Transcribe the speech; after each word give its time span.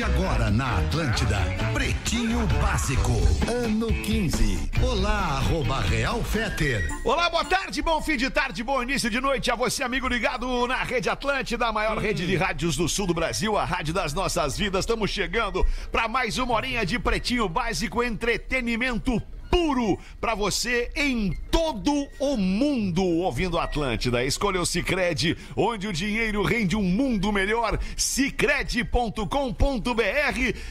De 0.00 0.04
agora 0.04 0.50
na 0.50 0.78
Atlântida, 0.78 1.36
Pretinho 1.74 2.46
Básico, 2.58 3.12
ano 3.46 3.88
15. 3.88 4.70
Olá, 4.82 5.36
arroba 5.36 5.78
Real 5.82 6.24
Feter. 6.24 6.88
Olá, 7.04 7.28
boa 7.28 7.44
tarde, 7.44 7.82
bom 7.82 8.00
fim 8.00 8.16
de 8.16 8.30
tarde, 8.30 8.62
bom 8.62 8.82
início 8.82 9.10
de 9.10 9.20
noite 9.20 9.50
a 9.50 9.54
você, 9.54 9.82
amigo 9.82 10.08
ligado 10.08 10.66
na 10.66 10.82
Rede 10.84 11.10
Atlântida, 11.10 11.66
a 11.66 11.72
maior 11.72 11.98
rede 11.98 12.26
de 12.26 12.34
rádios 12.34 12.76
do 12.76 12.88
sul 12.88 13.06
do 13.06 13.12
Brasil, 13.12 13.58
a 13.58 13.64
rádio 13.66 13.92
das 13.92 14.14
nossas 14.14 14.56
vidas. 14.56 14.86
Estamos 14.86 15.10
chegando 15.10 15.66
para 15.92 16.08
mais 16.08 16.38
uma 16.38 16.54
horinha 16.54 16.86
de 16.86 16.98
Pretinho 16.98 17.46
Básico, 17.46 18.02
entretenimento 18.02 19.22
puro 19.50 19.98
para 20.20 20.34
você 20.34 20.90
em 20.94 21.32
todo 21.50 22.08
o 22.18 22.36
mundo 22.36 23.02
ouvindo 23.04 23.58
Atlântida. 23.58 24.24
Escolha 24.24 24.60
o 24.60 24.66
Cicred, 24.66 25.36
onde 25.56 25.88
o 25.88 25.92
dinheiro 25.92 26.42
rende 26.42 26.76
um 26.76 26.82
mundo 26.82 27.32
melhor. 27.32 27.78
Cicred.com.br 27.96 29.20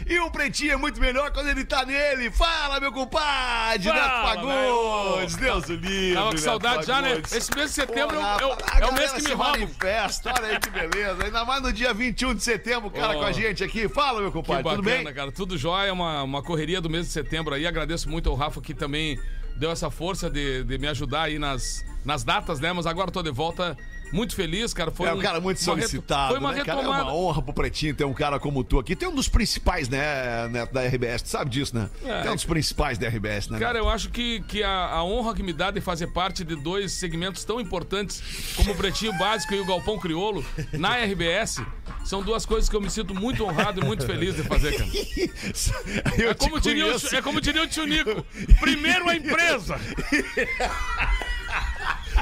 e 0.07 0.19
o 0.19 0.31
Pretinho 0.31 0.73
é 0.73 0.77
muito 0.77 0.99
melhor 0.99 1.31
quando 1.31 1.49
ele 1.49 1.63
tá 1.65 1.85
nele. 1.85 2.31
Fala, 2.31 2.79
meu 2.79 2.91
compadre, 2.91 3.89
Neto 3.91 3.99
Fala, 3.99 4.35
Fagundes. 4.35 5.35
Deus 5.35 5.69
o 5.69 5.73
livre. 5.73 6.13
Tava 6.13 6.25
com 6.27 6.33
Neto 6.33 6.43
saudade 6.43 6.85
já, 6.87 7.01
né? 7.01 7.21
Esse 7.31 7.55
mês 7.55 7.69
de 7.69 7.75
setembro 7.75 8.15
Porra, 8.17 8.37
é 8.41 8.45
o- 8.45 8.83
é 8.83 8.87
o 8.87 8.93
mês 8.93 9.11
que 9.11 9.21
me 9.21 9.27
se 9.27 9.33
rouba. 9.33 9.51
manifesta. 9.51 10.33
Olha 10.37 10.47
aí 10.47 10.59
que 10.59 10.69
beleza. 10.69 11.23
Ainda 11.25 11.45
mais 11.45 11.61
no 11.61 11.71
dia 11.73 11.93
21 11.93 12.33
de 12.33 12.43
setembro, 12.43 12.87
o 12.87 12.91
cara 12.91 13.15
Oh. 13.15 13.19
com 13.19 13.25
a 13.25 13.31
gente 13.31 13.63
aqui. 13.63 13.87
Fala, 13.89 14.19
meu 14.21 14.31
Que 14.31 14.37
compadre, 14.37 14.63
bacana, 14.63 14.83
tudo 14.83 15.03
bem? 15.05 15.13
cara. 15.13 15.31
Tudo 15.31 15.57
jóia, 15.57 15.91
uma, 15.93 16.23
uma 16.23 16.41
correria 16.43 16.79
do 16.81 16.89
mês 16.89 17.05
de 17.07 17.11
setembro 17.11 17.53
aí. 17.53 17.65
Agradeço 17.67 18.09
muito 18.09 18.29
ao 18.29 18.35
Rafa 18.35 18.61
que 18.61 18.68
também 18.73 19.19
deu 19.57 19.71
essa 19.71 19.91
força 19.91 20.29
de, 20.29 20.63
de 20.63 20.77
me 20.77 20.87
ajudar 20.87 21.23
aí 21.23 21.37
nas, 21.37 21.85
nas 22.05 22.23
datas, 22.23 22.59
né? 22.59 22.71
Mas 22.71 22.85
agora 22.85 23.11
tô 23.11 23.21
de 23.21 23.31
volta 23.31 23.77
muito 24.11 24.35
feliz, 24.35 24.73
cara. 24.73 24.91
Foi 24.91 25.07
é 25.07 25.13
um 25.13 25.19
cara 25.19 25.39
muito 25.39 25.61
solicitado, 25.61 26.29
Foi 26.29 26.39
uma 26.39 26.51
né, 26.51 26.63
cara? 26.63 26.81
É 26.81 26.87
uma 26.87 27.13
honra 27.13 27.41
pro 27.41 27.53
Pretinho 27.53 27.93
ter 27.93 28.05
um 28.05 28.13
cara 28.13 28.39
como 28.39 28.63
tu 28.63 28.79
aqui. 28.79 28.95
Tem 28.95 29.07
um 29.07 29.15
dos 29.15 29.29
principais, 29.29 29.87
né, 29.87 30.47
Neto, 30.49 30.73
da 30.73 30.85
RBS. 30.85 31.21
Tu 31.23 31.29
sabe 31.29 31.49
disso, 31.49 31.75
né? 31.75 31.89
É. 32.03 32.21
Tem 32.21 32.31
um 32.31 32.35
dos 32.35 32.45
principais 32.45 32.97
da 32.97 33.07
RBS, 33.07 33.49
né? 33.49 33.59
Cara, 33.59 33.77
eu 33.77 33.89
acho 33.89 34.09
que, 34.09 34.41
que 34.41 34.63
a, 34.63 34.87
a 34.87 35.03
honra 35.03 35.35
que 35.35 35.43
me 35.43 35.53
dá 35.53 35.71
de 35.71 35.81
fazer 35.81 36.07
parte 36.07 36.43
de 36.43 36.55
dois 36.55 36.91
segmentos 36.91 37.43
tão 37.43 37.59
importantes 37.59 38.53
como 38.55 38.71
o 38.71 38.75
Pretinho 38.75 39.13
Básico 39.17 39.53
e 39.53 39.59
o 39.59 39.65
Galpão 39.65 39.99
Criolo 39.99 40.43
na 40.73 40.95
RBS 40.97 41.61
são 42.09 42.23
duas 42.23 42.43
coisas 42.43 42.67
que 42.67 42.75
eu 42.75 42.81
me 42.81 42.89
sinto 42.89 43.13
muito 43.13 43.45
honrado 43.45 43.81
e 43.81 43.85
muito 43.85 44.03
feliz 44.03 44.35
de 44.35 44.41
fazer, 44.41 44.75
cara. 44.75 44.89
Eu 46.17 46.31
É 46.31 46.33
como, 46.33 46.59
diria 46.59 46.87
o, 46.87 47.15
é 47.15 47.21
como 47.21 47.39
diria 47.39 47.61
o 47.61 47.67
tio 47.67 47.85
Nico. 47.85 48.25
Primeiro 48.59 49.07
a 49.07 49.15
empresa. 49.15 49.79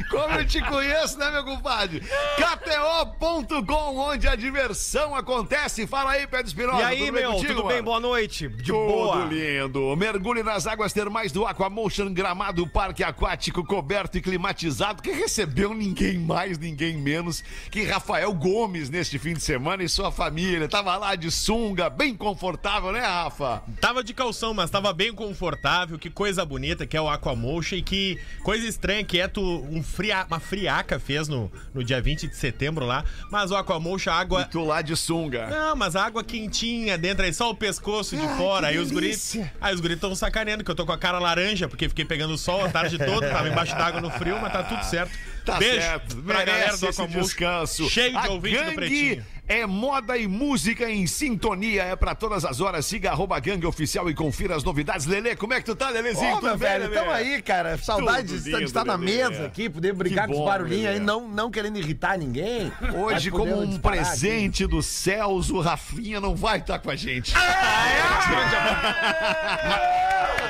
Como 0.10 0.34
eu 0.36 0.46
te 0.46 0.62
conheço, 0.62 1.18
né, 1.20 1.30
meu 1.32 1.44
compadre? 1.44 2.02
KTO.com, 2.38 3.98
onde 3.98 4.28
a 4.28 4.36
diversão 4.36 5.16
acontece. 5.16 5.86
Fala 5.88 6.12
aí, 6.12 6.28
Pedro 6.28 6.48
Espinosa. 6.48 6.80
E 6.80 6.84
aí, 6.84 7.00
tudo 7.00 7.14
meu, 7.14 7.32
contigo, 7.32 7.48
tudo 7.48 7.64
mano? 7.64 7.70
bem? 7.76 7.84
Boa 7.84 8.00
noite. 8.00 8.48
De 8.48 8.64
Tudo 8.72 8.88
boa. 8.88 9.26
lindo. 9.26 9.96
Mergulhe 9.96 10.44
nas 10.44 10.66
águas 10.68 10.94
termais 10.94 11.32
do 11.32 11.46
Aquamotion 11.46 12.14
Gramado, 12.14 12.68
parque 12.68 13.04
aquático 13.04 13.64
coberto 13.66 14.18
e 14.18 14.22
climatizado, 14.22 15.02
que 15.02 15.12
recebeu 15.12 15.74
ninguém 15.74 16.18
mais, 16.18 16.58
ninguém 16.58 16.98
menos 16.98 17.44
que 17.70 17.84
Rafael 17.84 18.34
Gomes 18.34 18.90
neste 18.90 19.20
fim 19.20 19.34
de 19.34 19.42
semana 19.42 19.84
e 19.84 19.90
sua 19.90 20.12
família. 20.12 20.68
Tava 20.68 20.96
lá 20.98 21.16
de 21.16 21.30
sunga, 21.32 21.90
bem 21.90 22.16
confortável, 22.16 22.92
né, 22.92 23.02
Rafa? 23.02 23.62
Tava 23.82 24.04
de 24.04 24.14
calção, 24.14 24.54
mas 24.54 24.70
tava 24.70 24.94
bem 24.94 25.14
confortável. 25.14 25.98
Que 26.00 26.10
coisa 26.10 26.46
bonita 26.46 26.86
que 26.86 26.96
é 26.96 27.02
o 27.02 27.10
Aquamotion 27.10 27.78
e 27.78 27.82
que 27.82 28.20
coisa 28.44 28.66
estranha 28.68 29.04
que 29.04 29.20
é 29.20 29.28
tu 29.28 29.42
um 29.42 29.84
fria, 29.98 30.24
uma 30.30 30.40
friaca 30.40 31.00
fez 31.00 31.28
no, 31.28 31.52
no 31.74 31.84
dia 31.84 32.00
20 32.00 32.28
de 32.28 32.36
setembro 32.36 32.86
lá. 32.86 33.04
Mas 33.32 33.50
o 33.50 33.56
a 33.56 34.14
água. 34.14 34.46
Tu 34.46 34.64
lá 34.64 34.84
de 34.84 34.96
sunga. 34.96 35.48
Não, 35.48 35.76
mas 35.76 35.96
água 35.96 36.24
quentinha 36.24 36.98
dentro 36.98 37.26
aí, 37.26 37.34
só 37.34 37.50
o 37.50 37.56
pescoço 37.56 38.16
de 38.16 38.28
fora. 38.38 38.68
Aí 38.68 38.78
os 38.78 38.92
guris. 38.92 39.40
Aí 39.60 39.74
os 39.74 39.82
guris 39.82 40.00
tão 40.00 40.14
sacaneando 40.14 40.64
que 40.64 40.70
eu 40.70 40.76
tô 40.76 40.86
com 40.86 40.92
a 40.92 40.98
cara 40.98 41.18
laranja, 41.18 41.68
porque 41.68 41.90
fiquei 41.90 42.06
pegando 42.06 42.38
sol 42.38 42.64
a 42.64 42.70
tarde 42.70 42.98
toda, 43.00 43.28
tava 43.30 43.50
embaixo 43.50 43.76
d'água 43.76 44.00
no 44.00 44.12
frio, 44.12 44.38
mas 44.40 44.54
tá 44.54 44.64
tudo 44.64 44.84
certo. 44.84 45.18
Tá 45.48 45.58
Beijo 45.60 45.82
certo. 45.82 46.16
pra 46.18 46.44
galera 46.44 46.76
do 46.78 46.88
Aquamotion. 46.88 47.22
descanso. 47.22 47.90
Cheio 47.90 48.22
de 48.22 48.28
ouvinte 48.28 48.64
do 48.64 48.72
Pretinho. 48.74 49.26
É 49.50 49.66
moda 49.66 50.18
e 50.18 50.28
música 50.28 50.90
em 50.92 51.08
sintonia, 51.08 51.82
é 51.84 51.96
pra 51.96 52.14
todas 52.14 52.44
as 52.44 52.60
horas. 52.60 52.86
Siga 52.86 53.12
arroba 53.12 53.40
gangue 53.40 53.66
oficial 53.66 54.10
e 54.10 54.14
confira 54.14 54.58
as 54.58 54.62
novidades. 54.66 55.06
Lele, 55.06 55.38
como 55.38 55.54
é 55.54 55.60
que 55.62 55.66
tu 55.68 55.74
tá, 55.74 55.90
Lelezinho? 55.90 56.32
Ô, 56.34 56.36
Tudo 56.36 56.48
meu 56.48 56.58
velho, 56.58 56.92
tamo 56.92 57.10
aí, 57.12 57.42
cara. 57.42 57.78
Saudade 57.78 58.28
Tudo 58.28 58.40
de, 58.40 58.46
lindo, 58.50 58.58
de 58.58 58.64
estar 58.66 58.84
na 58.84 58.96
Lelê. 58.96 59.06
mesa 59.30 59.46
aqui, 59.46 59.70
poder 59.70 59.94
brincar 59.94 60.28
Que 60.28 60.34
com 60.34 60.40
os 60.42 60.46
barulhinhos 60.46 60.88
aí, 60.88 60.94
Lelê. 60.96 61.06
não, 61.06 61.30
não 61.30 61.50
querendo 61.50 61.80
irritar 61.80 62.18
ninguém. 62.18 62.70
Hoje, 62.94 63.32
como 63.32 63.62
um 63.62 63.66
disparar 63.66 64.00
aqui. 64.00 64.10
presente 64.10 64.68
dos 64.68 64.86
céus, 64.86 65.50
o 65.50 65.62
Rafinha 65.62 66.20
não 66.20 66.36
vai 66.36 66.58
estar 66.60 66.80
com 66.80 66.92
a 66.92 66.96
gente. 66.98 67.34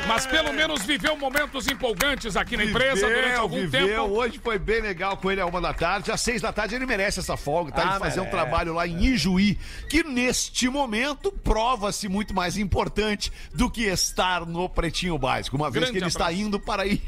Mas 0.07 0.25
pelo 0.25 0.53
menos 0.53 0.83
viveu 0.85 1.17
momentos 1.17 1.67
empolgantes 1.67 2.37
aqui 2.37 2.55
na 2.55 2.63
empresa 2.63 3.07
durante 3.07 3.35
algum 3.35 3.57
viveu. 3.59 3.87
tempo. 3.87 4.01
Hoje 4.17 4.39
foi 4.41 4.57
bem 4.57 4.81
legal 4.87 5.17
com 5.17 5.29
ele 5.31 5.41
a 5.41 5.45
uma 5.45 5.59
da 5.61 5.73
tarde. 5.73 6.11
Às 6.11 6.21
seis 6.21 6.41
da 6.41 6.51
tarde 6.53 6.75
ele 6.75 6.85
merece 6.85 7.19
essa 7.19 7.35
folga, 7.35 7.71
tá? 7.71 7.83
Ah, 7.89 7.93
de 7.93 7.99
fazer 7.99 8.19
um 8.19 8.23
merece. 8.23 8.31
trabalho 8.37 8.73
lá 8.73 8.87
em 8.87 9.03
Ijuí, 9.05 9.57
que 9.89 10.03
neste 10.03 10.69
momento 10.69 11.31
prova-se 11.31 12.07
muito 12.07 12.33
mais 12.33 12.57
importante 12.57 13.31
do 13.53 13.69
que 13.69 13.83
estar 13.83 14.45
no 14.45 14.69
Pretinho 14.69 15.17
Básico. 15.17 15.55
Uma 15.57 15.69
vez 15.69 15.83
Grande 15.85 15.91
que 15.91 15.97
ele 16.03 16.07
está 16.07 16.25
abraço. 16.25 16.41
indo 16.41 16.59
para 16.59 16.83
aí. 16.83 17.01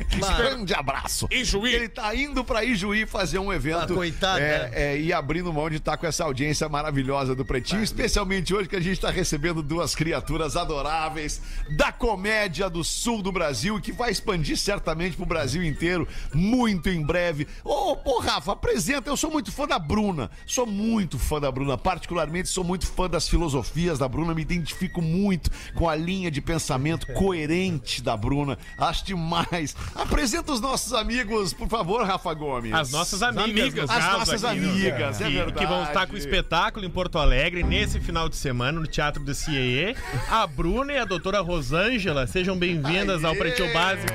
Grande 0.36 0.74
abraço. 0.74 1.28
Ijuí. 1.30 1.74
Ele 1.74 1.88
tá 1.88 2.14
indo 2.14 2.44
pra 2.44 2.64
Ijuí 2.64 3.06
fazer 3.06 3.38
um 3.38 3.52
evento. 3.52 3.92
Ah, 3.92 3.96
coitado, 3.96 4.40
é, 4.40 4.58
né? 4.58 4.70
é, 4.72 5.00
e 5.00 5.12
abrindo 5.12 5.52
mão 5.52 5.68
de 5.68 5.76
estar 5.76 5.96
com 5.96 6.06
essa 6.06 6.24
audiência 6.24 6.68
maravilhosa 6.68 7.34
do 7.34 7.44
Pretinho, 7.44 7.82
especialmente 7.82 8.54
hoje 8.54 8.68
que 8.68 8.76
a 8.76 8.80
gente 8.80 9.00
tá 9.00 9.10
recebendo 9.10 9.62
duas 9.62 9.94
criaturas 9.94 10.56
adoráveis 10.56 11.40
da 11.76 11.92
comédia 11.92 12.68
do 12.68 12.82
sul 12.84 13.22
do 13.22 13.32
Brasil, 13.32 13.80
que 13.80 13.92
vai 13.92 14.10
expandir 14.10 14.56
certamente 14.56 15.16
pro 15.16 15.26
Brasil 15.26 15.62
inteiro, 15.62 16.06
muito 16.32 16.88
em 16.88 17.02
breve. 17.02 17.46
Ô, 17.64 17.96
ô, 18.04 18.18
Rafa, 18.18 18.52
apresenta. 18.52 19.10
Eu 19.10 19.16
sou 19.16 19.30
muito 19.30 19.50
fã 19.52 19.66
da 19.66 19.78
Bruna. 19.78 20.30
Sou 20.46 20.66
muito 20.66 21.18
fã 21.18 21.40
da 21.40 21.50
Bruna. 21.50 21.76
Particularmente, 21.76 22.48
sou 22.48 22.64
muito 22.64 22.86
fã 22.86 23.08
das 23.08 23.28
filosofias 23.28 23.98
da 23.98 24.08
Bruna. 24.08 24.34
Me 24.34 24.42
identifico 24.42 25.00
muito 25.02 25.50
com 25.74 25.88
a 25.88 25.94
linha 25.94 26.30
de 26.30 26.40
pensamento 26.40 27.06
coerente 27.12 28.02
da 28.02 28.16
Bruna. 28.16 28.58
Acho 28.78 29.04
demais. 29.04 29.74
Apresenta 29.94 30.52
os 30.52 30.60
nossos 30.60 30.92
amigos, 30.92 31.52
por 31.52 31.68
favor, 31.68 32.02
Rafa 32.04 32.32
Gomes. 32.34 32.72
As 32.72 32.90
nossas 32.90 33.22
amigas. 33.22 33.88
As 33.90 34.12
nossas 34.12 34.44
aqui, 34.44 34.58
amigas, 34.58 35.20
é 35.20 35.24
que, 35.26 35.30
verdade. 35.34 35.58
que 35.58 35.66
vão 35.66 35.82
estar 35.84 36.06
com 36.06 36.14
o 36.14 36.18
espetáculo 36.18 36.84
em 36.84 36.90
Porto 36.90 37.18
Alegre 37.18 37.62
nesse 37.62 38.00
final 38.00 38.28
de 38.28 38.36
semana 38.36 38.80
no 38.80 38.86
Teatro 38.86 39.22
do 39.24 39.34
CIE. 39.34 39.94
A 40.30 40.46
Bruna 40.46 40.92
e 40.92 40.98
a 40.98 41.04
doutora 41.04 41.40
Rosângela, 41.40 42.26
sejam 42.26 42.56
bem-vindas 42.56 43.24
ao 43.24 43.34
Pretinho 43.36 43.72
Básico. 43.72 44.12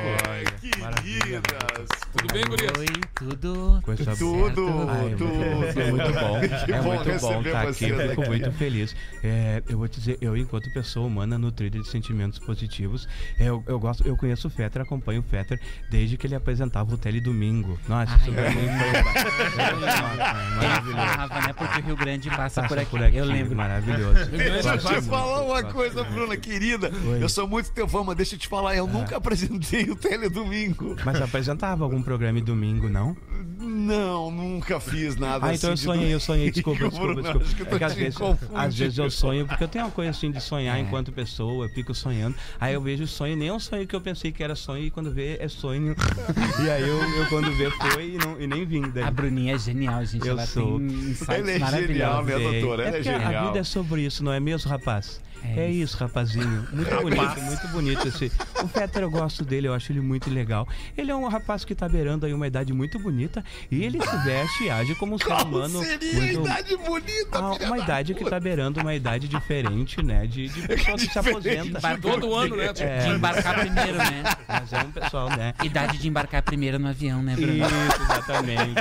Queridas. 1.01 1.88
Tudo 2.11 2.34
bem, 2.34 2.44
Gurias? 2.45 2.72
Oi, 2.78 2.88
tudo? 3.16 3.79
Coisa 3.84 4.16
Tudo, 4.16 4.67
Ai, 4.89 5.09
tudo. 5.17 5.25
muito- 5.34 5.79
É 5.79 5.91
muito 5.91 6.13
bom. 6.13 6.39
Que 6.66 6.72
é 6.73 6.81
bom 6.81 6.95
muito 6.95 7.03
bom 7.03 7.41
receber 7.41 7.47
estar 7.47 7.66
você 7.66 7.85
aqui. 7.85 8.07
Fico 8.09 8.22
aqui. 8.22 8.29
muito 8.29 8.51
feliz. 8.53 8.95
É, 9.23 9.63
eu 9.69 9.78
vou 9.78 9.88
te 9.88 9.99
dizer, 9.99 10.17
eu, 10.22 10.35
enquanto 10.35 10.72
pessoa 10.72 11.05
humana 11.05 11.38
nutrida 11.38 11.79
de 11.79 11.88
sentimentos 11.88 12.39
positivos, 12.39 13.07
eu, 13.39 13.63
eu 13.67 13.79
gosto, 13.79 14.07
eu 14.07 14.16
conheço 14.17 14.47
o 14.47 14.51
Fetter, 14.51 14.81
acompanho 14.81 15.19
o 15.22 15.23
Fetter 15.23 15.56
desde 15.90 16.18
que 16.18 16.28
ele 16.28 16.35
apresentava 16.35 16.94
o 16.94 16.97
Tele 16.97 17.19
Domingo. 17.22 17.79
Nossa, 17.88 18.16
isso 18.18 18.31
pra 18.31 18.50
mim 18.50 18.68
foi 18.68 19.78
Nossa, 19.79 20.01
maravilhoso. 20.57 21.47
Né? 21.47 21.53
Porque 21.57 21.79
o 21.81 21.85
Rio 21.85 21.95
Grande 21.95 22.29
passa, 22.29 22.62
Passa 22.62 22.68
por 22.68 22.79
aqui. 22.79 22.90
por 22.91 23.03
aqui, 23.03 23.17
Eu 23.17 23.26
lembro. 23.26 23.55
maravilhoso. 23.55 24.26
Deixa 24.32 24.73
eu 24.76 24.78
te 24.78 25.02
falar 25.03 25.41
uma 25.41 25.64
coisa. 25.64 26.03
Bruna, 26.03 26.37
querida. 26.37 26.91
Oi. 27.05 27.23
Eu 27.23 27.29
sou 27.29 27.47
muito 27.47 27.72
teu 27.72 27.87
fã, 27.87 28.03
mas 28.03 28.16
deixa 28.16 28.35
eu 28.35 28.40
te 28.40 28.47
falar, 28.47 28.76
eu 28.76 28.87
nunca 28.87 29.17
apresentei 29.17 29.84
o 29.90 29.96
Teledomingo. 29.96 30.96
Mas 31.05 31.22
apresentava 31.22 31.84
algum 31.84 32.02
programa 32.02 32.40
em 32.40 32.43
domingo, 32.43 32.90
não? 32.90 33.16
Não, 33.59 34.32
nunca 34.32 34.79
fiz 34.79 35.16
nada 35.16 35.47
Ah, 35.47 35.53
então 35.53 35.70
eu 35.70 35.73
assim 35.73 35.82
de 35.82 35.85
sonhei, 35.87 36.14
eu 36.14 36.20
sonhei, 36.20 36.52
desculpa, 36.52 36.90
domingo, 36.90 37.22
desculpa, 37.22 37.40
desculpa. 37.43 37.46
Acho 37.46 37.55
que 37.55 37.61
eu 37.61 37.66
tô 37.66 37.76
É 37.76 37.79
que 37.79 37.84
às 37.85 37.93
vezes, 37.93 38.17
às 38.53 38.76
vezes 38.78 38.97
eu 38.97 39.11
sonho, 39.11 39.46
porque 39.47 39.64
eu 39.64 39.67
tenho 39.67 39.85
uma 39.85 39.91
coisa 39.91 40.11
assim 40.11 40.32
de 40.32 40.41
sonhar 40.41 40.79
enquanto 40.79 41.11
pessoa, 41.11 41.66
eu 41.66 41.70
fico 41.70 41.93
sonhando. 41.93 42.35
Aí 42.59 42.73
eu 42.73 42.82
vejo 42.82 43.03
o 43.03 43.08
sonho, 43.08 43.35
nem 43.35 43.47
é 43.49 43.53
um 43.53 43.59
sonho 43.59 43.85
que 43.87 43.96
eu 43.96 44.02
pensei 44.02 44.32
que 44.32 44.43
era 44.43 44.55
sonho, 44.55 44.85
e 44.85 44.91
quando 44.91 45.11
vê, 45.11 45.37
é 45.40 45.47
sonho. 45.49 45.96
e 46.64 46.70
aí 46.70 46.88
eu, 46.88 46.97
eu 46.97 47.26
quando 47.28 47.52
vê, 47.58 47.70
foi 47.72 48.16
e, 48.16 48.17
não, 48.17 48.40
e 48.40 48.47
nem 48.47 48.66
vim. 48.66 48.82
Daí. 48.94 49.03
A 49.03 49.11
Bruninha 49.11 49.55
é 49.55 49.59
genial, 49.59 50.03
gente. 50.05 50.26
Eu 50.26 50.34
Ela 50.34 50.46
sou. 50.46 50.78
tem 50.79 50.88
insights 50.88 51.29
Ela 51.29 51.52
é 51.52 51.59
maravilhosos. 51.59 51.88
genial, 51.88 52.23
né, 52.23 52.35
Sei. 52.35 52.61
doutora? 52.61 52.84
Ela 52.84 52.96
é 52.96 52.99
A 52.99 53.03
genial. 53.03 53.47
vida 53.47 53.59
é 53.59 53.64
sobre 53.64 54.02
isso, 54.02 54.23
não 54.23 54.32
é 54.34 54.40
mesmo, 54.40 54.70
rapaz? 54.70 55.20
É 55.43 55.67
É 55.67 55.69
isso, 55.69 55.97
rapazinho. 55.97 56.67
Muito 56.72 57.01
bonito, 57.01 57.41
muito 57.41 57.67
bonito 57.69 58.07
esse. 58.07 58.31
O 58.63 58.67
Fetter 58.67 59.03
eu 59.03 59.09
gosto 59.11 59.43
dele, 59.43 59.67
eu 59.67 59.73
acho 59.73 59.91
ele 59.91 60.01
muito 60.01 60.29
legal. 60.29 60.67
Ele 60.97 61.11
é 61.11 61.16
um 61.16 61.28
rapaz 61.28 61.66
que 61.66 61.75
tá 61.75 61.89
beirando 61.89 62.25
aí 62.25 62.34
uma 62.34 62.47
idade 62.47 62.73
muito 62.73 62.99
bonita 62.99 63.43
e, 63.72 63.84
ele 63.84 64.01
se 64.01 64.17
veste 64.23 64.66
e 64.66 64.69
age 64.69 64.95
como 64.95 65.16
um 65.16 65.17
ser 65.17 65.34
humano 65.34 65.84
Seria 65.84 66.11
a 66.11 66.22
muito... 66.22 66.41
idade 66.41 66.78
bonita, 66.78 67.39
Ah, 67.39 67.53
uma 67.66 67.78
da 67.78 67.84
idade 67.84 68.13
que 68.13 68.25
tá 68.25 68.39
beirando 68.39 68.79
uma 68.79 68.93
idade 68.93 69.28
diferente, 69.28 70.03
né? 70.03 70.25
De, 70.28 70.47
de 70.47 70.61
pessoa 70.67 70.97
que 70.97 71.07
se 71.07 71.19
aposenta. 71.19 71.97
Todo 71.97 72.34
ano, 72.35 72.55
né? 72.55 72.72
É, 72.78 72.99
De 72.99 73.09
embarcar 73.09 73.59
primeiro, 73.59 73.97
né? 73.97 74.23
mas 74.47 74.73
é 74.73 74.79
um 74.79 74.91
pessoal, 74.91 75.29
né? 75.29 75.53
Idade 75.63 75.97
de 75.97 76.07
embarcar 76.07 76.41
primeiro 76.43 76.79
no 76.79 76.87
avião, 76.87 77.22
né, 77.22 77.35
Bruno? 77.35 77.53
Isso, 77.53 78.01
exatamente. 78.03 78.75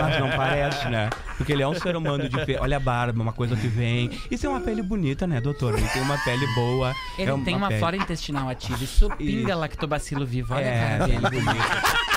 Mas 0.00 0.20
não 0.20 0.30
parece, 0.30 0.88
né? 0.88 1.10
Porque 1.36 1.52
ele 1.52 1.62
é 1.62 1.68
um 1.68 1.74
ser 1.74 1.96
humano 1.96 2.28
diferente. 2.28 2.60
Olha 2.60 2.76
a 2.76 2.80
barba, 2.80 3.22
uma 3.22 3.32
coisa 3.32 3.56
que 3.56 3.66
vem. 3.66 4.10
E 4.30 4.38
tem 4.38 4.48
uma 4.48 4.60
pele 4.60 4.82
bonita, 4.82 5.26
né, 5.26 5.40
doutor? 5.40 5.69
Ele 5.78 5.88
tem 5.88 6.02
uma 6.02 6.18
pele 6.18 6.46
boa. 6.54 6.94
Ele 7.18 7.30
é 7.30 7.36
tem 7.38 7.56
uma 7.56 7.68
pele... 7.68 7.80
flora 7.80 7.96
intestinal 7.96 8.48
ativa. 8.48 8.82
Isso 8.82 9.08
pinga 9.16 9.54
lactobacilo 9.54 10.26
vivo. 10.26 10.54
Olha 10.54 10.66
a 10.66 10.68
É, 10.70 10.98
cara 10.98 11.06
bem 11.06 11.20
dele. 11.20 11.44
bonito. 11.44 12.10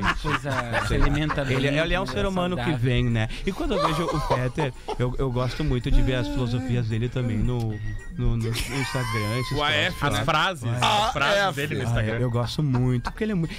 Uma 0.00 0.14
coisa 0.14 0.50
se 0.88 0.94
alimenta 0.94 1.44
bem. 1.44 1.56
Ele, 1.56 1.68
ele 1.68 1.94
é 1.94 2.00
um 2.00 2.04
comida 2.04 2.20
ser 2.22 2.26
humano 2.26 2.56
que 2.56 2.62
saudável. 2.62 2.84
vem, 2.84 3.04
né? 3.04 3.28
E 3.46 3.52
quando 3.52 3.74
eu 3.74 3.86
vejo 3.86 4.02
o 4.04 4.20
Peter, 4.22 4.72
eu, 4.98 5.14
eu 5.18 5.30
gosto 5.30 5.62
muito 5.62 5.88
de 5.90 6.02
ver 6.02 6.14
as 6.16 6.26
filosofias 6.26 6.88
dele 6.88 7.08
também 7.08 7.36
no, 7.36 7.78
no, 8.18 8.36
no- 8.36 8.48
Instagram. 8.48 9.42
O 9.54 9.62
AF, 9.62 9.98
troços, 9.98 10.02
As 10.02 10.12
né? 10.18 10.24
frases, 10.24 10.64
as 10.82 11.12
frases 11.12 11.38
é, 11.38 11.52
dele 11.52 11.74
no 11.76 11.80
Ah, 11.80 11.84
Instagram. 11.84 12.14
eu, 12.14 12.20
eu 12.22 12.30
gosto 12.30 12.62
muito, 12.62 13.04
porque 13.04 13.22
ele 13.22 13.32
é 13.32 13.34
muito. 13.36 13.54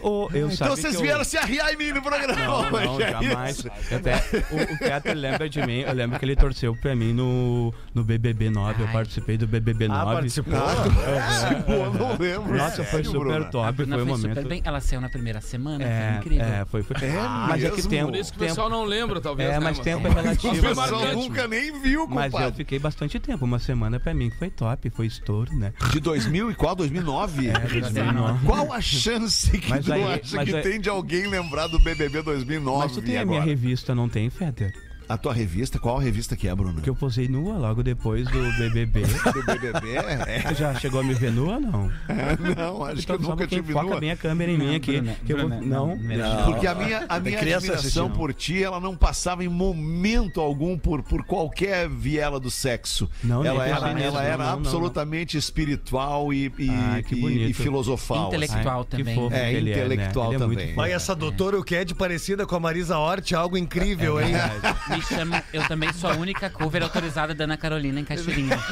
Ô, 0.00 0.28
eu 0.32 0.46
Então 0.46 0.56
sabe 0.56 0.70
vocês 0.70 0.94
que 0.94 1.00
eu- 1.00 1.06
vieram 1.06 1.24
se 1.24 1.36
arriar 1.36 1.72
em 1.72 1.76
mim 1.76 1.92
no 1.92 2.02
programa. 2.02 2.32
Não, 2.38 2.70
não, 2.70 3.00
é 3.00 3.10
jamais. 3.10 3.66
Até, 3.90 4.16
o, 4.50 4.74
o 4.74 4.78
Peter 4.78 5.14
lembra 5.16 5.48
de 5.48 5.60
mim, 5.66 5.80
eu 5.80 5.92
lembro 5.92 6.18
que 6.20 6.24
ele 6.24 6.36
torceu 6.36 6.76
pra 6.76 6.94
mim 6.94 7.12
no, 7.12 7.74
no 7.92 8.04
BBB 8.04 8.48
9. 8.50 8.61
Eu 8.80 8.86
Ai. 8.86 8.92
participei 8.92 9.36
do 9.36 9.46
BBB 9.46 9.88
9. 9.88 10.00
Ah, 10.00 10.04
participou? 10.14 10.54
Eu 10.54 11.92
não 11.94 12.16
lembro. 12.18 12.56
Nossa, 12.56 12.76
foi 12.76 12.84
Sério, 12.84 13.04
super 13.06 13.18
Bruna? 13.20 13.38
A 13.46 13.50
top. 13.50 13.76
Foi 13.76 13.84
um 13.86 13.88
foi 13.88 14.04
momento. 14.04 14.28
super 14.28 14.44
bem. 14.48 14.62
Ela 14.64 14.80
saiu 14.80 15.00
na 15.00 15.08
primeira 15.08 15.40
semana, 15.40 15.84
foi 15.84 15.92
É, 15.92 16.16
incrível. 16.18 16.44
é, 16.46 16.64
foi, 16.64 16.82
foi. 16.82 16.96
É 16.96 17.12
mas 17.48 17.64
é 17.64 17.70
que 17.70 17.82
tem, 17.88 18.04
Por 18.04 18.14
isso 18.16 18.32
que 18.32 18.38
o 18.38 18.46
pessoal 18.46 18.68
não 18.70 18.84
lembra, 18.84 19.20
talvez. 19.20 19.48
É, 19.50 19.52
né, 19.54 19.60
mas 19.60 19.78
tempo 19.78 20.06
é 20.06 20.10
O 20.10 20.14
relativo. 20.14 20.54
Foi 20.56 20.68
pessoal 20.74 21.12
nunca 21.14 21.46
nem 21.48 21.80
viu, 21.80 22.06
Mas 22.08 22.26
eu 22.26 22.30
compadre. 22.32 22.56
fiquei 22.56 22.78
bastante 22.78 23.18
tempo, 23.18 23.44
uma 23.44 23.58
semana 23.58 23.98
pra 24.00 24.14
mim 24.14 24.30
foi 24.38 24.50
top, 24.50 24.90
foi 24.90 25.06
estouro, 25.06 25.54
né? 25.56 25.72
De 25.90 26.00
2000 26.00 26.50
e 26.50 26.54
qual? 26.54 26.74
2009? 26.74 27.48
É, 27.48 27.58
2009. 27.58 28.46
Qual 28.46 28.72
a 28.72 28.80
chance 28.80 29.50
que 29.58 29.68
Mas 29.70 29.84
tu 29.84 29.92
aí- 29.92 30.02
acha 30.04 30.44
que 30.44 30.54
aí- 30.56 30.62
tem 30.62 30.80
de 30.80 30.88
alguém 30.88 31.26
lembrar 31.26 31.66
do 31.66 31.78
BBB 31.78 32.22
2009 32.22 32.78
Mas 32.78 32.92
tu 32.92 33.02
tem 33.02 33.16
a 33.18 33.22
agora? 33.22 33.40
minha 33.40 33.42
revista, 33.54 33.94
não 33.94 34.08
tem, 34.08 34.28
Fetter? 34.30 34.72
A 35.12 35.18
tua 35.18 35.34
revista, 35.34 35.78
qual 35.78 35.98
revista 35.98 36.34
que 36.34 36.48
é, 36.48 36.54
Bruno? 36.54 36.80
Que 36.80 36.88
eu 36.88 36.94
posei 36.96 37.28
nua 37.28 37.58
logo 37.58 37.82
depois 37.82 38.26
do 38.28 38.40
BBB. 38.58 39.02
Do 39.32 39.44
BBB? 39.44 39.96
É. 40.26 40.40
Tu 40.48 40.54
já 40.54 40.74
chegou 40.76 41.00
a 41.00 41.04
me 41.04 41.12
ver 41.12 41.30
nua 41.30 41.54
ou 41.56 41.60
não? 41.60 41.92
Não, 42.56 42.84
acho 42.84 42.96
que 42.96 43.02
Então 43.02 43.16
eu 43.16 43.22
só 43.22 43.28
nunca 43.30 43.46
tive 43.46 43.72
foca 43.74 43.84
nua. 43.86 44.00
bem 44.00 44.10
a 44.10 44.16
câmera 44.16 44.50
em 44.50 44.56
mim 44.58 44.74
aqui. 44.76 44.92
Bruna, 45.00 45.16
que 45.26 45.32
eu 45.34 45.48
não? 45.48 45.96
não. 45.96 45.98
Porque 46.46 46.66
a 46.66 46.74
minha, 46.74 47.04
a 47.08 47.20
minha 47.20 47.38
admiração 47.38 47.74
assistindo. 47.74 48.10
por 48.10 48.32
ti, 48.32 48.62
ela 48.62 48.80
não 48.80 48.96
passava 48.96 49.44
em 49.44 49.48
momento 49.48 50.40
algum 50.40 50.78
por, 50.78 51.02
por 51.02 51.24
qualquer 51.24 51.88
viela 51.90 52.40
do 52.40 52.50
sexo. 52.50 53.08
Não, 53.22 53.44
ela 53.44 53.66
era, 53.66 54.00
ela 54.00 54.22
era 54.22 54.36
não, 54.38 54.44
não, 54.44 54.52
não. 54.52 54.60
absolutamente 54.60 55.36
espiritual 55.36 56.32
e, 56.32 56.46
e, 56.58 57.02
que 57.06 57.14
e- 57.14 57.50
e 57.50 57.52
filosofal. 57.52 58.28
assim. 58.28 58.36
Intelectual 58.36 58.84
que 58.86 58.96
também. 58.96 59.14
fofo 59.14 59.36
É, 59.36 59.50
que 59.50 59.56
ele 59.56 59.70
intelectual 59.72 60.30
né? 60.30 60.36
É 60.36 60.38
também. 60.38 60.74
Olha, 60.78 60.92
essa 60.92 61.14
doutora 61.14 61.58
o 61.58 61.62
que 61.64 61.74
é 61.74 61.84
de 61.84 61.94
parecida 61.94 62.46
com 62.46 62.56
a 62.56 62.60
Marisa 62.60 62.98
Hort, 62.98 63.32
algo 63.32 63.58
incrível, 63.58 64.18
hein? 64.20 64.32
Chama, 65.08 65.42
eu 65.52 65.66
também 65.68 65.92
sou 65.92 66.10
a 66.10 66.14
única 66.14 66.48
cover 66.50 66.82
autorizada 66.82 67.34
da 67.34 67.44
Ana 67.44 67.56
Carolina 67.56 68.00
em 68.00 68.04
Cachoeirinha. 68.04 68.58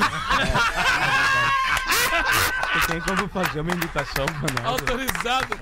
Tu 2.72 2.86
tem 2.86 3.00
como 3.00 3.28
fazer 3.28 3.60
uma 3.60 3.72
imitação 3.72 4.26
pra 4.26 4.62
nós? 4.62 4.64
Autorizado. 4.64 5.56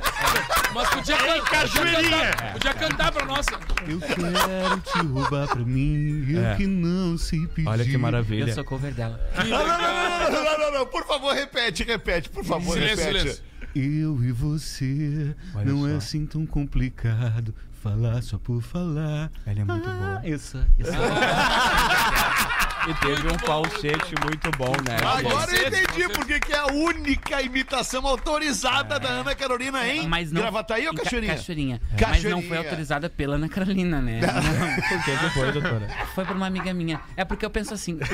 Mas 0.74 0.88
podia, 0.90 1.16
can- 1.16 1.40
podia, 1.42 2.02
cantar, 2.02 2.52
podia 2.52 2.74
cantar 2.74 3.12
pra 3.12 3.24
nós. 3.24 3.46
Eu 3.86 3.98
quero 4.00 4.80
te 4.80 4.98
roubar 5.06 5.46
pra 5.48 5.64
mim, 5.64 6.26
eu 6.30 6.44
É. 6.46 6.56
que 6.56 6.66
não 6.66 7.16
sei 7.16 7.46
pedir. 7.46 7.68
Olha 7.68 7.84
que 7.84 7.96
maravilha. 7.96 8.50
Eu 8.50 8.54
sou 8.54 8.64
cover 8.64 8.92
dela. 8.92 9.18
Não, 9.36 9.44
não, 9.44 9.66
não, 9.66 9.78
não, 9.78 10.30
não, 10.30 10.44
não, 10.44 10.58
não, 10.58 10.72
não, 10.80 10.86
por 10.86 11.06
favor, 11.06 11.34
repete, 11.34 11.82
repete, 11.82 12.28
por 12.28 12.44
favor, 12.44 12.74
Silêncio, 12.74 12.96
repete. 13.06 13.18
silêncio. 13.20 13.42
Eu 13.74 14.22
e 14.24 14.32
você 14.32 15.34
Olha 15.54 15.64
não 15.66 15.82
só. 15.82 15.88
é 15.88 15.94
assim 15.96 16.26
tão 16.26 16.44
complicado 16.46 17.54
falar 17.82 18.22
só 18.22 18.38
por 18.38 18.60
falar. 18.62 19.30
Ela 19.46 19.60
é 19.60 19.64
muito 19.64 19.88
boa. 19.88 20.20
Eu 20.24 20.38
sou. 20.38 20.60
Eu 20.78 20.86
sou. 20.86 20.94
E 22.88 22.94
teve 22.94 23.28
um 23.28 23.38
falsete 23.40 24.14
muito 24.24 24.50
bom, 24.56 24.72
né? 24.86 24.96
Agora 25.04 25.50
eu 25.54 25.68
entendi 25.68 26.02
você- 26.04 26.08
por 26.08 26.24
que 26.26 26.52
é 26.52 26.58
a 26.58 26.66
única 26.66 27.42
imitação 27.42 28.06
autorizada 28.06 28.98
da 28.98 29.08
Ana 29.08 29.34
Carolina 29.34 29.86
em 29.86 30.08
Mas 30.08 30.32
não. 30.32 30.40
Gravataí 30.40 30.86
ou 30.88 30.94
Cachoeirinha? 30.94 31.34
Cachoeirinha. 31.34 31.80
Mas 31.90 32.00
Cachoeirinha. 32.00 32.34
não 32.36 32.42
foi 32.42 32.56
autorizada 32.56 33.10
pela 33.10 33.34
Ana 33.36 33.48
Carolina, 33.48 34.00
né? 34.00 34.20
Não. 34.24 34.88
Por 34.98 35.04
que 35.04 35.16
que 35.16 35.30
foi, 35.30 35.52
doutora? 35.52 35.88
Foi 36.14 36.24
por 36.24 36.34
uma 36.36 36.46
amiga 36.46 36.72
minha. 36.72 37.00
É 37.16 37.24
porque 37.24 37.44
eu 37.44 37.50
penso 37.50 37.74
assim. 37.74 37.98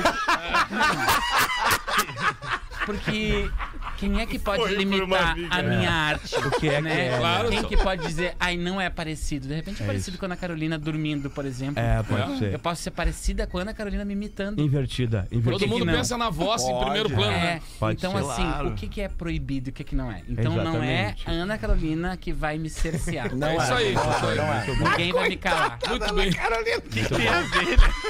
Porque, 2.85 3.49
porque 3.49 3.51
quem 3.97 4.19
é 4.21 4.25
que 4.25 4.37
pode 4.39 4.61
Foi 4.61 4.75
por 4.75 4.83
uma 4.85 4.95
limitar 4.97 5.31
amiga. 5.31 5.55
a 5.55 5.63
minha 5.63 5.91
arte? 5.91 6.35
O 6.35 6.51
que 6.59 6.67
é 6.69 6.75
que 6.75 6.81
né? 6.81 7.07
é, 7.07 7.17
Claro, 7.17 7.49
Quem 7.49 7.61
só- 7.61 7.67
que 7.67 7.77
pode 7.77 8.01
dizer, 8.05 8.35
ai, 8.39 8.57
não 8.57 8.79
é 8.79 8.89
parecido? 8.89 9.47
De 9.47 9.53
repente 9.55 9.81
é, 9.81 9.83
É 9.83 9.87
parecido 9.87 10.11
isso. 10.11 10.19
com 10.19 10.25
a 10.25 10.27
Ana 10.27 10.35
Carolina 10.37 10.77
dormindo, 10.77 11.29
por 11.29 11.45
exemplo. 11.45 11.79
É, 11.81 12.01
pode 12.03 12.39
ser. 12.39 12.53
Eu 12.53 12.59
posso 12.59 12.81
ser 12.83 12.91
parecida 12.91 13.47
com 13.47 13.57
a 13.57 13.61
Ana 13.61 13.73
Carolina 13.73 14.03
me 14.05 14.13
imitando. 14.13 14.59
Invertida. 14.61 15.27
Todo 15.29 15.37
invertida. 15.37 15.67
mundo 15.71 15.85
não? 15.85 15.93
pensa 15.93 16.17
na 16.17 16.29
voz 16.29 16.63
em 16.63 16.79
primeiro 16.79 17.09
plano, 17.09 17.31
É, 17.33 17.39
né? 17.41 17.61
Pode 17.79 17.97
então 17.97 18.11
ser. 18.11 18.31
assim, 18.31 18.43
Claro. 18.43 18.67
o 18.69 18.73
que, 18.73 18.87
que 18.87 19.01
é 19.01 19.07
proibido 19.07 19.69
e 19.69 19.71
o 19.71 19.73
que, 19.73 19.83
que 19.83 19.95
não 19.95 20.11
é? 20.11 20.21
Então 20.27 20.55
não 20.55 20.81
é 20.83 21.01
Exatamente. 21.01 21.23
a 21.29 21.31
Ana 21.31 21.57
Carolina 21.57 22.17
que 22.17 22.31
vai 22.33 22.57
me 22.57 22.69
cercear. 22.69 23.27
É 23.27 23.55
isso 23.57 23.73
aí, 23.73 23.93
isso 23.93 24.01
aí. 24.25 24.77
Ninguém 24.89 25.13
vai 25.13 25.29
me 25.29 25.37
calar. 25.37 25.79
Muito 25.87 26.13
bem. 26.13 26.31
Carolina, 26.33 26.81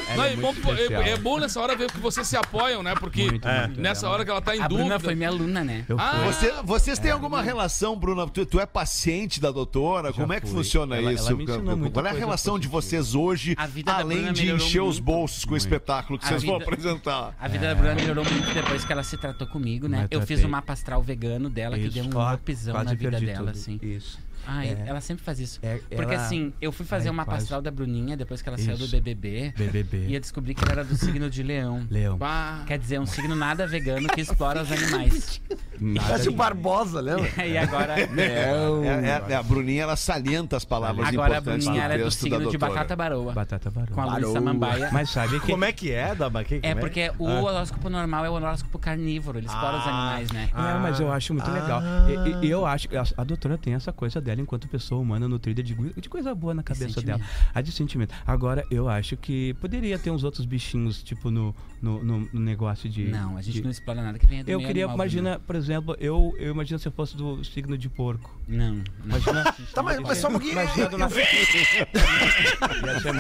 Ela 0.09 0.15
Não, 0.15 0.23
é 0.23 0.33
é, 0.33 0.35
bom, 0.35 0.47
é- 0.49 0.51
especial. 0.51 1.01
é 1.03 1.17
bom 1.17 1.39
nessa 1.39 1.61
hora 1.61 1.75
ver 1.75 1.91
que 1.91 1.99
vocês 1.99 2.27
se 2.27 2.35
apoiam, 2.37 2.81
né? 2.83 2.93
Porque 2.95 3.23
Muito, 3.25 3.47
muito. 3.47 3.81
nessa 3.81 4.09
hora 4.09 4.23
que 4.23 4.31
ela 4.31 4.41
tá 4.41 4.55
em 4.55 4.61
A 4.61 4.67
dúvida. 4.67 4.85
Bruna 4.87 4.99
foi 4.99 5.15
minha 5.15 5.29
aluna, 5.29 5.63
né? 5.63 5.74
Eu 5.89 5.97
Ah. 5.99 6.23
Você- 6.25 6.53
vocês 6.63 6.99
têm 6.99 7.11
alguma 7.11 7.41
relação, 7.41 7.97
Bruna? 7.97 8.27
Tu, 8.27 8.45
tu 8.45 8.59
é 8.59 8.65
paciente 8.65 9.39
da 9.41 9.51
doutora? 9.51 10.13
Como 10.13 10.31
é 10.33 10.39
que 10.39 10.47
fui. 10.47 10.57
funciona 10.57 10.95
Ela- 10.97 11.13
isso? 11.13 11.27
ela 11.29 11.89
Qual 11.91 12.05
é 12.05 12.09
a 12.09 12.13
relação 12.13 12.57
de 12.59 12.67
vocês 12.67 13.15
hoje, 13.15 13.55
A 13.57 13.65
vida 13.67 13.91
da 13.91 13.99
além 13.99 14.31
de 14.33 14.51
encher 14.51 14.81
os 14.81 14.95
muito. 14.99 15.03
bolsos 15.03 15.45
com 15.45 15.53
o 15.53 15.57
espetáculo 15.57 16.17
que 16.19 16.25
A 16.25 16.29
vocês 16.29 16.43
vão 16.43 16.57
vida- 16.59 16.65
apresentar? 16.71 17.35
A 17.39 17.47
vida 17.47 17.67
da 17.67 17.75
Bruna 17.75 17.95
melhorou 17.95 18.23
muito 18.25 18.53
depois 18.53 18.85
que 18.85 18.91
ela 18.91 19.03
se 19.03 19.17
tratou 19.17 19.47
comigo, 19.47 19.87
né? 19.87 19.97
Mas 19.97 20.07
Eu 20.11 20.19
tratei. 20.19 20.37
fiz 20.37 20.45
um 20.45 20.49
mapa 20.49 20.73
astral 20.73 21.01
vegano 21.01 21.49
dela 21.49 21.77
que 21.77 21.85
Isso, 21.85 21.93
deu 21.93 22.05
um 22.05 22.33
upzão 22.33 22.83
na 22.83 22.93
vida 22.93 23.19
dela, 23.19 23.37
tudo. 23.37 23.49
assim. 23.49 23.79
Isso. 23.81 24.19
Ai, 24.47 24.69
É. 24.69 24.83
ela 24.87 25.01
sempre 25.01 25.23
faz 25.23 25.39
isso. 25.39 25.59
É, 25.63 25.79
Porque 25.95 26.13
ela- 26.13 26.23
assim, 26.25 26.53
eu 26.61 26.71
fui 26.71 26.85
fazer 26.85 27.07
Ai, 27.09 27.13
uma 27.13 27.25
quase. 27.25 27.43
astral 27.43 27.61
da 27.61 27.71
Bruninha 27.71 28.15
depois 28.17 28.41
que 28.41 28.49
ela 28.49 28.57
saiu 28.57 28.77
do. 28.77 28.87
BBB. 28.87 29.53
BBB. 29.57 30.05
E 30.07 30.13
eu 30.15 30.19
descobri 30.19 30.53
que 30.53 30.63
ela 30.63 30.73
era 30.73 30.83
do 30.83 30.95
signo 30.95 31.29
de 31.29 31.41
leão. 31.43 31.85
Leão. 31.89 32.17
Bah. 32.17 32.63
Quer 32.67 32.77
dizer, 32.79 32.99
um 32.99 33.05
signo 33.05 33.35
nada 33.35 33.65
vegano 33.67 34.07
que 34.09 34.21
explora 34.21 34.61
os 34.61 34.71
animais. 34.71 35.41
Nada 35.79 36.07
Parece 36.07 36.27
o 36.29 36.31
de- 36.31 36.37
Barbosa, 36.37 37.01
lembra? 37.01 37.29
e 37.45 37.57
agora. 37.57 37.95
É, 37.99 38.03
é- 38.03 39.31
é- 39.31 39.35
a 39.35 39.43
Bruninha, 39.43 39.83
ela 39.83 39.95
salienta 39.95 40.57
as 40.57 40.65
palavras 40.65 41.07
Agora 41.07 41.35
a 41.35 41.39
importantes 41.39 41.65
Bruninha 41.65 41.83
do 41.87 41.91
era 41.93 41.97
do 41.97 42.03
texto 42.05 42.29
da 42.29 42.37
signo 42.37 42.51
de 42.51 42.57
batata 42.57 42.95
baroa. 42.95 43.33
Batata 43.33 43.69
barulho. 43.71 43.93
Com 43.93 44.01
a 44.01 44.17
Luísa 44.17 44.33
Samambaia. 44.33 44.89
Mas 44.91 45.09
sabe 45.09 45.39
que... 45.39 45.51
Como 45.51 45.65
é 45.65 45.71
que 45.71 45.91
é, 45.91 46.13
da 46.15 46.29
Baquê? 46.29 46.59
É 46.63 46.75
porque 46.75 47.11
o 47.17 47.27
Ah. 47.27 47.41
horóscopo 47.41 47.89
normal 47.89 48.25
é 48.25 48.29
o 48.29 48.33
horóscopo 48.33 48.77
carnívoro, 48.79 49.37
ele 49.39 49.47
explora 49.47 49.77
os 49.77 49.87
animais, 49.87 50.31
né? 50.31 50.49
É, 50.53 50.79
mas 50.79 50.99
eu 50.99 51.11
acho 51.11 51.33
muito 51.33 51.49
legal. 51.49 51.81
Ah. 51.83 52.07
E, 52.41 52.45
e 52.47 52.49
eu 52.51 52.65
acho 52.65 52.87
que 52.89 52.95
a, 52.97 53.03
a 53.17 53.23
doutora 53.23 53.57
tem 53.57 53.73
essa 53.73 53.91
coisa 53.91 54.21
dela 54.21 54.34
enquanto 54.41 54.67
pessoa 54.67 55.01
humana 55.01 55.27
nutrida 55.27 55.61
de, 55.63 55.73
de 55.75 56.09
coisa 56.09 56.33
boa 56.35 56.53
na 56.53 56.63
cabeça 56.63 57.01
dela. 57.01 57.21
A 57.53 57.61
de 57.61 57.71
sentimento. 57.71 58.13
Agora, 58.25 58.63
eu 58.71 58.87
acho 58.89 59.15
que 59.17 59.53
poderia 59.55 59.97
ter 59.99 60.11
uns 60.11 60.23
outros 60.23 60.45
bichinhos, 60.45 61.01
tipo, 61.03 61.29
no, 61.31 61.55
no, 61.81 62.03
no- 62.03 62.29
no 62.33 62.39
negócio 62.39 62.89
de. 62.89 63.05
Não, 63.05 63.37
a 63.37 63.41
gente 63.41 63.55
de- 63.55 63.61
não 63.63 63.71
explora 63.71 64.01
nada 64.01 64.17
que 64.19 64.25
venha 64.25 64.43
do 64.43 64.49
Eu 64.49 64.57
meio 64.57 64.67
queria, 64.67 64.83
animal, 64.85 64.97
imagina, 65.05 65.39
por 65.39 65.55
exemplo, 65.55 65.95
eu, 65.99 66.33
eu 66.37 66.51
imagino 66.51 66.79
se 66.79 66.87
eu 66.87 66.91
fosse 66.91 67.15
do 67.17 67.43
signo 67.43 67.77
de 67.77 67.89
porco. 67.89 68.33
Não, 68.47 68.75
não. 68.75 68.83
Imagina. 69.05 69.43
Tá, 69.73 69.83
mas, 69.83 69.99
mas 69.99 70.17
só 70.17 70.27
um 70.29 70.31
pouquinho. 70.31 70.53
Imagina 70.53 70.87
do 70.89 70.97
nosso. 70.97 71.15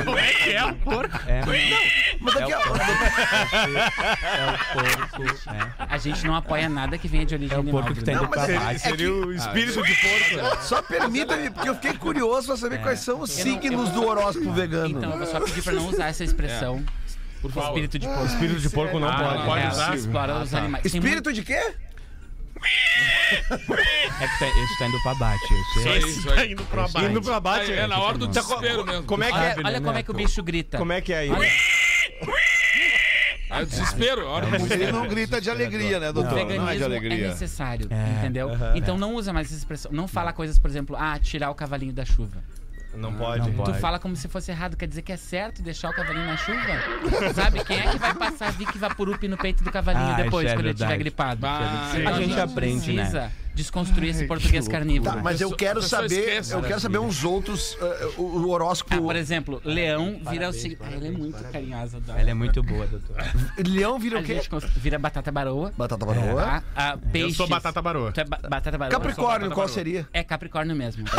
Como 0.05 0.17
é 0.17 0.33
que 0.33 0.49
é 0.51 0.65
o 0.65 0.75
porco? 0.75 1.17
É, 1.27 1.41
Mas 2.19 2.33
daqui 2.33 2.51
É 2.51 2.55
a... 2.55 2.59
é 4.37 4.51
o 4.51 4.57
porco. 4.73 5.21
É. 5.53 5.85
A 5.93 5.97
gente 5.97 6.25
não 6.25 6.35
apoia 6.35 6.69
nada 6.69 6.97
que 6.97 7.07
venha 7.07 7.25
de 7.25 7.33
origem 7.35 7.53
É 7.53 7.57
o 7.57 7.61
animal. 7.61 7.81
porco 7.83 7.95
que 7.97 8.03
Bruno. 8.03 8.19
tá 8.19 8.23
indo 8.25 8.31
pra 8.31 8.45
seria- 8.45 8.59
baixo. 8.59 8.79
seria 8.79 9.13
o 9.13 9.33
espírito 9.33 9.83
de 9.83 9.95
porco. 9.95 10.35
né? 10.37 10.61
Só 10.61 10.81
permita-me, 11.05 11.49
porque 11.51 11.69
eu 11.69 11.75
fiquei 11.75 11.93
curioso 11.93 12.47
pra 12.47 12.57
saber 12.57 12.81
quais 12.81 12.99
são 12.99 13.21
os 13.21 13.37
Eu 13.39 13.45
não- 13.45 13.53
signos 13.61 13.89
eu- 13.89 13.95
do 13.95 14.07
horóscopo 14.07 14.51
vegano. 14.51 14.89
Então 14.97 15.11
eu 15.11 15.17
vou 15.17 15.27
só 15.27 15.39
pedir 15.39 15.61
pra 15.63 15.73
não 15.73 15.87
usar 15.87 16.07
essa 16.07 16.23
expressão. 16.23 16.83
Por 17.41 17.51
favor. 17.51 17.67
Espírito 17.69 17.99
de 17.99 18.07
porco. 18.07 18.25
Espírito 18.25 18.59
de 18.59 18.69
porco 18.69 18.99
não 18.99 19.07
Ah, 19.07 19.17
pode. 19.17 19.37
não, 19.37 19.45
pode 19.45 19.63
É, 19.63 19.69
usar. 19.69 19.95
explora 19.95 20.39
os 20.39 20.53
animais. 20.53 20.83
Tem 20.83 20.99
Espírito 20.99 21.31
de 21.33 21.43
quê? 21.43 21.61
É 23.21 24.27
que 24.27 24.39
tá, 24.39 24.47
esse 24.47 24.79
tá 24.79 24.87
indo 24.87 24.99
pra 25.03 25.13
baixo. 25.15 25.43
Esse 25.45 25.79
Isso 25.79 25.89
é- 25.89 25.97
isso 25.99 26.27
Tá 26.27 26.33
aí. 26.41 26.51
indo 26.53 26.63
pro 26.65 26.81
abate. 26.81 27.05
Indo 27.05 27.21
pro 27.21 27.33
abate. 27.33 27.71
É, 27.71 27.75
é 27.81 27.87
na 27.87 27.99
hora 27.99 28.17
do 28.17 28.27
Tá 28.27 28.39
desespero 28.41 28.85
mesmo. 28.85 29.03
Como 29.03 29.23
é 29.23 29.27
que 29.31 29.37
Olha, 29.37 29.45
é? 29.45 29.55
olha 29.63 29.81
como 29.81 29.97
é 29.97 30.03
que 30.03 30.11
o 30.11 30.13
bicho 30.13 30.41
grita. 30.41 30.77
Como 30.77 30.91
é 30.93 31.01
que 31.01 31.13
é 31.13 31.17
aí? 31.19 31.29
Olha, 31.29 31.49
É 33.59 33.63
o 33.63 33.65
desespero, 33.65 34.27
a 34.27 34.29
hora 34.29 34.45
do 34.59 34.73
Ele 34.73 34.91
não 34.91 35.07
grita 35.07 35.39
de 35.41 35.49
alegria, 35.49 35.99
né, 35.99 36.09
o 36.09 36.13
doutor? 36.13 36.33
Não, 36.33 36.39
é 36.39 36.43
de 36.43 36.47
veganismo 36.53 36.83
é, 36.83 36.85
alegria. 36.85 37.27
necessário, 37.29 37.87
É, 37.89 38.19
entendeu? 38.19 38.49
Então 38.75 38.97
não 38.97 39.15
usa 39.15 39.31
mais 39.33 39.47
essa 39.47 39.57
expressão. 39.57 39.91
Não 39.91 40.07
fala 40.07 40.31
coisas, 40.33 40.57
por 40.59 40.69
exemplo, 40.69 40.95
ah, 40.99 41.17
tirar 41.19 41.49
o 41.49 41.55
cavalinho 41.55 41.93
da 41.93 42.05
chuva. 42.05 42.37
Não 42.95 43.13
pode. 43.13 43.49
Não 43.51 43.63
Tu 43.65 43.71
pode. 43.71 43.79
fala 43.79 43.99
como 43.99 44.15
se 44.15 44.27
fosse 44.29 44.51
errado, 44.51 44.77
quer 44.77 44.87
dizer 44.87 45.01
que 45.01 45.11
é 45.11 45.17
certo 45.17 45.61
deixar 45.61 45.89
o 45.89 45.93
cavalinho 45.93 46.25
na 46.27 46.37
chuva? 46.37 46.59
Sabe? 47.35 47.61
Quem 47.65 47.77
é 47.77 47.89
que 47.91 47.97
vai 47.97 48.13
passar 48.13 48.51
Vic 48.53 48.77
Vaporup 48.77 49.27
no 49.27 49.35
peito 49.37 49.63
do 49.65 49.71
cavalinho 49.71 50.13
Ah, 50.13 50.21
depois, 50.21 50.47
é 50.47 50.53
quando 50.53 50.59
ele 50.61 50.69
estiver 50.69 50.87
verdade. 50.87 51.03
gripado? 51.03 51.41
Bah, 51.41 51.91
A 52.05 52.09
A 52.09 52.13
gente 52.21 52.39
aprende, 52.39 52.93
né? 52.93 53.31
Desconstruir 53.55 54.09
esse 54.09 54.25
português 54.27 54.67
carnívoro. 54.67 55.15
Tá, 55.17 55.23
mas 55.23 55.41
eu 55.41 55.49
quero 55.51 55.81
saber, 55.81 56.19
esquece, 56.19 56.53
eu 56.53 56.61
quero 56.61 56.79
saber 56.79 56.99
uns 56.99 57.23
outros, 57.23 57.77
eh, 57.81 58.09
o, 58.17 58.21
o 58.21 58.49
horóscopo. 58.49 58.95
Ah, 58.95 59.01
por 59.01 59.15
exemplo, 59.15 59.61
leão 59.63 60.19
vira 60.29 60.49
o 60.49 60.53
seguinte. 60.53 60.81
Ah, 60.83 60.91
ela 60.93 61.07
é 61.07 61.11
muito 61.11 61.43
carinhosa. 61.51 61.99
Dora. 61.99 62.19
Ela 62.19 62.29
é 62.31 62.33
muito 62.33 62.61
boa, 62.61 62.85
doutor. 62.85 63.15
Leão 63.65 63.97
vira 63.97 64.19
o 64.19 64.23
quê? 64.23 64.41
vira 64.75 64.99
batata 64.99 65.31
baroa. 65.31 65.71
Batata 65.77 66.05
baroa. 66.05 66.41
Tá? 66.43 66.63
Ah, 66.75 66.91
Eu 67.01 67.09
peixes. 67.11 67.37
sou 67.37 67.47
batata 67.47 67.81
baroa. 67.81 68.11
Tu 68.11 68.21
é 68.21 68.25
ba- 68.25 68.39
batata 68.49 68.77
baroa. 68.77 68.91
Capricórnio, 68.91 69.47
qual 69.49 69.57
baroa. 69.65 69.73
seria? 69.73 70.07
É 70.13 70.23
Capricórnio 70.23 70.75
mesmo. 70.75 71.05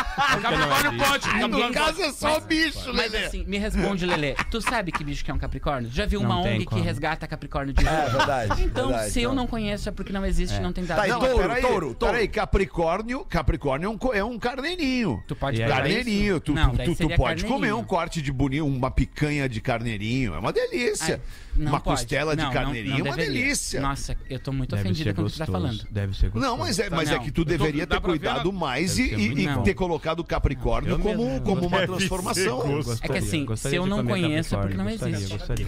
Capricórnio 0.00 0.98
pode. 1.04 1.26
No 1.28 1.40
Capricórnio 1.40 1.72
caso 1.72 2.02
é 2.02 2.12
só 2.12 2.40
bicho, 2.40 2.92
Mas 2.92 3.12
Lelê. 3.12 3.26
assim, 3.26 3.44
me 3.46 3.58
responde, 3.58 4.06
Lelê. 4.06 4.34
Tu 4.50 4.60
sabe 4.60 4.92
que 4.92 5.04
bicho 5.04 5.24
que 5.24 5.30
é 5.30 5.34
um 5.34 5.38
Capricórnio? 5.38 5.90
Já 5.90 6.06
viu 6.06 6.20
uma 6.20 6.40
ONG 6.40 6.66
que 6.66 6.80
resgata 6.80 7.26
Capricórnio 7.26 7.72
de 7.74 7.86
É, 7.86 8.08
verdade, 8.08 8.62
Então, 8.64 8.92
se 9.08 9.22
eu 9.22 9.30
não. 9.30 9.40
não 9.42 9.46
conheço 9.46 9.88
é 9.88 9.92
porque 9.92 10.12
não 10.12 10.24
existe, 10.24 10.60
não 10.60 10.72
tem 10.72 10.84
dado. 10.84 10.98
Touro, 11.28 11.38
peraí, 11.48 11.62
touro, 11.62 11.94
touro. 11.94 12.12
Peraí, 12.12 12.28
Capricórnio, 12.28 13.24
Capricórnio 13.28 13.86
é 13.86 13.90
um, 13.90 14.14
é 14.14 14.24
um 14.24 14.38
carneirinho. 14.38 15.22
Tu 15.26 15.36
pode 15.36 15.58
pegar 15.58 15.76
Carneirinho, 15.76 16.34
isso? 16.36 16.40
tu, 16.40 16.52
Não, 16.54 16.70
tu- 16.76 16.94
tu- 16.96 17.08
pode 17.16 17.44
comer 17.44 17.72
um 17.74 17.84
corte 17.84 18.20
de 18.22 18.32
boninho, 18.32 18.66
uma 18.66 18.90
picanha 18.90 19.48
de 19.48 19.60
carneirinho, 19.60 20.34
é 20.34 20.38
uma 20.38 20.52
delícia. 20.52 21.20
Ai, 21.56 21.66
uma 21.66 21.80
pode. 21.80 22.00
costela 22.00 22.34
de 22.36 22.42
Não, 22.42 22.48
não- 22.48 22.52
carneirinho 22.54 22.98
não 22.98 23.06
é 23.06 23.10
uma 23.10 23.16
deveria. 23.16 23.42
delícia. 23.42 23.80
Nossa, 23.80 24.16
eu 24.28 24.38
tô 24.38 24.52
muito 24.52 24.70
Deve 24.76 24.88
ofendida 24.88 25.10
ser 25.10 25.14
com 25.16 25.22
o 25.22 25.26
que 25.26 25.32
tu 25.32 25.38
tá 25.38 25.46
falando. 25.46 25.84
Deve 25.90 26.16
ser 26.16 26.30
gostoso. 26.30 26.44
Não, 26.46 26.56
mas 26.58 26.78
é, 26.78 26.88
mas 26.90 27.10
é 27.10 27.18
que 27.18 27.30
tu 27.30 27.44
deveria 27.44 27.86
ter 27.86 28.00
cuidado 28.00 28.52
mais 28.52 28.98
e, 28.98 29.14
e- 29.14 29.44
e 29.46 29.62
ter 29.64 29.74
colocado 29.74 30.20
o 30.20 30.24
Capricórnio 30.24 30.98
como, 30.98 31.24
mesmo. 31.26 31.40
como 31.42 31.66
uma 31.66 31.80
transformação. 31.86 32.62
É 33.02 33.08
que 33.08 33.18
assim, 33.18 33.46
se 33.56 33.74
eu 33.76 33.86
não 33.86 34.04
conheço, 34.04 34.54
é 34.54 34.58
porque 34.58 34.76
não 34.76 34.88
existe. 34.88 35.38
Só 35.38 35.46
porque 35.46 35.64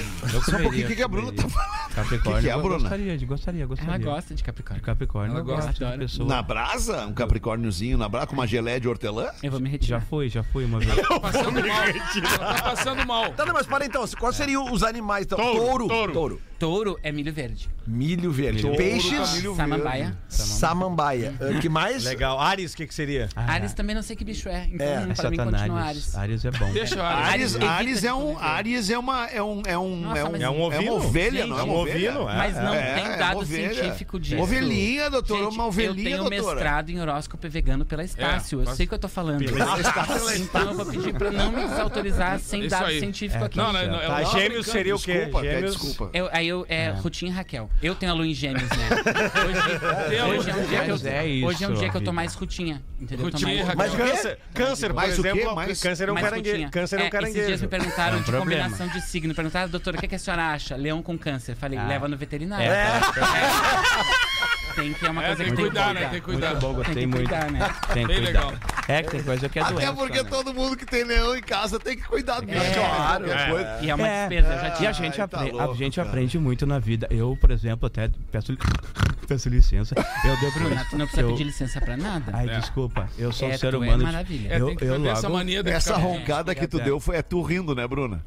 comeria, 0.52 0.86
o 0.86 0.96
que, 0.96 1.02
a 1.02 1.08
Bruna 1.08 1.32
tá 1.32 1.48
falando? 1.48 1.94
Capricórnio. 1.94 2.36
Que 2.36 2.42
que 2.42 2.50
é, 2.50 2.54
eu 2.54 2.62
Bruna? 2.62 2.78
Gostaria, 2.78 3.18
de- 3.18 3.26
gostaria, 3.26 3.66
gostaria. 3.66 3.94
Ela 3.94 3.98
gosta 4.04 4.34
de 4.34 4.42
De 4.42 4.44
Capricórnio. 4.44 4.82
Capricórnio. 4.84 5.41
Eu 5.50 5.56
gosto 5.56 5.72
de 5.72 5.84
adora. 5.84 5.98
pessoa. 5.98 6.28
Na 6.28 6.42
brasa, 6.42 7.06
um 7.06 7.12
capricórniozinho 7.12 7.98
na 7.98 8.08
brasa, 8.08 8.26
com 8.26 8.34
uma 8.34 8.46
geleia 8.46 8.80
de 8.80 8.88
hortelã? 8.88 9.30
Eu 9.42 9.50
vou 9.50 9.60
me 9.60 9.66
Já 9.66 9.72
retirar. 9.72 10.00
fui, 10.02 10.28
já 10.28 10.42
fui 10.42 10.64
uma 10.64 10.78
vez. 10.78 10.92
Passando 11.20 11.66
mal. 11.66 11.84
Tá 12.38 12.62
passando 12.62 13.06
mal. 13.06 13.32
Tá, 13.32 13.46
não, 13.46 13.52
mas 13.54 13.66
para 13.66 13.84
então, 13.84 14.04
quais 14.18 14.36
seriam 14.36 14.72
os 14.72 14.82
animais? 14.82 15.24
Então, 15.26 15.38
Touro, 15.38 15.88
touro. 15.88 16.12
touro. 16.12 16.40
Touro 16.62 16.96
é 17.02 17.10
milho 17.10 17.32
verde. 17.32 17.68
Milho 17.84 18.30
verde. 18.30 18.62
Milho 18.64 18.76
Peixes. 18.76 19.34
milho 19.34 19.56
Samambaia. 19.56 20.16
Samambaia. 20.28 21.34
Ah, 21.40 21.58
que 21.60 21.68
mais? 21.68 22.04
Legal. 22.04 22.38
Ares, 22.38 22.72
o 22.72 22.76
que, 22.76 22.86
que 22.86 22.94
seria? 22.94 23.28
Ah, 23.34 23.54
Ares 23.54 23.74
também 23.74 23.96
não 23.96 24.02
sei 24.02 24.14
que 24.14 24.24
bicho 24.24 24.48
é. 24.48 24.68
Então, 24.72 24.86
É, 24.86 25.08
É 25.10 25.14
pra 25.14 25.28
mim, 25.28 25.36
continua 25.38 25.80
Ares. 25.80 26.14
Ares 26.14 26.44
é 26.44 26.52
bom. 26.52 26.70
Deixa 26.72 26.94
eu 26.94 27.02
Ares, 27.02 27.56
Ares 27.56 27.68
Ares 27.68 28.04
é 28.04 28.14
um. 28.14 28.38
Ares 28.38 28.90
é 28.90 28.96
uma 28.96 29.26
é 29.26 29.42
um 29.42 29.62
é 29.66 29.76
um 29.76 29.96
Nossa, 30.02 30.18
é 30.20 30.24
um, 30.24 30.30
mas- 30.30 30.40
É 30.40 30.48
um 30.48 30.54
é 30.54 30.66
ovino? 30.66 30.82
uma 30.94 31.04
ovelha, 31.04 31.40
Gente, 31.40 31.48
não 31.50 31.58
é 31.58 31.62
um 31.62 31.64
uma 31.66 31.74
ovelha? 31.80 32.10
ovino, 32.12 32.30
é. 32.30 32.36
Mas 32.36 32.54
não 32.54 32.74
É, 32.74 32.94
tem 32.94 33.04
é 33.06 33.16
dado 33.16 33.44
científico 33.44 34.20
disso. 34.20 34.40
Ovelhinha, 34.40 35.10
doutor, 35.10 35.38
Gente, 35.38 35.54
uma 35.54 35.66
ovelhinha, 35.66 35.90
eu 35.90 36.04
tenho 36.04 36.30
doutora. 36.30 36.54
mestrado 36.54 36.90
em 36.90 37.00
horóscopo 37.00 37.48
vegano 37.48 37.84
pela 37.84 38.04
Estácio. 38.04 38.60
É, 38.60 38.62
eu 38.70 38.76
sei 38.76 38.86
o 38.86 38.88
que 38.88 38.94
eu 38.94 38.98
tô 39.00 39.08
falando. 39.08 39.42
então 39.42 40.62
eu 40.62 40.74
vou 40.74 40.86
pedir 40.86 41.12
pra 41.14 41.32
não 41.32 41.50
me 41.50 41.66
desautorizar 41.66 42.38
sem 42.38 42.68
dado 42.68 42.88
científico 42.92 43.42
É, 43.42 43.46
aqui. 43.46 43.56
Não, 43.58 43.72
não, 43.72 43.84
não, 43.88 43.98
Tá, 43.98 44.06
tava 44.22 44.38
gêmeos 44.38 44.66
seria 44.66 44.94
o 44.94 45.00
quê? 45.00 45.24
Desculpa, 45.26 45.42
desculpa. 45.42 46.10
Aí 46.30 46.51
eu, 46.52 46.66
é, 46.68 46.90
Rutinha 46.90 47.30
e 47.30 47.34
Raquel. 47.34 47.68
Eu 47.82 47.94
tenho 47.94 48.12
a 48.12 48.14
lua 48.14 48.26
em 48.26 48.34
gêmeos, 48.34 48.68
né? 48.70 48.88
Hoje, 50.28 50.38
hoje 50.38 50.50
é 50.50 50.54
um 50.54 50.66
dia 50.66 50.84
que 50.84 50.90
eu, 50.90 51.10
é 51.12 51.26
isso, 51.26 51.46
hoje 51.46 51.64
é 51.64 51.68
um 51.68 51.74
dia 51.74 51.90
que 51.90 51.96
eu 51.96 52.00
tô 52.04 52.12
mais 52.12 52.34
rutinha. 52.34 52.82
Entendeu? 53.00 53.30
Tô 53.30 53.36
Rutinha 53.36 53.54
e 53.54 53.64
mais- 53.64 53.68
Raquel. 53.92 54.04
Mas 54.06 54.10
câncer, 54.10 54.38
câncer, 54.54 54.86
por 54.88 54.94
Mais 54.96 55.18
o 55.18 55.22
quê? 55.22 55.28
exemplo, 55.28 55.54
Mais- 55.56 55.82
câncer 55.82 56.08
é 56.08 56.10
um 56.10 56.14
mais 56.14 56.26
caranguejo. 56.28 56.70
Câncer 56.70 57.00
é 57.00 57.02
um 57.02 57.06
Esses 57.06 57.10
dias 57.10 57.60
me 57.62 57.68
caranguejo. 57.68 57.68
perguntaram 57.68 58.16
É 58.16 58.20
um 58.20 58.22
de 58.22 58.30
problema. 58.30 58.62
combinação 58.68 58.88
de 58.88 59.00
signo. 59.06 59.34
Perguntaram, 59.34 59.68
doutora, 59.70 59.96
o 59.96 60.00
que, 60.00 60.08
que 60.08 60.14
a 60.14 60.18
senhora 60.18 60.44
acha? 60.52 60.76
Leão 60.76 61.02
com 61.02 61.18
câncer. 61.18 61.56
Falei, 61.56 61.78
Ah. 61.78 61.86
leva 61.86 62.06
no 62.08 62.16
veterinário. 62.16 62.66
É, 62.70 63.00
Tem 64.74 64.92
que 64.94 65.06
é 65.06 65.10
uma 65.10 65.22
É, 65.22 65.26
coisa 65.26 65.44
tem 65.44 65.44
que 65.46 65.50
que 65.50 65.56
tem 65.56 65.64
cuidar, 65.66 65.88
que 65.88 65.94
né? 65.94 66.00
cuidar. 66.00 66.10
Tem 66.10 66.20
que 66.20 66.26
Muito 66.30 66.40
cuidar. 66.42 66.60
bom, 66.60 66.74
Tem 66.82 66.94
que 66.94 67.06
muito. 67.06 67.28
cuidar, 67.30 67.50
né? 67.50 67.74
Tem 67.92 68.06
que 68.06 68.14
Bem 68.14 68.22
cuidar. 68.24 68.46
legal. 68.46 68.54
É 68.88 69.02
que 69.02 69.10
tem 69.10 69.22
coisa 69.22 69.48
que 69.48 69.58
é 69.58 69.62
Até 69.62 69.72
doença. 69.74 69.92
porque 69.92 70.22
né? 70.22 70.28
todo 70.28 70.54
mundo 70.54 70.76
que 70.76 70.86
tem 70.86 71.04
leão 71.04 71.36
em 71.36 71.42
casa 71.42 71.78
tem 71.78 71.96
que 71.96 72.02
cuidar 72.02 72.40
do 72.40 72.46
bicho. 72.46 72.58
É, 72.58 72.72
Claro. 72.74 73.30
é. 73.30 73.78
E 73.84 73.90
é 73.90 73.94
uma 73.94 74.08
É. 74.08 74.28
despesa, 74.28 74.54
eu 74.54 74.60
já 74.60 74.68
E 74.68 74.72
tinha. 74.76 74.90
a 74.90 74.92
gente, 74.92 75.20
Ai, 75.20 75.28
tá 75.28 75.40
louco, 75.42 75.72
a 75.72 75.74
gente 75.74 75.96
cara. 75.96 76.08
aprende 76.08 76.38
muito 76.38 76.66
na 76.66 76.78
vida. 76.78 77.06
Eu, 77.10 77.36
por 77.40 77.50
exemplo, 77.50 77.86
até 77.86 78.10
peço, 78.30 78.56
peço 79.28 79.48
licença. 79.48 79.94
Eu 80.24 80.36
devo 80.40 80.58
Bruna, 80.58 80.84
tu 80.90 80.98
não 80.98 81.06
precisa 81.06 81.22
eu- 81.22 81.30
pedir 81.32 81.44
licença 81.44 81.80
pra 81.80 81.96
nada. 81.96 82.32
Ai, 82.34 82.48
É. 82.48 82.58
desculpa. 82.58 83.08
Eu 83.18 83.30
sou 83.32 83.48
É, 83.48 83.54
um 83.54 83.58
ser 83.58 83.74
é 83.74 83.76
humano. 83.76 83.98
de- 83.98 84.04
maravilha. 84.04 84.48
É, 84.52 84.60
eu, 84.60 84.66
tem 84.68 84.76
que 84.76 84.84
eu 84.84 84.92
perder 84.94 85.08
essa 85.08 85.28
logo- 85.28 85.38
mania 85.38 85.62
Essa 85.66 85.96
roncada 85.96 86.54
que 86.54 86.66
tu 86.66 86.78
deu 86.80 86.98
foi 86.98 87.16
é 87.16 87.22
tu 87.22 87.40
rindo, 87.42 87.74
né, 87.74 87.86
Bruna? 87.86 88.22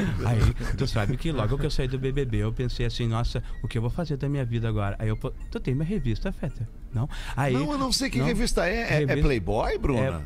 Aí, 0.26 0.40
tu 0.76 0.86
sabe 0.86 1.16
que 1.16 1.30
logo 1.32 1.56
que 1.58 1.66
eu 1.66 1.70
saí 1.70 1.88
do 1.88 1.98
BBB, 1.98 2.38
eu 2.38 2.52
pensei 2.52 2.86
assim, 2.86 3.06
nossa, 3.06 3.42
o 3.62 3.68
que 3.68 3.78
eu 3.78 3.82
vou 3.82 3.90
fazer 3.90 4.16
da 4.16 4.28
minha 4.28 4.44
vida 4.44 4.68
agora? 4.68 4.96
Aí 4.98 5.08
eu, 5.08 5.16
tu 5.50 5.60
tem 5.60 5.74
minha 5.74 5.86
revista, 5.86 6.32
Feta? 6.32 6.68
Não? 6.92 7.08
Aí, 7.36 7.52
não, 7.54 7.72
eu 7.72 7.78
não 7.78 7.92
sei 7.92 8.08
que 8.10 8.18
não. 8.18 8.26
revista 8.26 8.66
é. 8.68 8.74
É, 8.74 8.80
é 8.80 8.98
Revista- 9.00 9.22
Playboy, 9.22 9.78
Bruna? 9.78 10.22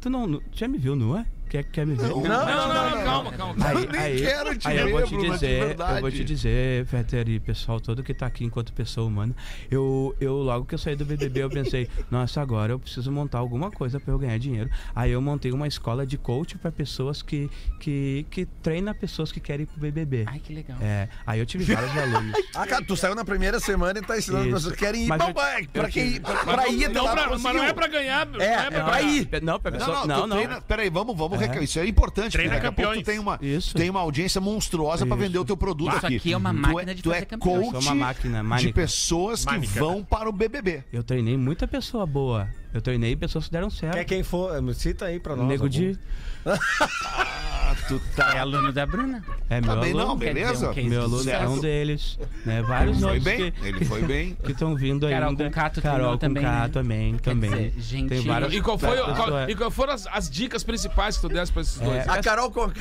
Tu 0.00 0.10
não, 0.10 0.26
não- 0.26 0.42
já 0.52 0.66
me 0.66 0.78
viu 0.78 0.96
nua? 0.96 1.24
Quer, 1.52 1.64
quer 1.64 1.86
me 1.86 1.94
ver? 1.94 2.08
Não, 2.08 2.22
Não, 2.22 2.46
não, 2.46 2.46
não, 2.46 2.90
não, 2.96 3.02
calma, 3.04 3.32
calma. 3.32 3.54
Eu 3.72 3.78
Aí, 3.78 3.86
nem 3.88 4.00
aí, 4.00 4.20
quero 4.22 4.56
te 4.58 4.68
aí 4.68 4.78
eu 4.78 4.90
vou 4.90 5.02
te 5.02 5.16
dizer, 5.18 5.76
eu 5.78 6.00
vou 6.00 6.10
te 6.10 6.24
dizer, 6.24 6.86
Fetter 6.86 7.28
e 7.28 7.38
pessoal 7.38 7.78
todo 7.78 8.02
que 8.02 8.14
tá 8.14 8.24
aqui 8.24 8.42
enquanto 8.42 8.72
pessoa 8.72 9.06
humana, 9.06 9.36
eu, 9.70 10.16
eu 10.18 10.32
logo 10.36 10.64
que 10.64 10.74
eu 10.74 10.78
saí 10.78 10.96
do 10.96 11.04
BBB 11.04 11.42
eu 11.42 11.50
pensei, 11.50 11.90
nossa, 12.10 12.40
agora 12.40 12.72
eu 12.72 12.78
preciso 12.78 13.12
montar 13.12 13.36
alguma 13.36 13.70
coisa 13.70 14.00
para 14.00 14.14
eu 14.14 14.18
ganhar 14.18 14.38
dinheiro. 14.38 14.70
Aí 14.96 15.10
eu 15.10 15.20
montei 15.20 15.52
uma 15.52 15.68
escola 15.68 16.06
de 16.06 16.16
coach 16.16 16.56
para 16.56 16.72
pessoas 16.72 17.20
que, 17.20 17.50
que 17.78 18.24
que 18.30 18.46
treina 18.62 18.94
pessoas 18.94 19.30
que 19.30 19.38
querem 19.38 19.64
ir 19.64 19.66
pro 19.66 19.78
BBB. 19.78 20.24
Ai, 20.28 20.38
que 20.38 20.54
legal. 20.54 20.78
É, 20.80 21.06
aí 21.26 21.38
eu 21.38 21.44
tive 21.44 21.64
vários 21.70 21.92
alunos. 21.98 22.32
Ah, 22.54 22.66
cara, 22.66 22.82
tu 22.82 22.96
saiu 22.96 23.14
na 23.14 23.26
primeira 23.26 23.60
semana 23.60 23.98
e 23.98 24.02
tá 24.02 24.16
ensinando 24.16 24.44
as 24.44 24.46
Isso. 24.48 24.56
pessoas 24.56 24.74
que 24.74 24.80
querem 24.86 25.04
ir 25.04 25.08
Mas 25.08 25.18
pra, 25.18 25.28
eu- 25.28 25.34
pra, 25.34 25.60
eu 25.60 25.66
pra, 25.70 25.90
quem, 25.90 26.06
tive- 26.12 26.20
pra, 26.20 26.34
pra 26.36 26.56
não- 26.56 26.66
ir 26.72 26.88
não 26.88 27.04
pra-. 27.12 27.28
Mas 27.28 27.42
não 27.42 27.62
é 27.64 27.72
pra 27.74 27.86
ganhar, 27.88 28.26
É, 28.38 28.42
é 28.42 28.46
é 28.54 28.70
pra 28.70 28.84
pra 28.84 29.00
ganhar. 29.02 29.02
ir. 29.12 29.28
Não, 29.42 29.60
pra 29.60 29.70
Não, 29.70 29.78
pessoa, 29.78 30.06
não, 30.06 30.06
não, 30.06 30.26
não. 30.28 30.36
treina. 30.38 30.60
Peraí, 30.62 30.88
vamos, 30.88 31.14
vamos. 31.14 31.41
É. 31.44 31.46
reca- 31.48 31.62
Isso 31.64 31.78
é 31.78 31.86
importante. 31.86 32.32
Treina 32.32 32.52
porque 32.54 32.66
daqui 32.66 32.80
a 32.80 32.84
pouco. 32.86 33.00
Tu 33.00 33.04
tem 33.04 33.18
uma, 33.18 33.38
tu 33.38 33.74
tem 33.74 33.90
uma 33.90 34.00
audiência 34.00 34.40
monstruosa 34.40 35.04
pra 35.06 35.16
Isso. 35.16 35.26
vender 35.26 35.38
o 35.38 35.44
teu 35.44 35.56
produto 35.56 35.96
Isso 35.96 36.06
aqui. 36.06 36.16
aqui 36.16 36.32
é 36.32 36.36
uma 36.36 36.50
Tu 36.52 36.56
máquina 36.60 36.94
de 36.94 37.02
tu 37.02 37.10
fazer 37.10 37.22
é 37.22 37.26
campeões. 37.26 37.60
coach 37.64 37.74
Eu 37.74 37.82
sou 37.82 37.92
uma 37.92 38.06
máquina, 38.06 38.56
de 38.58 38.72
pessoas 38.72 39.44
que 39.44 39.58
vão 39.66 40.02
para 40.04 40.28
o 40.28 40.32
BBB. 40.32 40.84
Eu 40.92 41.02
treinei 41.02 41.36
muita 41.36 41.66
pessoa 41.68 42.06
boa. 42.06 42.48
Eu 42.74 42.80
treinei 42.80 43.14
pessoas 43.16 43.46
que 43.46 43.52
deram 43.52 43.68
certo. 43.70 43.94
Quer 43.94 44.04
quem 44.04 44.22
for, 44.22 44.50
cita 44.74 45.04
aí 45.06 45.20
pra 45.20 45.36
nós. 45.36 45.46
Nego 45.46 45.64
algum. 45.64 45.68
de. 45.76 45.98
Ah, 46.44 47.76
tu 47.88 48.00
tá. 48.16 48.34
É 48.34 48.38
aluno 48.38 48.72
da 48.72 48.84
Bruna. 48.86 49.22
É 49.50 49.60
meu 49.60 49.74
Tá 49.74 49.80
bem, 49.80 49.90
aluno. 49.92 50.06
não, 50.06 50.16
beleza? 50.16 50.70
um 50.70 50.84
Meu 50.88 51.02
aluno 51.02 51.30
é 51.30 51.48
um 51.48 51.58
deles, 51.60 52.18
né? 52.46 52.62
Vários 52.62 52.98
Foi 53.00 53.06
outros 53.08 53.24
bem, 53.24 53.52
que 53.52 53.66
ele 53.66 53.84
foi 53.84 54.02
bem. 54.02 54.36
que 54.44 54.52
estão 54.52 54.74
vindo 54.74 55.08
Carol 55.08 55.28
ainda. 55.30 55.44
com 55.44 55.50
Cato 55.50 55.82
Carol 55.82 56.12
com 56.12 56.18
também, 56.18 56.42
né? 56.42 56.68
também, 56.72 57.14
também. 57.18 57.50
dizer, 57.50 57.74
gente- 57.80 58.08
Tem 58.08 58.20
várias 58.22 58.52
E 58.52 58.60
qual 58.60 58.78
foi, 58.78 58.96
qual, 59.14 59.38
é. 59.38 59.50
e 59.50 59.54
qual 59.54 59.70
foram 59.70 59.92
as, 59.94 60.06
as 60.06 60.30
dicas 60.30 60.62
principais 60.64 61.16
que 61.16 61.22
tu 61.22 61.28
desse 61.28 61.52
pra 61.52 61.62
esses 61.62 61.78
dois? 61.78 62.08
A 62.08 62.22
Carol. 62.22 62.52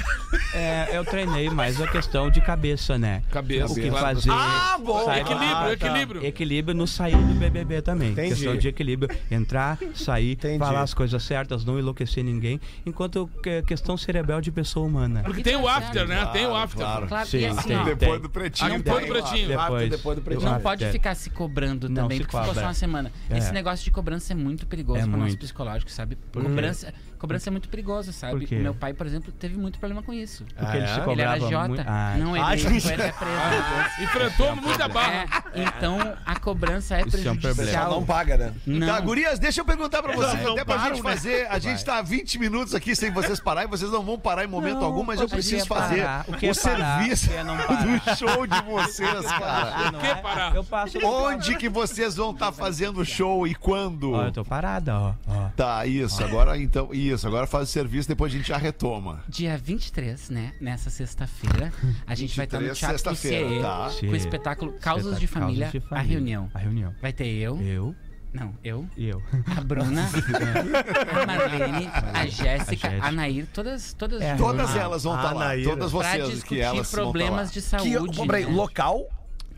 É, 0.54 0.90
eu 0.98 1.06
treinei 1.06 1.50
mais 1.50 1.80
a 1.82 1.88
questão 1.88 2.30
de 2.30 2.42
cabeça, 2.42 2.98
né? 2.98 3.24
Cabeça, 3.32 3.72
O 3.72 3.76
que 3.76 3.90
claro. 3.90 4.06
fazer. 4.16 4.30
Ah, 4.32 4.78
bom. 4.84 5.06
sair- 5.06 5.22
Equilíbrio, 5.22 5.48
Ah, 5.56 5.62
tá. 5.64 5.72
equilíbrio. 5.74 6.26
Equilíbrio 6.26 6.76
no 6.76 6.86
sair 6.88 7.16
do 7.16 7.34
BBB 7.36 7.82
também. 7.82 8.12
Entendi. 8.12 8.30
Questão 8.36 8.58
de 8.58 8.68
equilíbrio. 8.68 9.16
Entrar, 9.30 9.78
sair, 9.96 10.34
Entendi. 10.34 10.60
falar 10.60 10.82
as 10.82 10.94
coisas 10.94 11.24
certas, 11.24 11.64
não 11.64 11.80
enlouquecer 11.80 12.24
ninguém. 12.24 12.60
Enquanto 12.86 13.30
que- 13.42 13.62
questão 13.64 13.96
cerebral 13.96 14.42
de 14.42 14.52
pessoa 14.52 14.86
humana. 14.86 15.22
Porque 15.24 15.42
tem 15.42 15.56
o 15.56 15.68
after, 15.68 16.06
né? 16.08 16.26
Tem 16.34 16.46
o 16.46 16.51
after. 16.56 16.82
claro. 16.82 17.08
Claro, 17.08 17.28
Sim, 17.28 17.38
e 17.40 17.46
assim, 17.46 17.68
tem, 17.68 17.78
ó, 17.78 17.84
tem. 17.84 17.96
Depois 17.96 18.22
do 18.22 18.30
pretinho. 18.30 18.74
Aqui 18.74 18.84
tem 18.84 18.94
depois 18.94 19.06
do 19.06 19.14
pretinho. 19.14 19.48
Depois, 19.48 19.90
depois 19.90 20.18
do 20.18 20.22
pretinho. 20.22 20.52
não 20.52 20.62
pode 20.62 20.84
é. 20.84 20.92
ficar 20.92 21.16
se 21.16 21.30
cobrando 21.30 21.90
Não 21.90 22.04
também, 22.04 22.18
se 22.18 22.24
porque 22.24 22.38
ficou 22.38 22.54
só 22.54 22.62
uma 22.62 22.74
semana. 22.74 23.12
É. 23.30 23.38
Esse 23.38 23.52
negócio 23.52 23.84
de 23.84 23.92
cobrança 23.92 24.34
é 24.34 24.36
muito 24.36 24.66
perigoso 24.68 25.00
É 25.00 25.06
para 25.06 25.16
o 25.16 25.18
nosso 25.18 25.38
psicológico, 25.38 25.92
sabe? 25.92 26.18
Cobrança, 26.34 26.94
cobrança 27.22 27.50
é 27.50 27.52
muito 27.52 27.70
perigoso, 27.70 28.12
sabe? 28.12 28.40
Por 28.40 28.48
quê? 28.48 28.56
Meu 28.56 28.74
pai, 28.74 28.94
por 28.94 29.06
exemplo, 29.06 29.32
teve 29.32 29.58
muito 29.58 29.78
problema 29.80 30.02
com 30.04 30.12
isso. 30.12 30.44
Porque 30.58 30.78
ele 30.78 30.86
é? 30.86 30.88
se 30.88 31.10
Ele 31.10 31.22
era 31.22 31.40
Jota. 31.40 31.68
muito. 31.68 31.84
Ah, 31.88 32.16
não, 32.18 32.36
ele 32.36 32.44
Ah, 32.44 32.48
foi 32.50 32.58
gente. 32.58 32.92
até 32.94 33.12
preso. 33.12 34.04
Enfrentou 34.04 34.56
muita 34.56 34.88
barra. 34.88 35.44
É, 35.54 35.64
então 35.64 35.98
a 36.26 36.40
cobrança 36.40 36.96
é 36.98 37.02
Isso 37.06 37.28
é 37.28 37.32
um 37.32 37.38
prejudicial. 37.38 37.92
não 37.92 38.04
paga, 38.06 38.38
né? 38.38 38.54
Não. 38.66 38.88
Tá, 38.88 39.00
gurias, 39.00 39.38
deixa 39.40 39.62
eu 39.62 39.66
perguntar 39.66 40.02
pra 40.02 40.14
vocês, 40.16 40.42
Não 40.44 40.54
até 40.54 40.66
pra 40.66 40.76
param, 40.78 40.96
gente 40.96 41.04
né? 41.06 41.12
fazer. 41.12 41.48
A 41.50 41.60
gente 41.60 41.86
tá 41.86 41.98
há 42.00 42.02
20 42.02 42.40
minutos 42.40 42.74
aqui 42.76 42.96
sem 42.96 43.12
vocês 43.12 43.40
parar 43.40 43.64
e 43.64 43.68
vocês 43.68 43.92
não 43.92 44.04
vão 44.04 44.18
parar 44.20 44.44
em 44.44 44.48
momento 44.48 44.80
Não, 44.80 44.86
algum, 44.86 45.04
mas 45.04 45.20
eu 45.20 45.26
o 45.26 45.30
que 45.30 45.36
preciso 45.36 45.64
é 45.64 45.66
fazer 45.68 46.02
parar? 46.02 46.26
O 46.28 46.32
o, 46.32 46.38
que 46.38 46.48
é 46.48 46.54
parar? 46.54 47.00
serviço 47.00 47.26
O 47.26 47.30
que 47.30 47.36
é 47.36 47.44
não 47.44 47.58
parar? 47.58 47.84
do 47.86 48.18
show 48.18 48.48
de 48.48 48.62
vocês, 48.64 49.26
cara. 49.28 49.92
Não 49.92 50.02
é? 50.02 50.16
parar? 50.16 50.56
Eu 50.56 50.64
passo. 50.64 50.98
Onde 51.06 51.56
que 51.58 51.70
vocês 51.70 52.16
vão 52.16 52.32
estar 52.32 52.52
fazendo 52.52 53.02
o 53.02 53.06
show 53.06 53.46
e 53.46 53.54
quando? 53.54 54.14
Ó, 54.14 54.24
eu 54.26 54.32
tô 54.32 54.44
parada, 54.46 54.98
ó. 54.98 55.14
ó. 55.28 55.50
Tá, 55.56 55.86
isso. 55.86 56.24
Agora 56.24 56.58
então, 56.58 56.90
isso. 57.12 57.28
Agora 57.28 57.46
faz 57.48 57.70
o 57.70 57.72
serviço, 57.72 58.08
depois 58.08 58.34
a 58.34 58.38
gente 58.38 58.48
já 58.48 58.58
retoma. 58.58 59.24
Dia 59.28 59.58
23, 59.58 60.30
né? 60.30 60.54
Nessa 60.60 60.90
sexta-feira, 60.90 61.72
a 62.08 62.16
gente 62.16 62.36
vai 62.36 62.46
estar 62.46 62.58
no 62.60 62.68
23, 62.68 62.78
Teatro 62.80 62.98
sexta-feira, 62.98 63.50
CIE 63.50 63.62
tá. 63.62 63.92
com 64.08 64.14
o 64.14 64.16
espetáculo 64.16 64.74
Causas 64.80 65.20
de 65.20 65.28
Família, 65.28 65.70
de 65.72 65.82
a 65.92 66.00
reunião. 66.02 66.50
A 66.54 66.60
reunião. 66.60 66.94
Vai 67.02 67.12
ter 67.14 67.28
eu, 67.28 67.60
Eu, 67.62 67.96
Não, 68.34 68.54
eu, 68.64 68.88
E 68.96 69.10
eu. 69.10 69.22
a 69.58 69.62
Bruna, 69.62 70.08
a 71.12 71.26
Marlene, 71.26 71.90
a 72.14 72.26
Jéssica, 72.26 72.90
Jéssica. 72.90 73.06
a 73.06 73.12
Nair, 73.12 73.46
todas, 73.54 73.94
todas 73.94 74.22
É, 74.22 74.36
Todas 74.36 74.76
elas 74.76 75.04
vão 75.04 75.14
a 75.14 75.18
estar 75.18 75.34
lá. 75.34 75.52
Todas 75.64 75.92
pra 75.92 76.00
vocês 76.02 76.26
que 76.28 76.34
discutir 76.36 76.60
elas 76.62 76.92
problemas 76.92 77.52
de 77.52 77.62
Que, 77.62 77.68
saúde. 77.68 78.26
peraí, 78.26 78.46
né? 78.46 78.52
local 78.52 79.08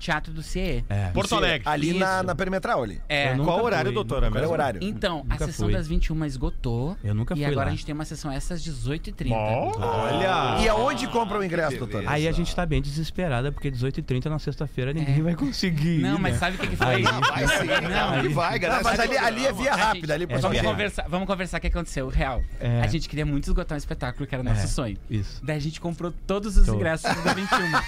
Teatro 0.04 0.34
do 0.34 0.44
CIE. 0.44 0.84
É. 0.90 1.10
Porto 1.14 1.34
Alegre. 1.36 1.62
ali 1.66 1.94
na, 1.94 2.22
na 2.24 2.36
perimetral 2.36 2.84
ali. 2.84 3.02
É. 3.08 3.36
Qual 3.38 3.64
horário, 3.64 3.86
fui, 3.88 3.94
doutora? 3.96 4.30
Qual 4.30 4.44
é 4.44 4.48
o 4.48 4.52
horário? 4.52 4.80
Então, 4.84 5.20
Nunca 5.24 5.46
a 5.46 5.48
sessão 5.48 5.68
fui. 5.68 5.74
das 5.74 5.88
21 5.88 6.26
esgotou. 6.26 6.98
Eu 7.04 7.16
nunca 7.16 7.34
E 7.34 7.38
fui 7.38 7.46
agora 7.46 7.66
lá. 7.66 7.68
a 7.68 7.72
gente 7.72 7.86
tem 7.86 7.96
uma 7.96 8.04
sessão 8.04 8.30
essa 8.32 8.54
às 8.54 8.62
18h30. 8.62 9.32
Olha! 9.32 10.62
E 10.62 10.68
aonde 10.68 11.08
compra 11.08 11.40
o 11.40 11.44
ingresso, 11.44 11.78
doutora? 11.78 12.04
Aí 12.10 12.28
a 12.28 12.32
gente 12.32 12.54
tá 12.56 12.66
bem 12.66 12.82
desesperada, 12.82 13.52
porque 13.52 13.72
18h30 13.72 14.26
na 14.26 14.40
sexta-feira 14.40 14.92
ninguém 14.94 15.22
vai 15.22 15.36
conseguir. 15.36 16.00
Não, 16.00 16.16
ir, 16.16 16.20
mas 16.20 16.34
né? 16.34 16.40
sabe 16.40 16.58
o 16.58 16.60
que, 16.60 16.68
que 16.68 16.76
foi? 16.76 16.88
Aí- 16.88 17.04
Não, 17.04 17.22
vai 17.22 17.48
sim. 17.48 17.66
Não, 17.90 18.20
ele 18.20 18.30
vai, 18.30 18.60
graças 18.60 18.84
mas 18.84 19.00
ali, 19.00 19.18
ali 19.18 19.46
é 19.46 19.54
via 19.54 19.74
rápida, 19.76 20.14
ali 20.14 20.26
É, 20.30 20.38
Vamos 20.38 20.62
conversar, 20.62 21.06
vamos 21.08 21.28
conversar 21.28 21.58
o 21.58 21.62
que 21.62 21.68
aconteceu. 21.68 22.08
Real. 22.10 22.44
É. 22.60 22.82
A 22.82 22.88
gente 22.88 23.08
queria 23.08 23.26
muito 23.26 23.46
esgotar 23.46 23.76
um 23.76 23.80
espetáculo 23.80 24.28
que 24.28 24.36
era 24.36 24.44
nosso 24.44 24.64
É. 24.64 24.68
sonho. 24.68 24.98
Isso. 25.10 25.40
Daí 25.44 25.58
a 25.58 25.62
gente 25.62 25.80
comprou 25.80 26.12
todos 26.28 26.58
os 26.58 26.68
ingressos 26.68 27.10
da 27.24 27.34
21. 27.34 27.70
Na 27.74 27.84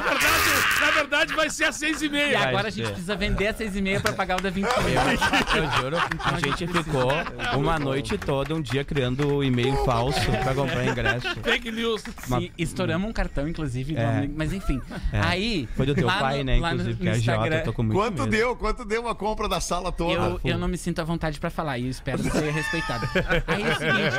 verdade, 0.00 0.80
na 0.80 0.90
verdade 0.90 1.34
vai 1.40 1.50
ser 1.50 1.64
às 1.64 1.76
seis 1.76 2.02
e 2.02 2.06
E 2.06 2.08
meia. 2.08 2.38
Vai 2.38 2.48
agora 2.48 2.68
a 2.68 2.70
gente 2.70 2.84
ser. 2.86 2.92
precisa 2.92 3.16
vender 3.16 3.46
às 3.48 3.56
6h30 3.56 4.00
pra 4.02 4.12
pagar 4.12 4.38
o 4.38 4.42
da 4.42 4.50
21. 4.50 4.70
Eu 4.70 5.70
juro, 5.82 5.96
a 6.24 6.38
gente 6.40 6.66
ficou 6.66 7.10
uma 7.58 7.78
noite 7.78 8.16
toda, 8.18 8.54
um 8.54 8.60
dia 8.60 8.84
criando 8.84 9.36
o 9.36 9.44
e-mail 9.44 9.84
falso 9.84 10.20
pra 10.42 10.54
comprar 10.54 10.84
ingresso. 10.86 11.28
Fake 11.42 11.70
news. 11.70 12.02
Sim, 12.24 12.50
estouramos 12.58 13.08
um 13.08 13.12
cartão, 13.12 13.48
inclusive. 13.48 13.96
É. 13.96 14.04
nome- 14.06 14.34
Mas 14.36 14.52
enfim. 14.52 14.80
É. 15.12 15.20
Aí. 15.20 15.68
Foi 15.76 15.86
do 15.86 15.94
teu 15.94 16.06
lá 16.06 16.18
pai, 16.20 16.38
no- 16.38 16.44
né? 16.44 16.56
Inclusive, 16.58 16.90
no 16.90 16.96
que 16.96 17.08
é 17.08 17.16
Instagram, 17.16 17.56
eu 17.56 17.64
tô 17.64 17.72
com 17.72 17.82
muito 17.82 17.96
Quanto 17.98 18.18
medo. 18.20 18.30
deu? 18.30 18.56
Quanto 18.56 18.84
deu 18.84 19.00
uma 19.02 19.14
compra 19.14 19.48
da 19.48 19.60
sala 19.60 19.90
toda? 19.92 20.12
Eu, 20.12 20.38
Fu. 20.38 20.48
eu 20.48 20.58
não 20.58 20.68
me 20.68 20.76
sinto 20.76 21.00
à 21.00 21.04
vontade 21.04 21.38
pra 21.40 21.50
falar 21.50 21.78
e 21.78 21.84
eu 21.84 21.90
espero 21.90 22.22
ser 22.22 22.50
respeitado. 22.52 23.08
Aí 23.46 23.62
é 23.62 23.66
o 23.72 23.76
seguinte. 23.76 24.16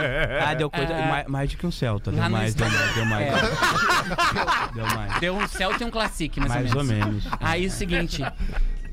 Ah, 0.48 0.54
deu 0.54 0.70
coisa. 0.70 0.94
Ah, 0.96 1.08
mais, 1.08 1.28
mais 1.28 1.52
do 1.52 1.58
que 1.58 1.68
um 1.68 1.72
Celta. 1.72 2.12
Deu 2.12 2.30
mais, 2.30 2.54
deu 2.56 2.68
mais, 2.70 2.94
deu 2.96 3.06
mais. 3.06 3.28
É. 3.28 4.74
Deu 4.74 4.86
mais. 4.86 5.20
Deu 5.20 5.36
um 5.38 5.48
Celta 5.48 5.84
e 5.84 5.88
um 5.88 5.92
Classic, 5.92 6.40
mais, 6.40 6.52
Mais 6.54 6.72
ou 6.74 6.80
ou 6.80 6.84
menos. 6.84 7.11
Aí 7.40 7.66
o 7.68 7.72
seguinte. 7.72 8.22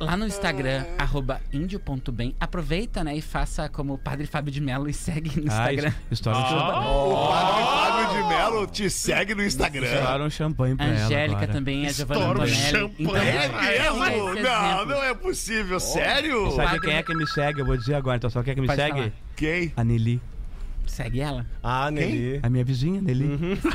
Lá 0.01 0.17
no 0.17 0.27
Instagram, 0.29 0.85
arroba 0.97 1.41
índio.bem, 1.53 2.33
aproveita, 2.39 3.03
né, 3.03 3.17
e 3.17 3.21
faça 3.21 3.69
como 3.69 3.95
o 3.95 3.99
Padre 3.99 4.29
Fábio 4.29 4.53
de 4.53 4.61
Mello 4.61 4.89
e 4.89 4.95
segue 4.95 5.29
no 5.41 5.51
Ah, 5.51 5.73
Instagram. 5.73 5.89
his- 5.89 6.19
história 6.21 6.41
de 6.41 6.55
O 6.55 7.29
padre 7.29 7.65
Fábio 7.65 8.23
de 8.23 8.29
Melo 8.29 8.67
te 8.69 8.89
segue 8.91 9.35
no 9.35 9.43
Instagram. 9.45 9.87
Estoura 9.93 10.25
um 10.25 10.31
champanhe 10.31 10.77
pra 10.77 10.87
ela 10.87 11.05
Angélica 11.05 11.37
agora. 11.39 11.53
também, 11.53 11.85
a 11.89 11.91
Giovanna 11.91 12.21
Estoura 12.21 12.39
o 12.39 12.43
Antonelli. 12.43 12.71
champanhe. 12.71 12.95
Então, 13.01 13.17
É 13.17 13.33
mesmo? 13.33 13.59
esse 13.59 14.43
Não, 14.43 14.67
exemplo. 14.67 14.87
não 14.87 15.03
é 15.05 15.15
possível. 15.15 15.81
Sério? 15.81 16.51
Sabe 16.53 16.81
quem 16.81 16.95
é 16.95 17.03
que 17.03 17.15
me 17.17 17.27
segue? 17.27 17.61
Eu 17.61 17.67
vou 17.67 17.77
dizer 17.77 17.95
agora, 17.97 18.19
então 18.19 18.31
só 18.31 18.41
quem 18.45 18.53
é 18.53 18.55
que 18.55 18.61
me 18.61 18.69
Pode 18.69 18.81
segue? 18.81 18.99
falar. 18.99 19.13
Quem? 19.35 19.73
A 19.77 19.83
Nelly. 19.83 20.21
Segue 20.89 21.21
ela. 21.21 21.47
Ah, 21.63 21.91
Nelly. 21.91 22.41
A 22.43 22.49
minha 22.51 22.65
vizinha, 22.65 23.01
Nelly. 23.01 23.29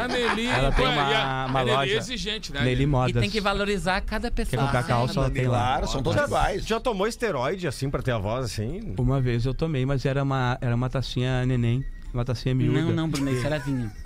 A 0.00 0.08
Nelly, 0.08 0.46
Ela 0.46 0.72
tem 0.72 0.86
uma- 0.86 1.10
e 1.10 1.14
a, 1.14 1.46
uma 1.48 1.60
a 1.60 1.64
Nelly 1.64 1.76
loja. 1.76 1.92
é 1.92 1.96
exigente, 1.96 2.52
né? 2.52 2.62
Nelly 2.64 2.82
E 2.82 2.86
Modas. 2.86 3.20
tem 3.20 3.30
que 3.30 3.40
valorizar 3.40 4.00
cada 4.00 4.30
Quer 4.30 4.44
pessoa. 4.46 4.62
comprar 4.64 4.82
calça, 4.84 5.20
ela 5.20 5.30
tem 5.30 5.46
lá. 5.46 5.58
Claro, 5.58 5.86
são 5.88 6.02
todos 6.02 6.22
iguais. 6.22 6.66
Já 6.66 6.80
tomou 6.80 7.06
esteroide 7.06 7.66
assim 7.66 7.88
pra 7.90 8.02
ter 8.02 8.12
a 8.12 8.18
voz 8.18 8.44
assim? 8.46 8.94
Uma 8.98 9.20
vez 9.20 9.44
eu 9.46 9.54
tomei, 9.54 9.84
mas 9.86 10.04
era 10.04 10.22
uma, 10.22 10.58
era 10.60 10.74
uma 10.74 10.88
tacinha 10.90 11.44
neném. 11.46 11.84
Uma 12.12 12.24
tacinha 12.24 12.54
miúda. 12.54 12.82
Não, 12.82 12.92
não, 12.92 13.08
Bruno, 13.08 13.30
isso 13.30 13.46
era 13.46 13.58
vinho. 13.58 13.90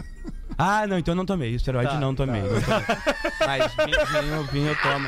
Ah, 0.59 0.87
não, 0.87 0.97
então 0.99 1.15
não 1.15 1.27
tomei. 1.27 1.55
Esteroide 1.55 1.91
Tá, 1.93 2.01
não 2.01 2.15
tomei. 2.15 2.41
não 2.41 2.49
tomei. 2.49 2.97
Mas 3.47 3.75
vinho, 3.75 4.07
vinho, 4.23 4.45
vinho 4.45 4.69
eu 4.69 4.77
tomo. 4.77 5.07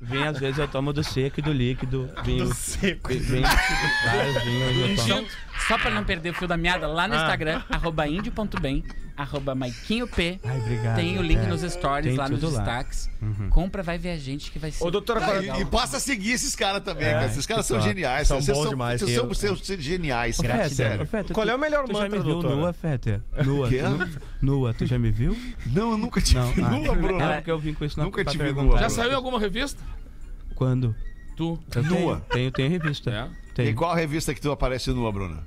Vinho, 0.00 0.28
às 0.28 0.38
vezes 0.38 0.58
eu 0.58 0.68
tomo 0.68 0.92
do 0.92 1.02
seco 1.02 1.40
e 1.40 1.42
do 1.42 1.52
líquido. 1.52 2.08
Vinho. 2.24 2.44
Do 2.44 2.54
seco. 2.54 3.08
vi- 3.08 3.18
Vinho, 3.18 3.42
vários 3.42 4.44
vinhos 4.44 5.00
eu 5.08 5.16
tomo. 5.16 5.28
Só 5.70 5.78
pra 5.78 5.88
não 5.90 6.02
perder 6.02 6.30
o 6.30 6.34
fio 6.34 6.48
da 6.48 6.56
meada, 6.56 6.88
lá 6.88 7.04
Ah. 7.04 7.08
no 7.08 7.14
Instagram, 7.14 7.62
arroba 7.70 8.04
índio.bem, 8.08 8.82
arroba 9.16 9.54
maiquinhop, 9.54 10.40
Ai, 10.44 10.58
obrigado. 10.58 10.96
tem 10.96 11.16
o 11.16 11.22
link 11.22 11.38
É, 11.38 11.46
nos 11.46 11.60
stories, 11.62 12.08
tem 12.08 12.16
lá 12.16 12.28
nos 12.28 12.40
tudo 12.40 12.52
lá. 12.54 12.58
Uhum. 12.58 12.64
destaques. 12.64 13.10
Compra, 13.50 13.80
vai 13.80 13.96
ver 13.96 14.10
a 14.10 14.16
gente 14.18 14.50
que 14.50 14.58
vai 14.58 14.72
ser. 14.72 14.82
Ô, 14.82 14.90
doutora, 14.90 15.20
e, 15.44 15.60
e 15.60 15.64
passa 15.66 15.98
a 15.98 16.00
seguir 16.00 16.32
esses 16.32 16.56
caras 16.56 16.82
também, 16.82 17.08
cara. 17.08 17.26
Esses 17.26 17.46
caras 17.46 17.66
são 17.66 17.80
geniais. 17.80 18.26
São 18.26 18.40
vocês 18.42 18.58
bons 18.58 18.68
demais. 18.68 19.00
Vocês 19.00 19.12
Eu- 19.12 19.20
são, 19.20 19.28
vocês 19.28 19.60
são 19.64 19.76
geniais, 19.78 20.38
Ô, 20.40 20.42
cara. 20.42 20.54
Fetter, 20.64 20.70
Sério. 20.76 21.06
Fetter, 21.06 21.34
Qual 21.34 21.46
tu- 21.46 21.50
é 21.52 21.54
o 21.54 21.58
melhor 21.58 21.84
Tu 21.84 21.92
já 21.92 22.00
mantra, 22.00 22.08
me 22.18 22.24
viu 22.24 22.32
doutora? 22.32 22.56
nua, 22.56 22.72
Fetter? 22.72 23.20
Nua. 23.46 23.68
Quê? 23.68 23.78
tu 23.78 23.88
nu- 23.90 24.08
Nua, 24.42 24.74
tu 24.74 24.86
já 24.86 24.98
me 24.98 25.12
viu? 25.12 25.36
Não, 25.66 25.92
eu 25.92 25.98
nunca 25.98 26.20
te 26.20 26.34
Não. 26.34 26.50
vi 26.52 26.62
Ah, 26.62 26.68
nua, 26.70 26.94
Bruno. 26.96 27.22
É 27.22 27.36
porque 27.36 27.50
eu 27.52 27.58
vim 27.60 27.74
com 27.74 27.84
isso 27.84 27.96
na 27.96 28.04
Nunca 28.06 28.24
pra 28.24 28.32
te 28.32 28.36
vi 28.38 28.42
perguntar. 28.44 28.66
nua, 28.70 28.78
Já 28.78 28.88
saiu 28.88 29.12
em 29.12 29.14
alguma 29.14 29.38
revista? 29.38 29.80
Quando? 30.56 30.94
Tu. 31.36 31.58
Eu 31.76 31.82
Nua. 31.84 32.16
Tenho, 32.30 32.50
tenho, 32.50 32.50
tenho 32.50 32.70
revista. 32.70 33.10
É? 33.10 33.22
Em 33.50 33.54
Tenho. 33.54 33.74
qual 33.76 33.94
revista 33.94 34.34
que 34.34 34.40
tu 34.40 34.50
aparece 34.50 34.90
nua, 34.90 35.10
Bruna? 35.12 35.42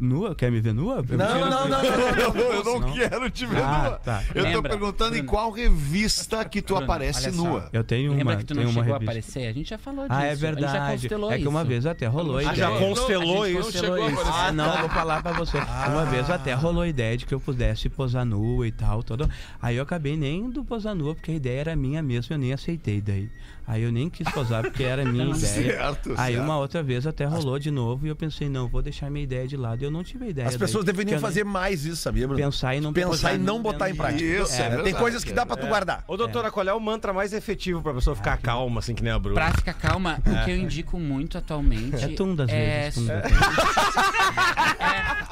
Nua? 0.00 0.34
Quer 0.34 0.50
me 0.50 0.60
ver 0.60 0.72
nua? 0.72 1.04
Eu 1.08 1.18
Não, 1.18 1.40
não, 1.40 1.50
não, 1.50 1.68
não. 1.68 1.80
Eu 2.50 2.64
não, 2.64 2.80
Não. 2.80 2.92
quero 2.94 3.30
te 3.30 3.44
ver 3.46 3.62
Ah, 3.62 3.82
nua. 3.84 3.90
tá. 3.98 4.22
Eu 4.34 4.42
tô 4.44 4.48
Lembra, 4.50 4.70
perguntando 4.70 5.10
em 5.14 5.18
Bruno. 5.18 5.28
qual 5.28 5.50
revista 5.50 6.44
que 6.44 6.62
tu 6.62 6.68
Bruno, 6.74 6.84
aparece 6.84 7.30
nua. 7.30 7.68
Eu 7.72 7.84
tenho 7.84 8.12
Lembra 8.12 8.34
uma, 8.34 8.36
que 8.36 8.44
tu 8.44 8.54
não 8.54 8.62
tenho 8.62 8.72
uma 8.74 8.82
chegou 8.82 8.96
a 8.96 8.98
revista. 8.98 9.20
aparecer? 9.20 9.46
A 9.48 9.52
gente 9.52 9.68
já 9.70 9.78
falou 9.78 10.08
disso. 10.08 10.18
Ah, 10.18 10.24
é 10.24 10.26
A 10.26 10.34
gente 10.34 10.40
já 10.40 10.46
verdade. 10.50 11.06
É 11.34 11.38
que 11.38 11.48
uma 11.48 11.64
vez 11.64 11.86
até 11.86 12.06
rolou 12.06 12.38
a 12.38 12.40
Ah, 12.40 12.54
já 12.54 12.70
ideia. 12.70 12.78
constelou 12.88 13.42
a 13.42 13.48
gente 13.48 13.58
isso. 13.58 13.72
constelou 13.72 14.02
a 14.04 14.10
isso. 14.10 14.22
Ah, 14.32 14.52
não, 14.52 14.72
eu 14.74 14.80
vou 14.80 14.88
falar 14.88 15.22
pra 15.22 15.32
você. 15.32 15.58
Uma 15.58 16.04
vez 16.06 16.30
até 16.30 16.54
rolou 16.54 16.82
a 16.82 16.88
ideia 16.88 17.16
de 17.16 17.26
que 17.26 17.34
eu 17.34 17.40
pudesse 17.40 17.88
posar 17.88 18.24
nua 18.24 18.66
e 18.66 18.72
tal, 18.72 19.02
todo. 19.02 19.28
Aí 19.60 19.76
eu 19.76 19.82
acabei 19.82 20.16
nem 20.16 20.48
do 20.50 20.64
posar 20.64 20.94
nua, 20.94 21.14
porque 21.14 21.30
a 21.30 21.34
ideia 21.34 21.60
era 21.60 21.76
minha 21.76 22.02
mesmo, 22.02 22.34
eu 22.34 22.38
nem 22.38 22.52
aceitei 22.52 23.00
daí. 23.00 23.28
Aí 23.66 23.82
eu 23.82 23.92
nem 23.92 24.10
quis 24.10 24.28
posar 24.32 24.62
porque 24.62 24.82
era 24.82 25.04
minha 25.04 25.24
ideia. 25.36 25.38
Certo, 25.38 26.14
Aí 26.16 26.34
certo. 26.34 26.44
uma 26.44 26.58
outra 26.58 26.82
vez 26.82 27.06
até 27.06 27.24
rolou 27.24 27.58
de 27.58 27.70
novo 27.70 28.06
e 28.06 28.08
eu 28.08 28.16
pensei, 28.16 28.48
não, 28.48 28.68
vou 28.68 28.82
deixar 28.82 29.10
minha 29.10 29.22
ideia 29.22 29.46
de 29.46 29.56
lado. 29.56 29.82
E 29.82 29.84
eu 29.84 29.90
não 29.90 30.02
tive 30.02 30.28
ideia. 30.28 30.48
As 30.48 30.56
pessoas 30.56 30.84
daí, 30.84 30.94
deveriam 30.94 31.20
fazer 31.20 31.44
mais 31.44 31.84
isso, 31.84 31.96
sabia, 31.96 32.26
Bruno? 32.26 32.42
Pensar 32.42 32.74
e 32.74 32.80
não 32.80 32.92
Pensar 32.92 33.08
posar 33.10 33.34
e 33.34 33.38
não 33.38 33.54
nem 33.54 33.62
botar 33.62 33.90
em 33.90 33.94
prática. 33.94 34.22
Isso, 34.24 34.52
é 34.54 34.56
É, 34.56 34.68
verdade, 34.68 34.84
tem 34.84 34.94
coisas 34.94 35.22
que 35.24 35.32
dá 35.32 35.46
pra 35.46 35.56
tu 35.56 35.66
guardar. 35.66 36.04
Ô, 36.08 36.16
doutora, 36.16 36.50
qual 36.50 36.66
é 36.66 36.72
o 36.72 36.80
mantra 36.80 37.12
mais 37.12 37.32
efetivo 37.32 37.80
pra 37.82 37.94
pessoa 37.94 38.16
ficar 38.16 38.36
calma, 38.38 38.80
assim, 38.80 38.94
que 38.94 39.02
nem 39.02 39.12
a 39.12 39.18
Bruna? 39.18 39.34
Pra 39.40 39.52
ficar 39.52 39.74
calma, 39.74 40.18
o 40.26 40.44
que 40.44 40.50
eu 40.50 40.56
indico 40.56 40.98
muito 40.98 41.38
atualmente. 41.38 42.04
É 42.04 42.08
tum 42.08 42.34
das 42.34 42.48
é 42.50 42.80
vezes. 42.82 42.94
Tum 42.94 43.06
das 43.06 43.24
É, 43.24 44.79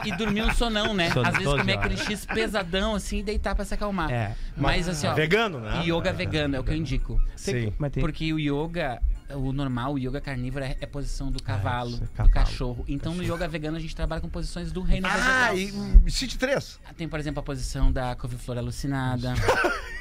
e 0.04 0.16
dormir 0.16 0.42
um 0.42 0.52
sonão, 0.54 0.94
né? 0.94 1.10
Sono 1.10 1.26
Às 1.26 1.32
vezes 1.32 1.44
12 1.44 1.58
comer 1.60 1.78
horas. 1.78 1.84
aquele 2.00 2.02
X 2.16 2.26
pesadão 2.26 2.94
assim 2.94 3.18
e 3.18 3.22
deitar 3.22 3.54
pra 3.54 3.64
se 3.64 3.74
acalmar. 3.74 4.10
É. 4.10 4.34
Mas 4.56 4.88
assim, 4.88 5.06
ó. 5.06 5.14
Vegano, 5.14 5.60
né? 5.60 5.82
Yoga 5.84 6.12
vegano 6.12 6.56
é 6.56 6.60
o 6.60 6.64
que 6.64 6.70
eu 6.70 6.76
indico. 6.76 7.20
Sim. 7.36 7.72
Mas 7.78 7.92
tem- 7.92 8.00
Porque 8.00 8.32
o 8.32 8.38
yoga, 8.38 9.00
o 9.34 9.52
normal, 9.52 9.94
o 9.94 9.98
yoga 9.98 10.20
carnívoro 10.20 10.64
é, 10.64 10.76
é 10.80 10.86
posição 10.86 11.30
do 11.30 11.42
cavalo, 11.42 11.90
isso, 11.90 12.02
é 12.02 12.06
do 12.06 12.12
cavalo. 12.12 12.32
cachorro. 12.34 12.84
Então 12.88 13.14
no 13.14 13.22
yoga 13.22 13.46
vegano 13.48 13.76
a 13.76 13.80
gente 13.80 13.94
trabalha 13.94 14.20
com 14.20 14.28
posições 14.28 14.70
do 14.72 14.80
reino 14.82 15.06
Ah, 15.06 15.50
vegetal. 15.52 15.58
e 15.58 15.72
hum, 15.72 16.02
City 16.08 16.38
3. 16.38 16.78
Tem, 16.96 17.08
por 17.08 17.18
exemplo, 17.18 17.40
a 17.40 17.42
posição 17.42 17.90
da 17.92 18.14
couve-flor 18.16 18.58
alucinada. 18.58 19.34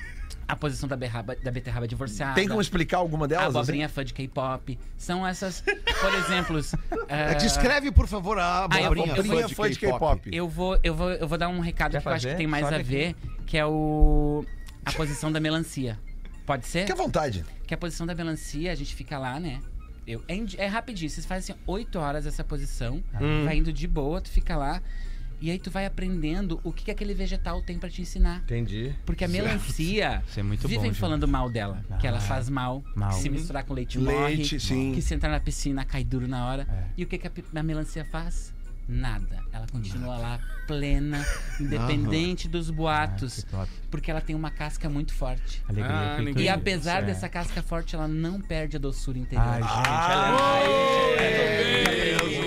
A 0.47 0.55
posição 0.55 0.87
da, 0.87 0.95
berraba, 0.95 1.35
da 1.35 1.51
beterraba 1.51 1.85
divorciada. 1.87 2.33
Tem 2.35 2.47
como 2.47 2.61
explicar 2.61 2.97
alguma 2.99 3.25
A 3.25 3.27
delas? 3.27 3.47
assim? 3.47 3.57
abobrinha 3.57 3.89
fã 3.89 4.05
de 4.05 4.13
K-pop. 4.13 4.79
São 4.97 5.27
essas, 5.27 5.61
por 5.61 6.13
exemplo. 6.13 6.59
ah, 7.09 7.33
Descreve, 7.35 7.91
por 7.91 8.07
favor, 8.07 8.39
a 8.39 8.65
Ah, 8.71 8.79
eu 8.79 8.85
abobrinha 8.85 9.07
vou- 9.07 9.15
eu 9.17 9.23
fã 9.23 9.33
vou- 9.33 9.47
de 9.47 9.55
fã 9.55 9.69
de 9.69 9.79
K-pop. 9.79 10.29
Eu 10.31 10.47
vou, 10.47 10.79
eu, 10.81 10.95
vou, 10.95 11.11
eu 11.11 11.27
vou 11.27 11.37
dar 11.37 11.49
um 11.49 11.59
recado 11.59 11.91
Quer 11.91 12.01
que 12.01 12.07
eu 12.07 12.11
acho 12.13 12.21
que 12.21 12.27
fazer? 12.31 12.37
tem 12.37 12.47
mais 12.47 12.65
a 12.65 12.77
ver, 12.77 13.13
que 13.45 13.57
é 13.57 13.65
o. 13.65 14.45
A 14.85 14.91
posição 14.93 15.29
da 15.31 15.39
melancia. 15.41 15.99
Pode 16.45 16.65
ser? 16.65 16.79
Fique 16.81 16.93
à 16.93 16.95
vontade. 16.95 17.43
Que 17.65 17.73
a 17.73 17.77
posição 17.77 18.07
da 18.07 18.15
melancia, 18.15 18.71
a 18.71 18.75
gente 18.75 18.95
fica 18.95 19.19
lá, 19.19 19.37
né? 19.41 19.59
Eu, 20.07 20.23
é, 20.29 20.37
é 20.63 20.67
rapidinho, 20.67 21.09
vocês 21.09 21.25
fazem 21.25 21.53
assim, 21.53 21.61
8 21.67 21.99
horas 21.99 22.25
essa 22.25 22.41
posição, 22.41 23.03
vai 23.43 23.57
indo 23.57 23.73
de 23.73 23.85
boa, 23.85 24.21
tu 24.21 24.29
fica 24.29 24.55
lá, 24.55 24.81
e 25.39 25.51
aí 25.51 25.59
tu 25.59 25.69
vai 25.69 25.85
aprendendo 25.85 26.59
o 26.63 26.71
que, 26.73 26.85
que 26.85 26.91
aquele 26.91 27.13
vegetal 27.13 27.61
tem 27.61 27.77
pra 27.77 27.89
te 27.89 28.01
ensinar. 28.01 28.37
Entendi. 28.43 28.95
Porque 29.05 29.23
a 29.23 29.27
melancia, 29.27 30.23
Isso 30.27 30.39
é 30.39 30.43
muito 30.43 30.61
bom, 30.63 30.67
vivem 30.67 30.85
gente. 30.85 30.99
falando 30.99 31.27
mal 31.27 31.49
dela. 31.49 31.83
que 31.99 32.07
ela 32.07 32.17
Ah, 32.17 32.21
faz 32.21 32.49
mal, 32.49 32.83
mal. 32.95 33.09
que 33.09 33.15
se 33.21 33.29
misturar 33.29 33.63
com 33.63 33.73
leite, 33.73 33.97
Leite, 33.99 34.19
morre, 34.55 34.59
sim. 34.59 34.91
que 34.95 35.01
se 35.01 35.13
entrar 35.13 35.29
na 35.29 35.39
piscina 35.39 35.85
cai 35.85 36.03
duro 36.03 36.27
na 36.27 36.45
hora. 36.47 36.67
É. 36.69 36.83
E 36.97 37.03
o 37.03 37.07
que, 37.07 37.17
que 37.17 37.27
a, 37.27 37.31
a 37.59 37.63
melancia 37.63 38.03
faz? 38.05 38.55
Nada. 38.89 39.43
Ela 39.51 39.67
continua 39.69 40.17
lá 40.17 40.39
plena, 40.65 41.21
independente 41.59 42.47
dos 42.47 42.69
boatos. 42.69 43.45
Ah, 43.53 43.67
porque 43.91 44.09
ela 44.09 44.21
tem 44.21 44.33
uma 44.35 44.49
casca 44.49 44.87
muito 44.89 45.13
forte. 45.13 45.61
Alegria. 45.67 45.93
Ah, 45.93 46.41
E 46.41 46.47
apesar 46.49 47.03
É. 47.03 47.07
dessa 47.07 47.27
casca 47.27 47.61
forte, 47.61 47.95
ela 47.95 48.07
não 48.07 48.39
perde 48.39 48.77
a 48.77 48.79
doçura 48.79 49.19
interior. 49.19 49.45
Ai, 49.45 49.61
gente, 49.61 49.71
Ah, 49.73 50.11
ela 50.13 51.21
é. 51.21 52.43
É 52.45 52.46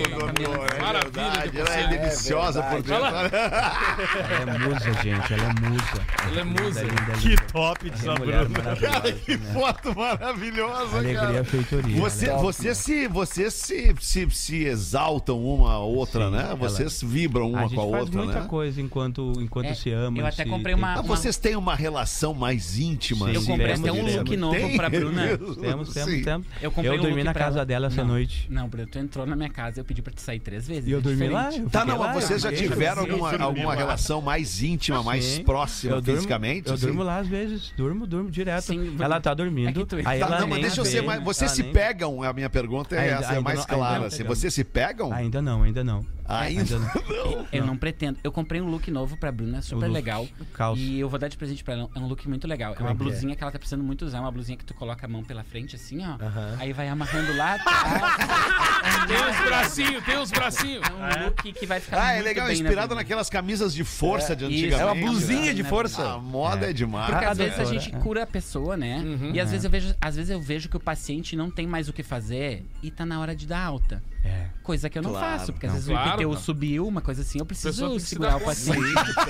Maravilha 0.80 1.10
verdade, 1.30 1.50
de 1.50 1.58
ela 1.60 1.74
é 1.74 1.86
deliciosa 1.88 2.62
por 2.62 2.82
dentro. 2.82 2.94
Ela 2.94 4.54
é 4.54 4.58
musa, 4.58 4.92
gente. 5.02 5.32
Ela 5.32 5.42
é 5.44 5.68
musa. 5.70 6.06
Ela 6.26 6.40
é 6.40 6.44
musa. 6.44 6.82
Linda, 6.82 7.00
linda, 7.00 7.12
Que 7.20 7.28
linda. 7.28 7.42
top 7.52 7.90
de 7.90 8.08
É 8.08 8.08
maravilhosa, 8.08 8.76
Cara, 8.76 9.12
que 9.12 9.36
né? 9.36 9.52
foto 9.52 9.94
maravilhosa, 9.98 10.96
Alegria, 10.98 11.20
cara. 11.20 11.44
feitoria. 11.44 12.00
Você, 12.00 12.26
Ela 12.28 12.38
é- 12.38 12.42
você, 12.42 12.74
se, 12.74 13.08
você 13.08 13.50
se, 13.50 13.94
se, 14.00 14.30
se 14.30 14.64
exaltam 14.64 15.42
uma 15.44 15.72
a 15.72 15.78
outra, 15.78 16.26
Sim, 16.26 16.32
né? 16.32 16.42
ela- 16.46 16.54
Vocês 16.56 17.02
vibram 17.02 17.44
A 17.46 17.48
uma 17.48 17.58
com 17.60 17.80
a 17.80 17.90
faz 17.90 18.02
outra, 18.04 18.22
muita 18.22 18.40
né? 18.40 18.46
coisa 18.48 18.80
enquanto, 18.80 19.32
enquanto 19.38 19.66
É, 19.66 19.74
se 19.74 19.90
ama. 19.92 20.18
eu 20.18 20.26
até 20.26 20.44
se 20.44 20.48
comprei 20.48 20.74
tem- 20.74 20.82
uma- 20.84 21.02
vocês 21.02 21.36
têm 21.36 21.56
uma 21.56 21.74
relação 21.74 22.34
mais 22.34 22.78
íntima, 22.78 23.26
Sim, 23.26 23.32
Eu 23.34 23.38
assim, 23.40 23.46
comprei 23.50 23.66
temos, 23.74 23.88
até 23.90 23.92
um 24.00 24.16
look 24.18 24.36
novo 24.36 24.54
Tem 24.56 24.76
pra 24.76 24.88
Bruna. 24.90 25.22
Temos, 25.38 25.56
temos, 25.88 26.24
temos. 26.24 26.46
Eu 26.60 26.70
comprei 26.70 26.98
um 26.98 27.02
dormi 27.02 27.22
na 27.24 27.34
casa 27.34 27.58
ela. 27.58 27.66
dela 27.66 27.86
essa 27.88 28.04
noite. 28.04 28.46
Não, 28.50 28.68
Bruno, 28.68 28.86
tu 28.86 28.98
entrou 28.98 29.26
na 29.26 29.34
minha 29.36 29.48
casa 29.50 29.78
e 29.78 29.80
eu 29.80 29.84
pedi 29.84 30.02
pra 30.02 30.12
te 30.12 30.19
sair 30.20 30.38
três 30.40 30.66
vezes. 30.66 30.86
E 30.88 30.92
eu 30.92 30.98
é 30.98 31.02
dormi 31.02 31.28
lá. 31.28 31.50
eu 31.52 31.68
Tá, 31.68 31.84
não, 31.84 31.98
lá, 31.98 32.12
mas 32.14 32.24
vocês 32.24 32.42
já 32.42 32.52
tiveram 32.52 33.02
alguma, 33.02 33.30
sim, 33.30 33.42
alguma 33.42 33.74
relação 33.74 34.20
mais 34.20 34.62
íntima, 34.62 35.02
mais 35.02 35.24
Sim. 35.24 35.42
próxima 35.44 35.94
Eu 35.96 36.00
durmo- 36.00 36.16
fisicamente? 36.20 36.68
Eu 36.68 36.74
assim? 36.74 36.86
durmo 36.86 37.02
lá 37.02 37.18
às 37.18 37.26
vezes. 37.26 37.72
Durmo, 37.76 38.06
durmo 38.06 38.30
direto. 38.30 38.66
Sim, 38.66 38.96
ela 39.00 39.20
tá 39.20 39.30
é 39.30 39.34
dormindo. 39.34 39.86
tu- 39.86 39.96
aí 39.96 40.02
Tá, 40.04 40.14
ela 40.14 40.40
não, 40.40 40.48
mas 40.48 40.60
deixa 40.60 40.80
eu 40.80 40.84
ser 40.84 41.02
mais. 41.02 41.22
Vocês 41.22 41.50
se 41.50 41.62
nem- 41.62 41.72
pegam? 41.72 42.22
A 42.22 42.32
minha 42.32 42.50
pergunta 42.50 42.94
é 42.94 43.00
Ainda- 43.00 43.14
essa, 43.26 43.34
é 43.34 43.40
mais 43.40 43.58
não- 43.60 43.66
clara. 43.66 44.06
assim. 44.06 44.24
Vocês 44.24 44.52
se 44.54 44.64
pegam? 44.64 45.12
Ainda 45.12 45.40
não, 45.42 45.62
ainda 45.62 45.82
não. 45.82 46.04
Ainda 46.38 46.78
não. 46.78 47.46
Eu 47.52 47.66
não 47.66 47.76
pretendo. 47.76 48.18
Eu 48.22 48.30
comprei 48.32 48.60
um 48.60 48.68
look 48.68 48.90
novo 48.90 49.16
pra 49.16 49.30
Bruna, 49.32 49.60
super 49.62 49.86
look, 49.86 49.94
legal. 49.94 50.28
calça. 50.54 50.80
E 50.80 51.00
eu 51.00 51.08
vou 51.08 51.18
dar 51.18 51.28
de 51.28 51.36
presente 51.36 51.62
pra 51.64 51.74
ela. 51.74 51.88
É 51.94 51.98
um 51.98 52.06
look 52.06 52.28
muito 52.28 52.46
legal. 52.46 52.74
É 52.78 52.82
uma 52.82 52.94
blusinha 52.94 53.34
que 53.34 53.42
ela 53.42 53.50
tá 53.52 53.58
precisando 53.58 53.82
muito 53.84 54.04
usar. 54.04 54.20
Uma 54.20 54.30
blusinha 54.30 54.56
que 54.56 54.64
tu 54.64 54.74
coloca 54.74 55.04
a 55.04 55.08
mão 55.08 55.22
pela 55.24 55.42
frente, 55.44 55.76
assim, 55.76 55.98
ó. 56.04 56.16
Aí 56.58 56.72
vai 56.72 56.88
amarrando 56.88 57.36
lá 57.36 57.54
atrás. 57.54 58.70
Tem 59.06 59.16
os 59.16 59.44
bracinhos, 59.44 60.04
tem 60.04 60.18
os 60.18 60.30
bracinos. 60.30 60.86
É 60.88 61.20
um 61.20 61.24
look 61.26 61.52
que 61.52 61.66
vai 61.66 61.80
ficar 61.80 62.00
Ah, 62.02 62.10
é 62.12 62.14
muito 62.16 62.24
legal, 62.26 62.46
bem 62.46 62.56
na 62.56 62.62
inspirado 62.62 62.88
Bruna. 62.88 63.00
naquelas 63.02 63.28
camisas 63.28 63.74
de 63.74 63.84
força 63.84 64.34
de 64.36 64.44
isso. 64.46 64.52
antigamente. 64.76 64.82
É 64.82 64.84
uma 64.86 64.94
blusinha 64.94 65.54
de 65.54 65.62
né? 65.62 65.68
força. 65.68 66.14
A 66.14 66.18
moda 66.18 66.70
é, 66.70 66.72
demais. 66.72 67.10
Porque 67.10 67.24
Ah, 67.24 67.30
às 67.30 67.38
vezes 67.38 67.58
a 67.58 67.64
gente 67.64 67.94
é. 67.94 67.98
cura 67.98 68.22
a 68.22 68.26
pessoa, 68.26 68.76
né? 68.76 69.02
E 69.34 69.40
às 69.40 69.50
vezes 69.50 69.64
eu 69.64 69.70
vejo, 69.70 69.94
às 70.00 70.16
vezes 70.16 70.30
eu 70.30 70.40
vejo 70.40 70.68
que 70.68 70.76
o 70.76 70.80
paciente 70.80 71.34
não 71.36 71.50
tem 71.50 71.66
mais 71.66 71.88
o 71.88 71.92
que 71.92 72.02
fazer 72.02 72.64
e 72.82 72.90
tá 72.90 73.04
na 73.04 73.20
hora 73.20 73.34
de 73.34 73.46
dar 73.46 73.64
alta. 73.64 74.02
É. 74.22 74.46
Coisa 74.62 74.90
que 74.90 74.98
eu 74.98 75.02
não 75.02 75.10
Claro. 75.10 75.38
faço, 75.38 75.52
porque 75.52 75.66
às 75.66 75.72
Não, 75.72 75.78
vezes 75.80 75.90
claro, 75.90 76.10
o 76.10 76.14
IPTU 76.22 76.32
não. 76.34 76.40
subiu, 76.40 76.86
uma 76.86 77.00
coisa 77.00 77.22
assim, 77.22 77.38
eu 77.38 77.46
preciso 77.46 77.98
segurar 78.00 78.36
o 78.36 78.40
paciente. 78.40 78.80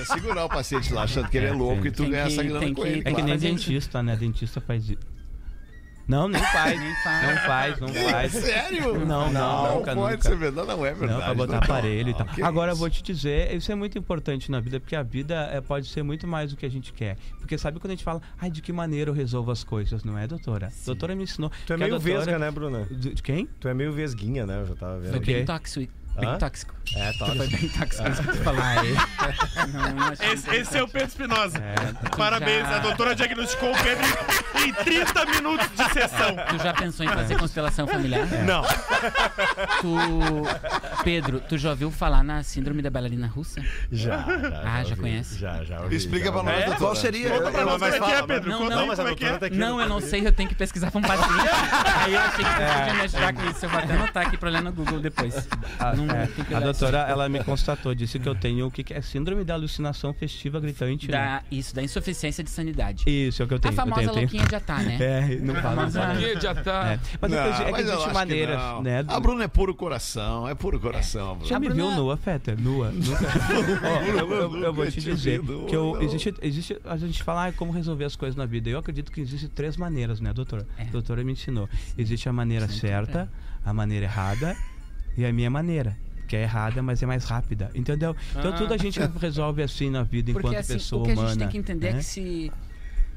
Segurar 0.06 0.44
o 0.44 0.48
paciente 0.48 0.92
lá 0.92 1.04
achando 1.04 1.28
que 1.28 1.36
ele 1.36 1.46
é 1.46 1.50
É, 1.50 1.52
louco 1.52 1.86
e 1.86 1.90
tu 1.90 2.02
ganha 2.08 2.24
essa 2.24 2.42
grana 2.42 2.58
tem 2.60 2.74
com 2.74 2.82
que- 2.82 2.88
ele. 2.88 3.02
É 3.04 3.12
que 3.12 3.22
nem 3.22 3.38
dentista, 3.38 4.02
né? 4.02 4.16
Dentista 4.16 4.60
faz 4.60 4.84
isso. 4.90 4.98
Não, 6.10 6.28
nem 6.28 6.42
faz. 6.42 6.80
Nem 6.80 6.94
faz. 6.96 7.28
Não 7.28 7.36
faz, 7.42 7.80
não 7.80 7.88
faz. 7.88 8.32
Sério? 8.32 9.06
Não, 9.06 9.32
não, 9.32 9.76
nunca, 9.76 9.94
pode 9.94 10.16
nunca. 10.16 10.28
ser 10.28 10.36
verdade, 10.36 10.66
não 10.66 10.84
é 10.84 10.92
verdade. 10.92 11.12
Não, 11.12 11.20
pra 11.20 11.34
botar 11.34 11.52
não. 11.52 11.58
aparelho 11.62 12.10
e 12.10 12.14
tal. 12.14 12.26
Agora 12.42 12.72
eu 12.72 12.76
vou 12.76 12.90
te 12.90 13.00
dizer, 13.00 13.54
isso 13.54 13.70
é 13.70 13.74
muito 13.76 13.96
importante 13.96 14.50
na 14.50 14.58
vida, 14.58 14.80
porque 14.80 14.96
a 14.96 15.04
vida 15.04 15.48
é, 15.52 15.60
pode 15.60 15.86
ser 15.86 16.02
muito 16.02 16.26
mais 16.26 16.50
do 16.50 16.56
que 16.56 16.66
a 16.66 16.68
gente 16.68 16.92
quer. 16.92 17.16
Porque 17.38 17.56
sabe 17.56 17.78
quando 17.78 17.92
a 17.92 17.94
gente 17.94 18.04
fala, 18.04 18.20
ai, 18.40 18.50
de 18.50 18.60
que 18.60 18.72
maneira 18.72 19.10
eu 19.10 19.14
resolvo 19.14 19.52
as 19.52 19.62
coisas, 19.62 20.02
não 20.02 20.18
é, 20.18 20.26
doutora? 20.26 20.68
Doutora 20.84 21.14
me 21.14 21.22
ensinou. 21.22 21.50
Tu 21.64 21.72
é 21.72 21.76
meio 21.76 21.90
doutora- 21.90 22.16
vesga, 22.18 22.38
né, 22.40 22.50
Bruna? 22.50 22.86
De, 22.90 23.14
quem? 23.22 23.46
Tu 23.60 23.68
é 23.68 23.74
meio 23.74 23.92
vesguinha, 23.92 24.44
né? 24.44 24.60
Eu 24.62 24.66
já 24.66 24.74
tava 24.74 24.98
vendo. 24.98 25.10
Foi 25.12 25.20
bem 25.20 25.44
tóxico. 25.44 25.99
Bem 26.20 26.28
Hã? 26.30 26.38
tóxico. 26.38 26.74
É, 26.96 27.12
tá. 27.12 27.26
Foi 27.26 27.46
bem 27.46 27.68
tóxico 27.68 28.08
isso 28.08 28.22
que 28.22 28.28
tu 28.28 28.38
falou. 28.42 28.60
Não, 29.72 29.90
não 29.92 30.08
achei 30.08 30.32
Esse, 30.32 30.56
esse 30.56 30.76
é 30.78 30.82
o 30.82 30.88
Pedro 30.88 31.08
Espinosa. 31.08 31.58
É. 31.58 32.08
Parabéns, 32.16 32.66
já- 32.68 32.76
a 32.76 32.78
doutora 32.80 33.14
diagnosticou 33.14 33.70
o 33.72 33.76
Pedro 33.82 34.04
em, 34.56 34.68
em 34.68 34.72
30 34.72 35.26
minutos 35.26 35.68
de 35.70 35.92
sessão. 35.92 36.34
Tu 36.48 36.58
já 36.62 36.72
pensou 36.74 37.06
em 37.06 37.08
fazer 37.08 37.38
constelação 37.38 37.86
familiar? 37.86 38.26
Não. 38.44 38.62
Tu. 39.80 41.02
Pedro, 41.04 41.40
tu 41.40 41.56
já 41.56 41.70
ouviu 41.70 41.90
falar 41.90 42.22
na 42.24 42.42
síndrome 42.42 42.82
da 42.82 42.90
bailarina 42.90 43.26
russa? 43.26 43.62
Já, 43.92 44.18
já. 44.18 44.62
Ah, 44.64 44.82
já 44.82 44.90
ouvi. 44.90 44.96
conhece? 44.96 45.38
Já, 45.38 45.62
já. 45.64 45.80
ouvi, 45.80 45.96
Explica 45.96 46.26
já 46.26 46.32
pra 46.32 46.40
ouvi. 46.40 46.50
nós, 46.52 46.60
É? 46.60 46.66
doutora. 46.66 46.78
Qual 46.86 46.96
seria? 46.96 47.30
Conta 47.30 47.50
pra 47.50 47.64
nós 47.64 47.80
mas 47.80 47.94
como 47.98 48.04
é 48.04 48.08
que 48.08 48.14
é, 48.14 48.26
Pedro. 48.26 48.50
não, 48.50 48.58
Conta 48.58 48.74
não, 48.74 48.82
aí 48.82 48.88
mas 48.88 48.98
a 48.98 49.02
como 49.02 49.14
é 49.14 49.16
que 49.16 49.20
doutora 49.24 49.36
é. 49.36 49.38
tá 49.38 49.46
aqui. 49.46 49.56
Não, 49.56 49.80
eu 49.80 49.88
não 49.88 50.00
sei, 50.00 50.26
eu 50.26 50.32
tenho 50.32 50.48
que 50.48 50.54
pesquisar 50.54 50.90
pra 50.90 50.98
um 50.98 51.02
paciente. 51.02 51.30
Aí 52.00 52.14
eu 52.14 52.20
achei 52.20 52.44
que 52.44 52.50
você 52.50 52.78
podia 52.78 52.94
me 52.94 53.00
ajudar 53.02 53.32
com 53.34 53.50
isso. 53.50 53.64
Eu 53.64 53.68
vou 53.70 53.78
até 53.78 53.92
anotar 53.92 54.26
aqui 54.26 54.36
pra 54.36 54.48
olhar 54.48 54.62
no 54.62 54.72
Google 54.72 55.00
depois. 55.00 55.48
A, 55.78 55.92
Não, 55.94 56.06
é, 56.10 56.54
a 56.56 56.60
doutora, 56.60 56.98
ela 57.08 57.28
me 57.28 57.42
constatou, 57.44 57.94
disse 57.94 58.18
que 58.18 58.28
eu 58.28 58.34
tenho 58.34 58.66
o 58.66 58.70
que, 58.70 58.84
é 58.92 59.00
síndrome 59.00 59.44
da 59.44 59.54
alucinação 59.54 60.12
festiva 60.12 60.58
gritante. 60.60 61.10
né? 61.10 61.12
Da, 61.12 61.42
isso, 61.50 61.74
da 61.74 61.82
insuficiência 61.82 62.42
de 62.44 62.50
sanidade. 62.50 63.04
Isso 63.06 63.42
é 63.42 63.44
o 63.44 63.48
que 63.48 63.54
eu 63.54 63.58
tenho. 63.58 63.72
A 63.72 63.76
famosa 63.76 64.02
eu 64.02 64.08
tenho, 64.10 64.20
louquinha 64.22 64.44
de 64.46 64.54
Atá, 64.54 64.78
né? 64.78 64.96
tenho. 64.98 65.10
É, 65.10 65.36
não 65.40 65.54
fala. 65.56 65.90
fala. 65.90 66.12
Aqui 66.14 66.40
já 66.40 66.54
tá. 66.54 66.92
É. 66.92 67.00
Mas, 67.20 67.30
Não, 67.30 67.38
é 67.38 67.52
que- 67.52 67.62
é 67.62 67.72
que 67.72 67.80
existe 67.80 68.12
maneiras, 68.12 68.60
né? 68.82 69.04
A 69.08 69.20
Bruna 69.20 69.44
é 69.44 69.48
puro 69.48 69.74
coração, 69.74 70.48
é 70.48 70.54
puro 70.54 70.78
coração, 70.80 71.32
a 71.32 71.34
Bruna. 71.34 71.48
Já 71.48 71.58
me 71.58 71.68
Bruna- 71.68 71.82
viu 71.88 71.96
nua, 71.96 72.16
Feta? 72.16 72.54
Nua. 72.56 72.90
Nunca. 72.90 73.26
Ó, 73.84 74.02
eu, 74.02 74.30
eu- 74.32 74.56
eu 74.64 74.72
vou 74.74 74.86
te 74.90 75.00
dizer 75.00 75.40
que 75.68 75.74
eu, 75.76 76.00
existe, 76.02 76.34
existe. 76.42 76.76
A 76.84 76.96
gente 76.96 77.22
fala 77.22 77.46
ah, 77.48 77.52
como 77.52 77.72
resolver 77.72 78.04
as 78.04 78.16
coisas 78.16 78.36
na 78.36 78.46
vida. 78.46 78.68
Eu 78.70 78.78
acredito 78.78 79.10
que 79.12 79.20
existem 79.20 79.48
três 79.50 79.76
maneiras, 79.76 80.20
né, 80.20 80.32
doutora? 80.32 80.66
É. 80.78 80.82
A 80.82 80.86
doutora 80.86 81.22
me 81.24 81.32
ensinou. 81.32 81.68
Existe 81.98 82.28
a 82.28 82.32
maneira 82.32 82.68
certa, 82.68 83.30
a 83.64 83.72
maneira 83.72 84.06
errada 84.06 84.56
e 85.16 85.24
a 85.24 85.32
minha 85.32 85.50
maneira. 85.50 85.96
Que 86.28 86.36
é 86.36 86.42
errada, 86.42 86.80
mas 86.80 87.02
é 87.02 87.06
mais 87.06 87.24
rápida. 87.24 87.70
Entendeu? 87.74 88.14
Então 88.36 88.52
Ah. 88.52 88.56
tudo 88.56 88.72
a 88.72 88.76
gente 88.76 89.00
resolve 89.20 89.62
assim 89.64 89.90
na 89.90 90.04
vida 90.04 90.32
Porque 90.32 90.46
enquanto 90.46 90.60
assim, 90.60 90.74
pessoa 90.74 91.02
o 91.02 91.04
que 91.04 91.10
a 91.10 91.14
humana. 91.14 91.28
gente 91.30 91.38
tem 91.40 91.48
que 91.48 91.58
entender 91.58 91.88
é 91.88 91.92
né? 91.94 91.98
que 91.98 92.04
se 92.04 92.52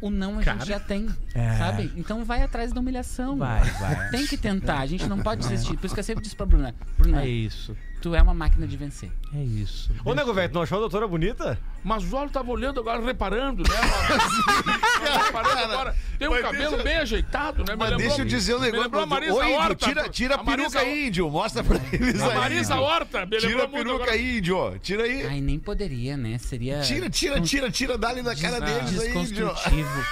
o 0.02 0.10
não 0.10 0.40
a 0.40 0.44
Cara. 0.44 0.58
gente 0.60 0.68
já 0.70 0.80
tem, 0.80 1.08
É. 1.36 1.58
sabe? 1.60 1.94
Então 1.96 2.26
vai 2.26 2.42
atrás 2.42 2.74
da 2.74 2.80
humilhação. 2.80 3.38
Vai, 3.38 3.64
vai. 3.70 4.10
Tem 4.10 4.26
que 4.26 4.36
tentar, 4.36 4.80
a 4.80 4.86
gente 4.88 5.06
não 5.08 5.20
pode 5.20 5.42
desistir. 5.48 5.78
Por 5.78 5.86
isso 5.86 5.94
que 5.94 6.00
eu 6.00 6.04
sempre 6.04 6.24
disse 6.24 6.36
pra 6.36 6.46
Bruna, 6.48 6.74
Bruna, 6.98 7.22
É 7.24 7.28
isso. 7.28 7.78
Tu 8.04 8.14
é 8.14 8.22
uma 8.22 8.34
máquina 8.34 8.68
de 8.68 8.76
vencer. 8.76 9.10
É 9.34 9.42
isso. 9.42 9.90
Ô, 10.04 10.14
nego, 10.14 10.34
velho, 10.34 10.50
tu 10.50 10.56
não 10.56 10.62
achou 10.64 10.78
a 10.78 10.82
doutora 10.82 11.08
bonita? 11.08 11.58
Mas 11.82 12.04
o 12.12 12.16
Olo 12.18 12.30
tava 12.30 12.52
olhando 12.52 12.82
agora, 12.82 13.02
reparando, 13.04 13.64
né? 13.64 13.70
Tava 15.04 15.24
reparando 15.26 15.60
agora. 15.74 15.96
Tem 16.20 16.28
um 16.28 16.32
mas 16.32 16.42
cabelo 16.42 16.70
deixa- 16.72 16.84
bem 16.84 16.98
ajeitado, 16.98 17.64
né? 17.66 17.74
Me 17.74 17.78
Mas 17.78 17.90
lembrou- 17.92 18.08
deixa 18.08 18.22
eu 18.22 18.26
dizer 18.26 18.56
um 18.56 18.60
me 18.60 18.66
negócio. 18.66 18.84
lembrou 18.84 19.04
a 19.04 19.06
Marisa 19.06 19.34
Ô, 19.34 19.44
índio, 19.44 19.56
Horta. 19.56 19.76
tira, 19.88 20.10
tira 20.10 20.36
a 20.36 20.40
A 20.40 20.44
Marisa- 20.44 20.80
peruca 20.80 20.90
índio. 20.98 21.30
Mostra 21.30 21.64
pra 21.64 21.80
eles 21.92 22.22
A 22.22 22.28
aí. 22.28 22.36
Marisa 22.38 22.74
índio. 22.74 22.86
Horta, 22.86 23.26
me 23.26 23.38
Tira 23.38 23.48
lembrou 23.48 23.66
a 23.66 23.68
muito 23.70 23.86
peruca 23.86 24.04
agora. 24.04 24.18
índio. 24.18 24.80
Tira 24.82 25.04
aí. 25.04 25.26
Ai, 25.28 25.42
nem 25.42 25.60
poderia, 25.60 26.16
né? 26.18 26.38
Seria 26.38 26.82
Tira, 26.82 27.10
tira, 27.10 27.42
tira, 27.42 27.72
tira. 27.72 27.98
Dá 27.98 28.10
ali 28.10 28.22
na 28.22 28.36
cara 28.36 28.60
deles 28.62 29.00
aí, 29.00 29.10
índio. 29.10 29.48
desconstrutivo. 29.48 30.06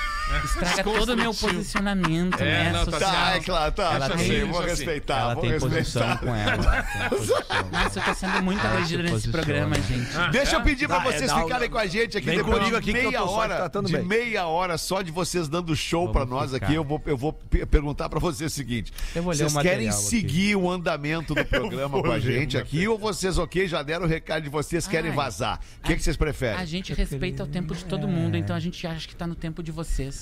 Estraga 0.45 0.83
todo 0.83 1.13
o 1.13 1.17
meu 1.17 1.33
posicionamento, 1.33 2.39
É, 2.41 2.63
né? 2.65 2.71
não, 2.71 2.85
tá. 2.85 2.99
Tá, 2.99 3.35
é 3.35 3.39
claro, 3.39 3.71
tá. 3.71 3.93
Ela 3.93 4.09
tem- 4.09 4.41
assim, 4.41 4.51
vou 4.51 4.61
respeitar, 4.61 5.19
Ela 5.19 5.33
vou 5.33 5.41
tem 5.43 5.59
posição 5.59 6.01
respeitar. 6.07 6.17
com 6.19 6.35
ela. 6.35 7.09
Posição. 7.09 7.37
Nossa, 7.71 7.99
eu 7.99 8.03
tô 8.03 8.13
sendo 8.13 8.41
muito 8.43 8.65
agredida 8.65 9.03
nesse 9.03 9.29
programa, 9.29 9.75
gente. 9.75 10.31
Deixa 10.31 10.55
eu 10.55 10.61
pedir 10.61 10.87
pra 10.87 10.99
Dá, 10.99 11.09
é, 11.09 11.11
vocês 11.17 11.31
ficarem 11.33 11.69
com 11.69 11.77
a 11.77 11.85
gente 11.87 12.17
aqui 12.17 12.25
Vem 12.27 12.37
depois 12.37 12.57
comigo 12.57 12.71
de 12.71 12.77
aqui 12.77 12.91
que 12.99 13.05
eu 13.05 13.09
meia 13.11 13.23
hora, 13.23 13.69
de 13.69 13.91
bem. 13.93 14.03
meia 14.05 14.45
hora 14.47 14.77
só 14.77 15.01
de 15.01 15.11
vocês 15.11 15.47
dando 15.47 15.75
show 15.75 16.01
Vamos 16.07 16.13
pra 16.13 16.25
nós 16.25 16.51
ficar. 16.51 16.65
aqui. 16.65 16.75
Eu 16.75 16.83
vou, 16.83 17.01
eu 17.05 17.17
vou 17.17 17.33
pe- 17.33 17.65
perguntar 17.65 18.09
pra 18.09 18.19
vocês 18.19 18.51
o 18.51 18.55
seguinte: 18.55 18.91
Eu 19.15 19.23
vou 19.23 19.31
ler 19.33 19.37
vocês 19.49 19.57
querem 19.61 19.89
aqui. 19.89 19.97
seguir 19.97 20.55
o 20.55 20.69
andamento 20.69 21.33
do 21.35 21.43
programa 21.45 22.01
com 22.01 22.11
a 22.11 22.19
gente 22.19 22.57
aqui 22.57 22.87
ou 22.87 22.97
vocês, 22.97 23.37
ok, 23.37 23.67
já 23.67 23.81
deram 23.83 24.05
o 24.05 24.07
recado 24.07 24.43
de 24.43 24.49
vocês, 24.49 24.87
querem 24.87 25.11
vazar? 25.11 25.59
O 25.79 25.87
que, 25.87 25.95
que 25.95 26.03
vocês 26.03 26.17
preferem? 26.17 26.57
A 26.59 26.65
gente 26.65 26.93
respeita 26.93 27.43
o 27.43 27.47
tempo 27.47 27.73
de 27.75 27.85
todo 27.85 28.07
mundo, 28.07 28.37
então 28.37 28.55
a 28.55 28.59
gente 28.59 28.85
acha 28.85 29.07
que 29.07 29.15
tá 29.15 29.25
no 29.27 29.35
tempo 29.35 29.61
de 29.63 29.71
vocês. 29.71 30.20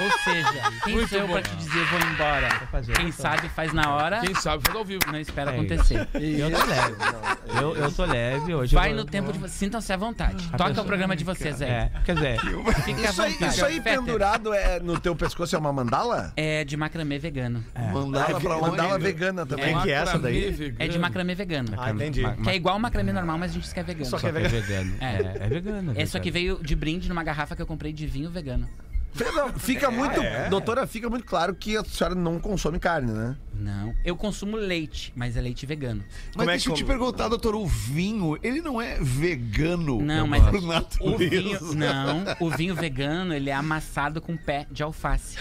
Ou 0.00 0.10
seja, 0.24 0.72
quem 0.84 0.94
Muito 0.94 1.08
sou 1.10 1.18
eu 1.18 1.26
bom. 1.26 1.32
pra 1.34 1.42
te 1.42 1.56
dizer 1.56 1.84
vou 1.86 2.00
embora? 2.00 2.48
fazer, 2.70 2.92
Quem 2.94 3.12
sabe 3.12 3.48
faz 3.50 3.72
na 3.72 3.94
hora, 3.94 4.20
Quem 4.20 4.34
sabe 4.34 4.62
faz 4.64 4.74
ao 4.76 4.84
vivo. 4.84 5.00
não 5.12 5.18
espera 5.20 5.50
É 5.50 5.54
acontecer. 5.54 6.08
Eu 6.14 6.50
tô 6.50 6.64
leve. 6.66 6.96
Eu, 7.60 7.76
eu 7.76 7.92
tô 7.92 8.04
leve 8.06 8.54
hoje. 8.54 8.74
Vai 8.74 8.92
eu 8.92 8.96
no 8.96 9.04
tempo 9.04 9.30
de 9.32 9.38
vocês. 9.38 9.52
Sintam-se 9.52 9.92
à 9.92 9.96
vontade. 9.96 10.48
A 10.52 10.56
Toca 10.56 10.70
pessoa- 10.70 10.84
o 10.84 10.86
programa 10.86 11.14
de 11.14 11.24
vocês 11.24 11.60
aí. 11.60 11.68
É, 11.68 11.90
quer 12.04 12.14
dizer, 12.14 12.40
Fica 12.40 13.08
à 13.08 13.10
Isso 13.10 13.22
aí, 13.22 13.32
vontade. 13.32 13.54
isso 13.54 13.64
aí 13.66 13.74
Fetter. 13.80 13.98
pendurado 13.98 14.54
é, 14.54 14.80
no 14.80 14.98
teu 14.98 15.14
pescoço 15.14 15.54
é 15.54 15.58
uma 15.58 15.72
mandala? 15.72 16.32
É 16.36 16.64
de 16.64 16.76
macramê 16.76 17.18
vegano. 17.18 17.62
Mandala 17.92 18.40
pra 18.40 18.56
onde? 18.56 18.70
mandala 18.70 18.98
vegana 18.98 19.44
também. 19.44 19.66
Quem 19.66 19.80
que 19.82 19.90
é 19.90 19.94
essa 19.94 20.18
daí? 20.18 20.74
É 20.78 20.88
de 20.88 20.98
macramê 20.98 21.34
vegano. 21.34 21.74
Ah, 21.76 21.90
entendi. 21.90 22.22
ma- 22.22 22.34
Que 22.36 22.50
é 22.50 22.56
igual 22.56 22.78
macramê 22.78 23.12
normal, 23.12 23.36
mas 23.36 23.50
a 23.50 23.54
gente 23.54 23.64
diz 23.64 23.72
que 23.72 23.80
é 23.80 23.82
vegano. 23.82 24.06
Só 24.06 24.18
só 24.18 24.30
que 24.30 24.38
é 24.38 24.48
vegano. 24.48 24.94
É. 25.00 25.04
É, 25.04 25.36
é 25.40 25.48
vegano. 25.48 25.92
é 25.94 26.02
aqui 26.02 26.06
vegano. 26.12 26.32
veio 26.32 26.58
de 26.62 26.74
brinde 26.74 27.08
numa 27.08 27.22
garrafa 27.22 27.54
que 27.54 27.60
eu 27.62 27.66
comprei 27.66 27.92
de 27.92 28.06
vinho 28.06 28.30
vegano. 28.30 28.68
Não, 29.34 29.52
Fica 29.54 29.90
muito. 29.90 30.20
é? 30.20 30.48
Doutora, 30.48 30.86
fica 30.86 31.10
muito 31.10 31.24
claro 31.24 31.54
que 31.54 31.76
a 31.76 31.84
senhora 31.84 32.14
não 32.14 32.38
consome 32.38 32.78
carne, 32.78 33.12
né? 33.12 33.36
Não. 33.52 33.94
Eu 34.04 34.16
consumo 34.16 34.56
leite, 34.56 35.12
mas 35.14 35.36
é 35.36 35.40
leite 35.40 35.66
vegano. 35.66 36.02
Mas 36.28 36.36
Como 36.36 36.50
é 36.50 36.52
deixa 36.54 36.70
eu 36.70 36.74
que 36.74 36.82
te 36.82 36.86
perguntar, 36.86 37.28
doutor, 37.28 37.54
o 37.54 37.66
vinho, 37.66 38.38
ele 38.42 38.60
não 38.62 38.80
é 38.80 38.98
vegano 39.00 40.00
Não, 40.00 40.26
mas 40.26 40.42
por 40.44 40.60
o 41.00 41.18
vinho, 41.18 41.60
não, 41.74 42.24
o 42.40 42.48
vinho 42.50 42.74
vegano, 42.74 43.34
ele 43.34 43.50
é 43.50 43.54
amassado 43.54 44.20
com 44.20 44.36
pé 44.36 44.66
de 44.70 44.82
alface. 44.82 45.36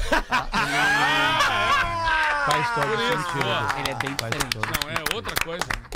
Faz 2.45 2.69
todo 2.73 2.97
sentido. 2.97 3.45
Ele 3.79 3.91
é 3.91 3.95
bem 3.95 4.15
Faz 4.19 4.33
diferente. 4.33 4.57
Não, 4.57 4.89
é 4.89 5.15
outra 5.15 5.35
coisa. 5.43 5.88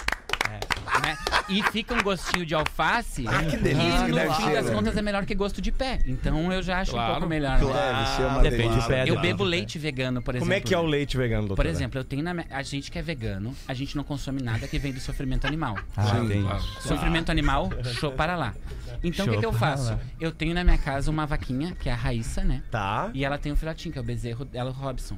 Né? 1.03 1.17
E 1.49 1.61
fica 1.63 1.93
um 1.93 2.01
gostinho 2.01 2.45
de 2.45 2.55
alface. 2.55 3.23
que 3.49 3.57
delícia 3.57 4.07
E 4.07 4.11
no 4.11 4.33
fim 4.35 4.51
das 4.53 4.65
né? 4.65 4.71
contas 4.73 4.95
é 4.97 5.01
melhor 5.01 5.25
que 5.25 5.35
gosto 5.35 5.61
de 5.61 5.71
pé. 5.71 5.99
Então 6.05 6.51
eu 6.51 6.61
já 6.63 6.79
acho 6.79 6.91
Claro. 6.91 7.09
um 7.11 7.13
pouco 7.15 7.29
melhor. 7.29 7.59
né? 7.59 7.65
Deve 7.65 8.07
ser 8.15 8.21
uma 8.23 8.41
Depende 8.41 8.63
do 8.63 8.69
delícia. 8.69 8.87
pé. 8.89 9.01
Eu 9.01 9.05
depende 9.15 9.21
bebo 9.27 9.43
leite 9.43 9.77
vegano, 9.77 10.21
por 10.21 10.35
exemplo. 10.35 10.45
Como 10.47 10.53
é 10.53 10.61
que 10.61 10.73
é 10.73 10.79
o 10.79 10.83
né? 10.83 10.89
leite 10.89 11.17
vegano, 11.17 11.41
doutor? 11.47 11.55
Por 11.57 11.65
exemplo, 11.65 11.99
eu 11.99 12.03
tenho 12.03 12.23
na 12.23 12.33
minha- 12.33 12.47
a 12.49 12.61
gente 12.63 12.89
que 12.89 12.97
é 12.97 13.01
vegano, 13.01 13.53
a 13.67 13.73
gente 13.73 13.95
não 13.97 14.03
consome 14.03 14.41
nada 14.41 14.67
que 14.67 14.79
vem 14.79 14.93
do 14.93 14.99
sofrimento 14.99 15.45
animal. 15.45 15.77
Ah, 15.97 16.03
claro. 16.03 16.33
isso. 16.33 16.87
Sofrimento 16.87 17.29
animal, 17.31 17.69
show 17.99 18.11
para 18.11 18.35
lá. 18.35 18.53
Então 19.03 19.25
o 19.25 19.29
que, 19.31 19.37
que 19.37 19.45
eu 19.45 19.53
faço? 19.53 19.97
Eu 20.19 20.31
tenho 20.31 20.53
na 20.53 20.63
minha 20.63 20.77
casa 20.77 21.11
uma 21.11 21.25
vaquinha, 21.25 21.75
que 21.79 21.89
é 21.89 21.91
a 21.91 21.95
Raíssa, 21.95 22.43
né? 22.43 22.63
Tá. 22.71 23.09
E 23.13 23.25
ela 23.25 23.37
tem 23.37 23.51
um 23.51 23.55
filhotinho, 23.55 23.91
que 23.91 23.97
é 23.99 24.01
o 24.01 24.05
bezerro 24.05 24.45
dela, 24.45 24.69
o 24.69 24.73
Robson. 24.73 25.17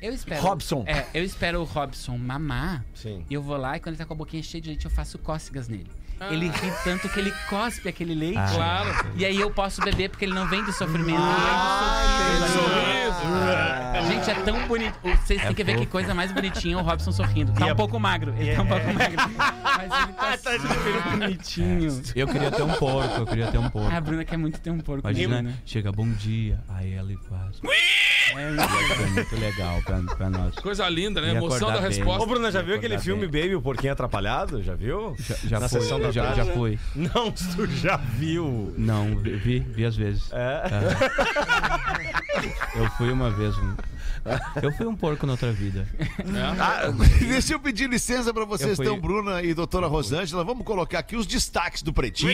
Eu 0.00 0.12
espero. 0.12 0.42
Robson. 0.42 0.84
É, 0.86 1.06
eu 1.14 1.24
espero 1.24 1.60
o 1.60 1.64
Robson 1.64 2.16
mamar. 2.18 2.84
Sim. 2.94 3.24
E 3.28 3.34
eu 3.34 3.42
vou 3.42 3.56
lá 3.56 3.76
e 3.76 3.80
quando 3.80 3.94
ele 3.94 3.98
tá 3.98 4.04
com 4.04 4.14
a 4.14 4.16
boquinha 4.16 4.42
cheia 4.42 4.60
de 4.60 4.68
leite, 4.68 4.84
eu 4.84 4.90
faço 4.90 5.18
cócegas 5.18 5.68
nele. 5.68 5.90
Ele 6.30 6.48
ri 6.48 6.72
tanto 6.84 7.08
que 7.08 7.18
ele 7.20 7.32
cospe 7.48 7.88
aquele 7.88 8.14
leite. 8.14 8.38
Ah. 8.38 8.50
Claro. 8.54 9.06
E 9.16 9.24
aí 9.24 9.38
eu 9.40 9.50
posso 9.50 9.80
beber 9.82 10.08
porque 10.10 10.24
ele 10.24 10.34
não 10.34 10.46
vem 10.48 10.62
do 10.64 10.72
sofrimento, 10.72 11.18
Ah, 11.20 12.28
ele 12.30 12.38
vem 12.38 12.40
do 12.40 12.52
sorriso. 12.52 12.96
Sorriso. 13.16 14.08
Gente, 14.08 14.30
é 14.30 14.34
tão 14.44 14.66
bonito. 14.68 14.94
Vocês 15.02 15.42
têm 15.42 15.54
que 15.54 15.64
ver 15.64 15.78
que 15.78 15.86
coisa 15.86 16.14
mais 16.14 16.30
bonitinha 16.32 16.78
o 16.78 16.82
Robson 16.82 17.10
sorrindo. 17.12 17.52
Tá 17.52 17.60
E 17.66 17.68
um 17.68 17.72
é- 17.72 17.74
pouco 17.74 17.98
magro. 17.98 18.34
Ele 18.38 18.54
tá 18.54 18.62
um 18.62 18.66
pouco 18.66 18.86
magro. 18.92 19.16
Mas 19.62 20.02
ele 20.02 20.12
tá 20.14 20.36
super 20.58 21.10
bonitinho. 21.10 22.02
Eu 22.14 22.26
queria 22.28 22.50
ter 22.50 22.62
um 22.62 22.72
porco, 22.74 23.14
eu 23.20 23.26
queria 23.26 23.46
ter 23.48 23.58
um 23.58 23.68
porco. 23.68 23.94
A 23.94 24.00
Bruna 24.00 24.24
quer 24.24 24.36
muito 24.36 24.60
ter 24.60 24.70
um 24.70 24.78
porco. 24.80 25.00
Imagina, 25.06 25.42
né? 25.42 25.54
chega 25.64 25.90
bom 25.92 26.08
dia, 26.12 26.58
aí 26.68 26.94
ela 26.94 27.10
faz. 27.28 27.60
É, 28.34 28.36
É 28.38 29.06
muito 29.10 29.36
legal 29.36 29.80
pra, 29.82 29.98
pra 30.16 30.28
nós. 30.30 30.54
Coisa 30.56 30.88
linda, 30.88 31.20
né? 31.20 31.30
Emoção 31.30 31.68
da 31.68 31.74
bem. 31.80 31.88
resposta. 31.88 32.22
Ô, 32.22 32.26
Bruna, 32.26 32.50
já 32.50 32.60
viu 32.60 32.74
aquele 32.74 32.94
Acordar 32.94 33.04
filme 33.04 33.26
bem. 33.28 33.42
Baby, 33.42 33.54
o 33.56 33.62
Porquinho 33.62 33.92
Atrapalhado? 33.92 34.62
Já 34.62 34.74
viu? 34.74 35.14
Já, 35.18 35.36
já 35.44 35.60
Na 35.60 35.68
foi, 35.68 35.80
sessão 35.80 36.00
da 36.00 36.05
já, 36.12 36.22
tarde. 36.24 36.36
já 36.44 36.52
fui. 36.54 36.78
Não, 36.94 37.30
tu 37.32 37.66
já 37.66 37.96
viu. 37.96 38.74
Não, 38.76 39.16
vi, 39.16 39.58
vi 39.60 39.84
às 39.84 39.96
vezes. 39.96 40.30
É. 40.32 40.62
Eu 42.78 42.90
fui 42.92 43.10
uma 43.10 43.30
vez. 43.30 43.54
Eu 44.62 44.72
fui 44.72 44.86
um 44.86 44.96
porco 44.96 45.24
na 45.26 45.32
outra 45.32 45.52
vida. 45.52 45.88
Ah, 46.60 46.90
deixa 47.20 47.54
eu 47.54 47.60
pedir 47.60 47.88
licença 47.88 48.32
pra 48.34 48.44
vocês, 48.44 48.76
fui- 48.76 48.84
então, 48.86 48.98
Bruna 49.00 49.42
e 49.42 49.54
doutora 49.54 49.86
Rosângela. 49.86 50.44
Vamos 50.44 50.64
colocar 50.64 50.98
aqui 50.98 51.16
os 51.16 51.26
destaques 51.26 51.82
do 51.82 51.92
Pretinho. 51.92 52.32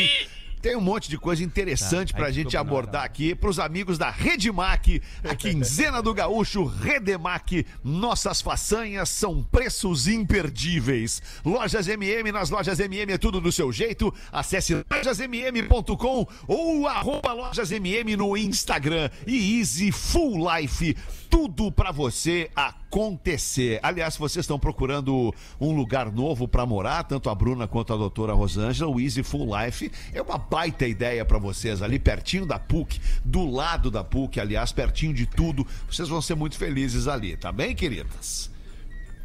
Tem 0.63 0.77
um 0.77 0.81
monte 0.81 1.11
de 1.11 1.19
coisa 1.19 1.43
interessante 1.43 2.13
Tá, 2.13 2.19
pra 2.21 2.31
gente 2.31 2.57
abordar 2.57 3.01
não. 3.03 3.07
aqui 3.07 3.35
pros 3.35 3.59
amigos 3.59 3.99
da 3.99 4.09
Redemac, 4.11 5.03
a 5.25 5.35
quinzena 5.35 6.01
do 6.01 6.15
gaúcho, 6.15 6.65
Redemac. 6.65 7.67
Nossas 7.83 8.41
façanhas 8.41 9.09
são 9.09 9.43
preços 9.43 10.07
imperdíveis. 10.07 11.21
Lojas 11.45 11.89
MM, 11.89 12.31
nas 12.31 12.49
lojas 12.49 12.79
MM 12.79 13.13
é 13.13 13.19
tudo 13.19 13.41
do 13.41 13.51
seu 13.51 13.73
jeito. 13.73 14.15
Acesse 14.31 14.85
lojasmm.com 14.89 16.27
ou 16.47 16.87
arroba 16.87 17.33
lojasmm 17.33 18.17
no 18.17 18.37
Instagram 18.37 19.11
e 19.27 19.59
Easy 19.59 19.91
Full 19.91 20.49
Life. 20.57 20.97
Tudo 21.33 21.73
pra 21.73 21.91
você 21.91 22.51
acontecer. 22.55 23.81
Aliás, 23.83 24.13
se 24.15 24.21
vocês 24.21 24.43
estão 24.45 24.59
procurando 24.59 25.35
um 25.59 25.75
lugar 25.75 26.13
novo 26.13 26.47
pra 26.47 26.67
morar, 26.67 27.05
tanto 27.05 27.31
a 27.31 27.35
Bruna 27.35 27.67
quanto 27.67 27.91
a 27.93 27.97
doutora 27.97 28.35
Rosângela, 28.35 28.91
o 28.91 29.01
Easy 29.01 29.23
Full 29.23 29.49
Life 29.57 29.91
é 30.13 30.21
uma 30.21 30.37
baita 30.37 30.87
ideia 30.87 31.25
pra 31.25 31.39
vocês, 31.39 31.81
ali 31.81 31.99
pertinho 31.99 32.45
da 32.45 32.59
PUC, 32.59 33.01
do 33.25 33.51
lado 33.51 33.91
da 33.91 34.05
PUC, 34.05 34.39
aliás, 34.39 34.73
pertinho 34.73 35.15
de 35.15 35.25
tudo. 35.25 35.67
Vocês 35.91 36.07
vão 36.07 36.21
ser 36.21 36.35
muito 36.35 36.57
felizes 36.59 37.09
ali, 37.09 37.35
tá 37.35 37.51
bem, 37.51 37.75
queridas? 37.75 38.51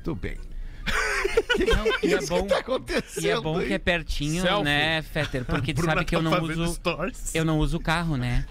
Tudo 0.02 0.16
bem. 0.16 0.38
Não, 1.68 2.10
e 2.10 2.14
é 2.14 2.22
bom. 2.26 2.48
tá 2.48 2.60
acontecendo? 2.60 3.26
E 3.26 3.30
é 3.30 3.42
bom 3.42 3.58
aí? 3.58 3.68
que 3.68 3.74
é 3.74 3.78
pertinho, 3.78 4.42
Selfie. 4.42 4.64
né, 4.64 5.02
Fetter? 5.02 5.44
Porque 5.44 5.74
tu 5.74 5.84
sabe 5.84 6.06
que 6.06 6.16
eu 6.16 6.24
tá 6.24 6.30
não 6.30 6.44
uso. 6.44 6.74
stories. 6.76 7.36
Eu 7.36 7.44
não 7.44 7.60
uso 7.60 7.76
o 7.76 7.80
carro, 7.82 8.16
né? 8.16 8.46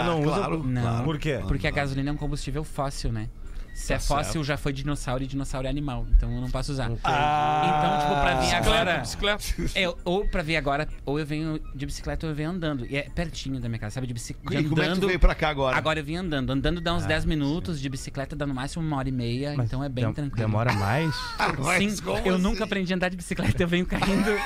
Ah, 0.00 0.04
não 0.04 0.20
usa. 0.22 0.34
claro, 0.34 0.62
Não. 0.64 0.82
claro. 0.82 1.04
Por 1.04 1.18
quê? 1.18 1.40
Porque 1.46 1.66
a 1.66 1.70
gasolina 1.70 2.10
é 2.10 2.12
um 2.12 2.16
combustível 2.16 2.64
fóssil, 2.64 3.12
né? 3.12 3.28
Se 3.74 3.92
é 3.92 3.96
Tá 3.96 4.02
fóssil, 4.02 4.32
certo. 4.34 4.44
já 4.44 4.56
foi 4.56 4.72
dinossauro 4.72 5.24
e 5.24 5.26
dinossauro 5.26 5.66
é 5.66 5.70
animal. 5.70 6.06
Então 6.16 6.32
eu 6.32 6.40
não 6.40 6.50
posso 6.50 6.72
usar. 6.72 6.90
Ah. 7.02 7.64
Então, 7.66 7.98
tipo, 8.08 8.20
pra 8.22 8.34
vir 8.34 8.40
Bicicleta, 8.44 8.70
agora. 8.70 8.98
bicicleta. 9.00 9.44
É, 9.78 9.94
ou 10.04 10.26
pra 10.28 10.42
vir 10.42 10.56
agora, 10.56 10.88
ou 11.04 11.18
eu 11.18 11.26
venho 11.26 11.60
de 11.74 11.84
bicicleta 11.86 12.24
ou 12.26 12.30
eu 12.32 12.36
venho 12.36 12.50
andando. 12.50 12.86
E 12.86 12.96
é 12.96 13.02
pertinho 13.02 13.58
da 13.60 13.68
minha 13.68 13.78
casa, 13.78 13.94
sabe? 13.96 14.06
De 14.06 14.14
bicicleta. 14.14 14.62
E 14.62 14.68
como 14.68 14.80
é 14.82 14.88
que 14.94 15.00
tu 15.00 15.06
veio 15.08 15.18
pra 15.18 15.34
cá 15.34 15.48
agora? 15.48 15.76
Agora 15.76 15.98
eu 15.98 16.04
vim 16.04 16.16
andando. 16.16 16.50
Andando 16.50 16.80
dá 16.80 16.94
uns 16.94 17.04
10 17.04 17.24
minutos, 17.24 17.80
de 17.80 17.88
bicicleta 17.88 18.36
dá 18.36 18.46
no 18.46 18.54
máximo 18.54 18.84
uma 18.86 18.96
hora 18.96 19.08
e 19.08 19.12
meia. 19.12 19.54
então 19.54 19.82
é 19.82 19.88
bem 19.88 20.04
Dem- 20.04 20.14
tranquilo. 20.14 20.46
Demora 20.46 20.72
mais? 20.72 21.14
Mas 21.58 21.94
Sim, 21.98 22.02
eu 22.24 22.34
assim? 22.34 22.42
nunca 22.42 22.64
aprendi 22.64 22.92
a 22.92 22.96
andar 22.96 23.08
de 23.08 23.16
bicicleta, 23.16 23.62
eu 23.62 23.68
venho 23.68 23.86
caindo. 23.86 24.30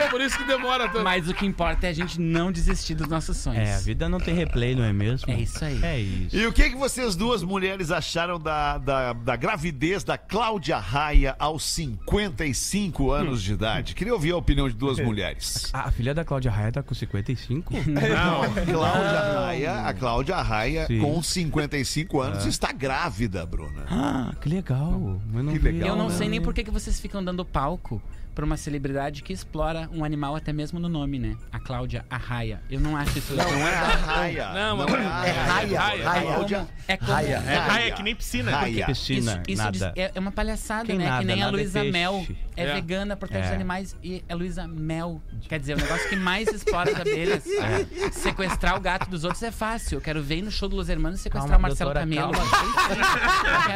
É 0.00 0.08
por 0.08 0.20
isso 0.20 0.36
que 0.38 0.44
demora 0.44 0.88
tanto. 0.88 1.04
Mas 1.04 1.28
o 1.28 1.34
que 1.34 1.44
importa 1.46 1.86
é 1.86 1.90
a 1.90 1.92
gente 1.92 2.20
não 2.20 2.50
desistir 2.50 2.94
dos 2.94 3.08
nossos 3.08 3.36
sonhos. 3.36 3.68
É, 3.68 3.74
a 3.74 3.78
vida 3.78 4.08
não 4.08 4.18
tem 4.18 4.34
replay, 4.34 4.74
não 4.74 4.84
é 4.84 4.92
mesmo? 4.92 5.30
É 5.30 5.36
isso 5.40 5.64
aí. 5.64 5.80
É 5.82 5.98
isso. 5.98 6.36
E 6.36 6.46
o 6.46 6.52
que, 6.52 6.70
que 6.70 6.76
vocês 6.76 7.14
duas 7.16 7.42
mulheres 7.42 7.89
acharam 7.90 8.38
da, 8.38 8.78
da, 8.78 9.12
da 9.12 9.36
gravidez 9.36 10.04
da 10.04 10.16
Cláudia 10.18 10.78
Raia 10.78 11.34
aos 11.38 11.64
55 11.64 13.10
anos 13.10 13.42
de 13.42 13.52
idade? 13.52 13.94
Queria 13.94 14.12
ouvir 14.12 14.32
a 14.32 14.36
opinião 14.36 14.68
de 14.68 14.74
duas 14.74 14.98
mulheres. 15.04 15.70
A 15.72 15.90
filha 15.90 16.14
da 16.14 16.24
Cláudia 16.24 16.50
Raia 16.50 16.72
tá 16.72 16.82
com 16.82 16.94
55? 16.94 17.72
Não, 17.86 18.42
a 18.42 18.48
Cláudia 18.66 19.40
Raia, 19.40 19.80
a 19.86 19.94
Cláudia 19.94 20.36
Raia, 20.36 20.86
Sim. 20.86 21.00
com 21.00 21.22
55 21.22 22.20
anos, 22.20 22.46
está 22.46 22.72
grávida, 22.72 23.44
Bruna. 23.46 23.84
Ah, 23.90 24.34
que 24.40 24.48
legal. 24.48 25.20
Eu 25.34 25.42
não 25.42 25.52
Que 25.52 25.58
legal. 25.58 25.88
Eu 25.88 25.96
não 25.96 26.06
ela, 26.06 26.14
sei 26.14 26.28
nem 26.28 26.40
né? 26.40 26.44
por 26.44 26.54
que, 26.54 26.64
que 26.64 26.70
vocês 26.70 27.00
ficam 27.00 27.22
dando 27.22 27.44
palco 27.44 28.00
pra 28.40 28.46
uma 28.46 28.56
celebridade 28.56 29.22
que 29.22 29.34
explora 29.34 29.86
um 29.92 30.02
animal 30.02 30.34
até 30.34 30.50
mesmo 30.50 30.80
no 30.80 30.88
nome, 30.88 31.18
né? 31.18 31.36
A 31.52 31.60
Cláudia 31.60 32.06
Arraia. 32.08 32.62
Eu 32.70 32.80
não 32.80 32.96
acho 32.96 33.18
isso 33.18 33.34
Não 33.34 33.44
é 33.44 33.74
a 33.74 33.86
Raia. 33.96 34.48
Não, 34.54 34.76
não 34.78 34.86
mas- 34.88 34.94
é 34.94 35.06
a 35.06 35.26
É 35.26 35.30
raia, 35.30 35.80
Raia. 35.80 36.08
raia. 36.08 36.22
Cláudia 36.26 36.68
É 36.88 36.96
como... 36.96 37.12
Raia. 37.12 37.36
É 37.46 37.54
raia, 37.58 37.92
que 37.92 38.02
nem 38.02 38.14
piscina. 38.16 38.50
Raia. 38.50 38.86
Piscina, 38.86 39.32
Isso, 39.32 39.42
isso 39.46 39.62
nada. 39.62 39.72
diz- 39.72 39.82
é, 40.02 40.12
é 40.14 40.18
uma 40.20 40.32
palhaçada, 40.32 40.86
Quem 40.86 40.96
né? 40.96 41.04
nada, 41.04 41.20
que 41.20 41.26
nem 41.26 41.42
a 41.42 41.46
é 41.48 41.50
Luísa 41.50 41.80
peixe. 41.80 41.92
Mel. 41.92 42.26
É, 42.60 42.70
É. 42.70 42.74
vegana, 42.74 43.16
protege 43.16 43.44
os 43.46 43.50
É. 43.50 43.54
animais 43.54 43.96
e 44.02 44.22
é 44.28 44.34
Luísa 44.34 44.66
Mel. 44.68 45.20
Quer 45.48 45.58
dizer, 45.60 45.74
o 45.74 45.76
negócio 45.80 46.08
que 46.08 46.16
mais 46.16 46.48
explora 46.48 46.90
as 46.90 47.00
abelhas. 47.00 47.44
É. 47.60 48.10
Sequestrar 48.10 48.76
o 48.76 48.80
gato 48.80 49.08
dos 49.10 49.24
outros 49.24 49.42
é 49.42 49.50
fácil. 49.50 49.96
Eu 49.96 50.00
quero 50.00 50.22
ver 50.22 50.36
ir 50.38 50.42
no 50.42 50.50
show 50.50 50.68
do 50.68 50.76
Los 50.76 50.88
Hermanos 50.88 51.20
sequestrar 51.20 51.50
Calma, 51.50 51.58
o 51.58 51.62
Marcelo 51.62 51.92
doutora, 51.94 52.06
Camelo. 52.08 52.32
calma. 52.32 52.50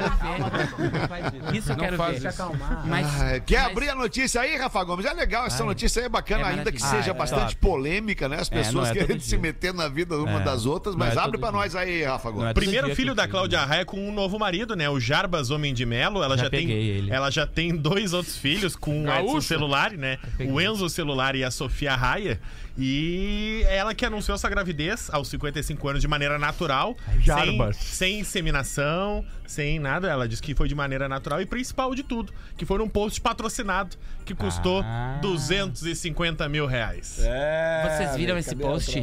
eu 0.01 1.31
quero 1.31 1.43
ver. 1.51 1.57
Isso 1.57 1.73
eu 1.73 1.77
quero 1.77 1.97
ver. 1.97 2.15
isso. 2.17 2.53
Mas, 2.87 3.07
Ah, 3.07 3.41
Quer 3.41 3.63
mas- 3.63 3.71
abrir 3.71 3.89
a 3.91 3.95
notícia 3.95 4.41
aí, 4.41 4.57
Rafa 4.57 4.83
Gomes? 4.85 5.05
É 5.07 5.13
legal, 5.13 5.47
essa 5.47 5.65
notícia 5.65 6.01
aí 6.01 6.07
é 6.07 6.09
bacana, 6.09 6.43
É 6.49 6.51
ainda 6.55 6.73
que 6.73 6.81
seja 6.81 7.11
Ah, 7.13 7.15
é 7.15 7.19
bastante 7.19 7.57
top. 7.57 7.57
polêmica, 7.57 8.29
né? 8.29 8.39
As 8.41 8.49
pessoas 8.49 8.91
é 8.91 8.93
querendo 8.95 9.21
se 9.21 9.37
meter 9.37 9.73
na 9.75 9.89
vida 9.89 10.17
uma 10.19 10.41
É, 10.41 10.45
das 10.45 10.67
outras, 10.67 10.95
mas 10.95 11.17
é 11.17 11.21
abre 11.21 11.39
pra 11.39 11.51
dia. 11.51 11.59
nós 11.59 11.77
aí, 11.77 12.03
Rafa 12.05 12.31
Gomes. 12.31 12.51
é 12.51 12.55
Primeiro 12.55 12.95
filho 12.95 13.15
da 13.15 13.27
Cláudia. 13.29 13.61
Raia 13.65 13.85
com 13.85 13.97
um 14.09 14.13
novo 14.13 14.39
marido, 14.39 14.75
né? 14.77 14.89
O 14.89 14.99
Jarbas 15.01 15.51
Homem 15.51 15.73
de 15.73 15.85
Melo. 15.87 16.23
Ela 16.23 16.37
Já 16.37 16.45
já, 16.45 16.51
tem, 16.51 17.09
ela 17.11 17.31
já 17.31 17.47
tem 17.47 17.75
dois 17.77 18.13
outros 18.13 18.37
filhos 18.37 18.74
com 18.77 19.01
o 19.03 19.05
Gaúcho. 19.05 19.37
Edson 19.37 19.41
Celulari, 19.41 19.97
né? 19.97 20.19
O 20.49 20.61
Enzo 20.61 20.89
Celulari 20.89 21.39
e 21.41 21.45
a 21.45 21.51
Sofia 21.51 21.95
Raia. 21.95 22.41
E 22.77 23.63
ela 23.69 23.95
que 23.95 24.05
anunciou 24.05 24.35
essa 24.35 24.49
gravidez 24.49 25.09
aos 25.13 25.29
55 25.29 25.89
anos 25.89 26.01
de 26.03 26.09
maneira 26.09 26.39
natural, 26.39 26.97
sem, 27.13 27.21
Jarbas. 27.23 27.77
sem 27.77 28.19
inseminação, 28.21 29.25
sem 29.47 29.79
nada. 29.79 30.09
Ela 30.09 30.27
disse 30.29 30.43
que 30.43 30.55
foi 30.55 30.69
de 30.69 30.75
maneira 30.75 31.09
natural 31.09 31.41
e 31.41 31.47
principal 31.47 31.95
de 31.95 32.03
tudo, 32.03 32.33
que 32.57 32.67
foi 32.67 32.79
num 32.79 32.89
post 32.89 33.21
patrocinado 33.21 33.97
que 34.25 34.35
custou 34.35 34.83
Ah. 34.85 35.19
250 35.23 36.49
mil 36.49 36.67
reais. 36.67 37.19
É. 37.23 37.89
Vocês 37.97 38.17
viram 38.17 38.37
esse 38.37 38.57
post? 38.57 38.99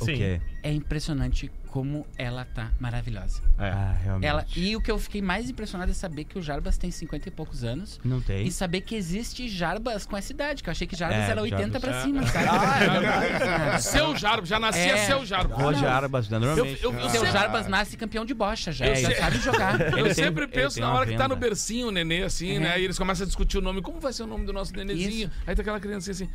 O 0.00 0.04
Sim. 0.04 0.14
quê? 0.16 0.40
É 0.62 0.70
impressionante 0.72 1.50
como 1.74 2.06
ela 2.16 2.44
tá 2.44 2.70
maravilhosa. 2.78 3.42
Ah, 3.58 3.96
realmente. 4.00 4.28
Ela, 4.28 4.46
e 4.54 4.76
o 4.76 4.80
que 4.80 4.88
eu 4.88 4.96
fiquei 4.96 5.20
mais 5.20 5.50
impressionado 5.50 5.90
é 5.90 5.94
saber 5.94 6.22
que 6.22 6.38
o 6.38 6.42
Jarbas 6.42 6.78
tem 6.78 6.88
50 6.88 7.26
e 7.28 7.32
poucos 7.32 7.64
anos. 7.64 7.98
Não 8.04 8.20
tem. 8.20 8.46
E 8.46 8.52
saber 8.52 8.82
que 8.82 8.94
existe 8.94 9.48
Jarbas 9.48 10.06
com 10.06 10.16
essa 10.16 10.30
idade, 10.30 10.62
que 10.62 10.68
eu 10.68 10.70
achei 10.70 10.86
que 10.86 10.94
Jarbas 10.94 11.18
É, 11.18 11.30
era 11.32 11.42
80 11.42 11.80
Jarbas. 11.80 11.80
pra 11.80 12.02
cima, 12.02 12.22
sabe? 12.30 13.82
Seu 13.82 14.16
Jarbo, 14.16 14.46
já 14.46 14.60
nascia 14.60 14.92
É. 14.92 15.06
seu 15.06 15.26
Jarbo. 15.26 15.52
Roger 15.56 15.88
Arbas, 15.90 16.28
né? 16.28 16.38
Normalmente. 16.38 16.80
Eu- 16.80 16.92
eu- 16.92 17.00
eu 17.00 17.08
Seu 17.10 17.26
Jarbas 17.26 17.66
nasce 17.66 17.96
campeão 17.96 18.24
de 18.24 18.34
bocha 18.34 18.70
já. 18.70 18.86
É, 18.86 18.94
já 18.94 19.10
isso. 19.10 19.20
sabe 19.20 19.38
jogar. 19.40 19.80
Eu 19.98 20.04
tem- 20.04 20.14
sempre 20.14 20.46
penso 20.46 20.78
na 20.78 20.92
hora 20.94 21.06
que 21.10 21.16
tá 21.16 21.26
no 21.26 21.34
bercinho, 21.34 21.88
o 21.88 21.90
nenê, 21.90 22.22
assim, 22.22 22.60
né? 22.60 22.78
E 22.80 22.84
eles 22.84 22.96
começam 22.96 23.24
a 23.24 23.26
discutir 23.26 23.58
o 23.58 23.60
nome. 23.60 23.82
Como 23.82 23.98
vai 23.98 24.12
ser 24.12 24.22
o 24.22 24.26
nome 24.28 24.46
do 24.46 24.52
nosso 24.52 24.72
nenenzinho? 24.76 25.28
Aí 25.44 25.56
tá 25.56 25.62
aquela 25.62 25.80
criança 25.80 26.12
assim. 26.12 26.28